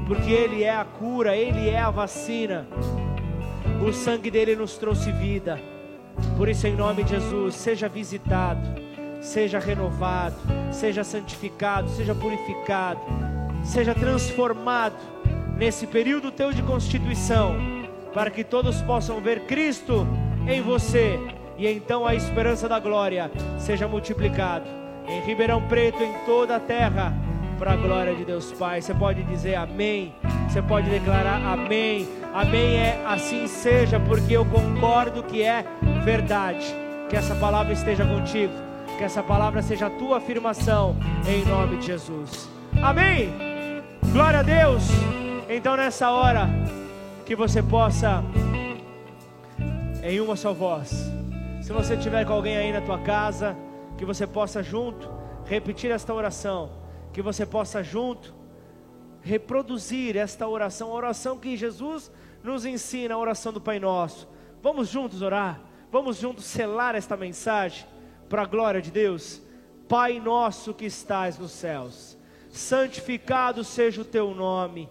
porque 0.06 0.30
Ele 0.30 0.62
é 0.62 0.74
a 0.74 0.84
cura, 0.84 1.36
Ele 1.36 1.68
é 1.68 1.80
a 1.80 1.90
vacina. 1.90 2.66
O 3.86 3.92
sangue 3.92 4.30
dele 4.30 4.56
nos 4.56 4.76
trouxe 4.76 5.10
vida. 5.12 5.60
Por 6.36 6.48
isso, 6.48 6.66
em 6.66 6.74
nome 6.74 7.04
de 7.04 7.10
Jesus, 7.10 7.54
seja 7.54 7.88
visitado, 7.88 8.60
seja 9.20 9.58
renovado, 9.58 10.36
seja 10.70 11.02
santificado, 11.02 11.88
seja 11.90 12.14
purificado, 12.14 13.00
seja 13.64 13.94
transformado 13.94 14.96
nesse 15.56 15.86
período 15.86 16.30
teu 16.30 16.52
de 16.52 16.62
constituição, 16.62 17.56
para 18.12 18.30
que 18.30 18.44
todos 18.44 18.80
possam 18.82 19.20
ver 19.20 19.46
Cristo 19.46 20.06
em 20.46 20.60
você 20.60 21.18
e 21.56 21.66
então 21.68 22.04
a 22.06 22.14
esperança 22.14 22.68
da 22.68 22.80
glória 22.80 23.30
seja 23.58 23.86
multiplicado 23.86 24.66
em 25.06 25.20
Ribeirão 25.20 25.62
Preto, 25.68 26.02
em 26.02 26.12
toda 26.24 26.56
a 26.56 26.60
terra, 26.60 27.12
para 27.54 27.72
a 27.72 27.76
glória 27.76 28.14
de 28.14 28.24
Deus 28.24 28.52
Pai. 28.52 28.80
Você 28.80 28.94
pode 28.94 29.22
dizer 29.24 29.54
amém, 29.54 30.14
você 30.48 30.60
pode 30.60 30.90
declarar 30.90 31.36
amém. 31.44 32.08
Amém 32.32 32.76
é 32.76 33.02
assim 33.06 33.46
seja, 33.46 34.00
porque 34.00 34.36
eu 34.36 34.44
concordo 34.44 35.22
que 35.22 35.42
é 35.42 35.64
verdade. 36.04 36.66
Que 37.08 37.16
essa 37.16 37.34
palavra 37.34 37.72
esteja 37.72 38.04
contigo, 38.04 38.52
que 38.98 39.04
essa 39.04 39.22
palavra 39.22 39.62
seja 39.62 39.86
a 39.86 39.90
tua 39.90 40.18
afirmação, 40.18 40.96
em 41.28 41.44
nome 41.44 41.76
de 41.76 41.86
Jesus. 41.86 42.48
Amém. 42.82 43.32
Glória 44.12 44.40
a 44.40 44.42
Deus. 44.42 44.82
Então 45.48 45.76
nessa 45.76 46.10
hora 46.10 46.48
que 47.24 47.36
você 47.36 47.62
possa 47.62 48.22
em 50.02 50.20
uma 50.20 50.36
só 50.36 50.52
voz. 50.52 51.10
Se 51.62 51.72
você 51.72 51.96
tiver 51.96 52.24
com 52.26 52.32
alguém 52.32 52.56
aí 52.56 52.72
na 52.72 52.80
tua 52.80 52.98
casa, 52.98 53.56
que 53.96 54.04
você 54.04 54.26
possa 54.26 54.62
junto 54.62 55.10
repetir 55.46 55.90
esta 55.90 56.12
oração, 56.12 56.83
que 57.14 57.22
você 57.22 57.46
possa 57.46 57.80
junto 57.80 58.34
reproduzir 59.22 60.16
esta 60.16 60.48
oração, 60.48 60.90
a 60.90 60.94
oração 60.94 61.38
que 61.38 61.56
Jesus 61.56 62.10
nos 62.42 62.66
ensina, 62.66 63.14
a 63.14 63.18
oração 63.18 63.52
do 63.52 63.60
Pai 63.60 63.78
Nosso. 63.78 64.28
Vamos 64.60 64.88
juntos 64.88 65.22
orar, 65.22 65.60
vamos 65.92 66.16
juntos 66.16 66.44
selar 66.44 66.96
esta 66.96 67.16
mensagem 67.16 67.86
para 68.28 68.42
a 68.42 68.46
glória 68.46 68.82
de 68.82 68.90
Deus. 68.90 69.40
Pai 69.88 70.18
nosso 70.18 70.74
que 70.74 70.86
estás 70.86 71.38
nos 71.38 71.52
céus, 71.52 72.18
santificado 72.50 73.62
seja 73.62 74.00
o 74.00 74.04
teu 74.04 74.34
nome, 74.34 74.88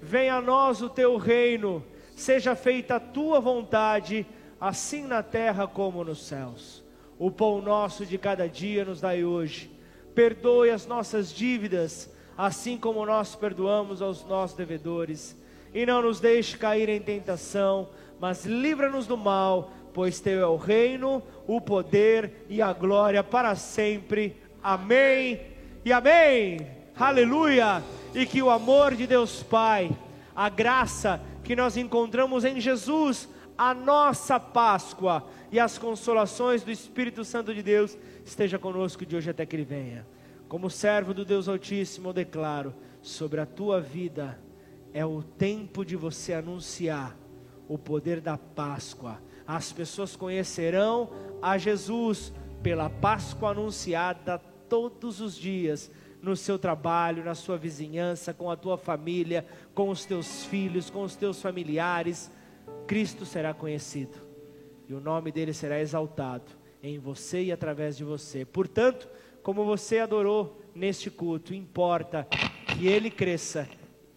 venha 0.00 0.34
a 0.34 0.42
nós 0.42 0.82
o 0.82 0.90
teu 0.90 1.16
reino, 1.16 1.82
seja 2.14 2.54
feita 2.54 2.96
a 2.96 3.00
tua 3.00 3.40
vontade, 3.40 4.26
assim 4.60 5.06
na 5.06 5.22
terra 5.22 5.66
como 5.66 6.04
nos 6.04 6.26
céus. 6.26 6.84
O 7.18 7.30
pão 7.30 7.62
nosso 7.62 8.04
de 8.04 8.18
cada 8.18 8.46
dia 8.46 8.84
nos 8.84 9.00
dai 9.00 9.24
hoje. 9.24 9.70
Perdoe 10.14 10.70
as 10.70 10.86
nossas 10.86 11.32
dívidas, 11.32 12.10
assim 12.36 12.76
como 12.76 13.04
nós 13.06 13.34
perdoamos 13.34 14.02
aos 14.02 14.24
nossos 14.24 14.56
devedores. 14.56 15.36
E 15.74 15.86
não 15.86 16.02
nos 16.02 16.20
deixe 16.20 16.56
cair 16.56 16.88
em 16.88 17.00
tentação, 17.00 17.88
mas 18.20 18.44
livra-nos 18.44 19.06
do 19.06 19.16
mal, 19.16 19.72
pois 19.92 20.20
teu 20.20 20.40
é 20.40 20.46
o 20.46 20.56
reino, 20.56 21.22
o 21.46 21.60
poder 21.60 22.44
e 22.48 22.60
a 22.60 22.72
glória 22.72 23.22
para 23.22 23.54
sempre. 23.54 24.36
Amém 24.62 25.40
e 25.84 25.92
amém. 25.92 26.66
Aleluia! 26.96 27.82
E 28.14 28.26
que 28.26 28.42
o 28.42 28.50
amor 28.50 28.94
de 28.94 29.06
Deus 29.06 29.42
Pai, 29.42 29.90
a 30.36 30.48
graça 30.48 31.20
que 31.42 31.56
nós 31.56 31.76
encontramos 31.76 32.44
em 32.44 32.60
Jesus, 32.60 33.28
a 33.56 33.74
nossa 33.74 34.38
Páscoa 34.38 35.24
e 35.50 35.58
as 35.58 35.78
consolações 35.78 36.62
do 36.62 36.70
Espírito 36.70 37.24
Santo 37.24 37.54
de 37.54 37.62
Deus 37.62 37.96
esteja 38.24 38.58
conosco 38.58 39.04
de 39.04 39.16
hoje 39.16 39.30
até 39.30 39.44
que 39.44 39.56
Ele 39.56 39.64
venha. 39.64 40.06
Como 40.48 40.68
servo 40.68 41.14
do 41.14 41.24
Deus 41.24 41.48
Altíssimo, 41.48 42.08
eu 42.08 42.12
declaro: 42.12 42.74
sobre 43.00 43.40
a 43.40 43.46
tua 43.46 43.80
vida 43.80 44.38
é 44.92 45.04
o 45.04 45.22
tempo 45.22 45.84
de 45.84 45.96
você 45.96 46.34
anunciar 46.34 47.16
o 47.68 47.78
poder 47.78 48.20
da 48.20 48.36
Páscoa. 48.36 49.20
As 49.46 49.72
pessoas 49.72 50.14
conhecerão 50.14 51.10
a 51.40 51.56
Jesus 51.58 52.32
pela 52.62 52.88
Páscoa 52.88 53.50
anunciada 53.50 54.38
todos 54.68 55.20
os 55.20 55.36
dias 55.36 55.90
no 56.20 56.36
seu 56.36 56.58
trabalho, 56.58 57.24
na 57.24 57.34
sua 57.34 57.56
vizinhança, 57.58 58.32
com 58.32 58.50
a 58.50 58.56
tua 58.56 58.78
família, 58.78 59.44
com 59.74 59.88
os 59.88 60.04
teus 60.04 60.44
filhos, 60.44 60.88
com 60.88 61.02
os 61.02 61.16
teus 61.16 61.42
familiares. 61.42 62.30
Cristo 62.86 63.24
será 63.24 63.52
conhecido 63.52 64.18
e 64.88 64.94
o 64.94 65.00
nome 65.00 65.32
dele 65.32 65.52
será 65.52 65.80
exaltado 65.80 66.61
em 66.82 66.98
você 66.98 67.44
e 67.44 67.52
através 67.52 67.96
de 67.96 68.04
você. 68.04 68.44
Portanto, 68.44 69.08
como 69.42 69.64
você 69.64 69.98
adorou 69.98 70.60
neste 70.74 71.10
culto, 71.10 71.54
importa 71.54 72.26
que 72.66 72.86
ele 72.86 73.10
cresça 73.10 73.68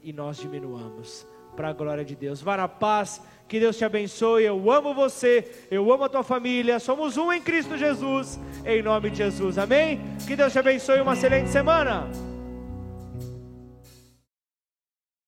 e 0.01 0.11
nós 0.11 0.37
diminuamos. 0.37 1.27
Para 1.55 1.69
a 1.69 1.73
glória 1.73 2.03
de 2.03 2.17
Deus. 2.17 2.41
Vá 2.41 2.57
na 2.57 2.67
paz, 2.67 3.21
que 3.47 3.61
Deus 3.61 3.77
te 3.77 3.85
abençoe. 3.85 4.43
Eu 4.43 4.69
amo 4.69 4.93
você, 4.93 5.67
eu 5.71 5.89
amo 5.89 6.03
a 6.03 6.09
tua 6.09 6.21
família. 6.21 6.79
Somos 6.79 7.15
um 7.15 7.31
em 7.31 7.41
Cristo 7.41 7.77
Jesus, 7.77 8.37
em 8.65 8.81
nome 8.81 9.09
de 9.09 9.19
Jesus. 9.19 9.57
Amém? 9.57 10.01
Que 10.27 10.35
Deus 10.35 10.51
te 10.51 10.59
abençoe. 10.59 10.99
Uma 10.99 11.13
excelente 11.13 11.49
semana. 11.49 12.35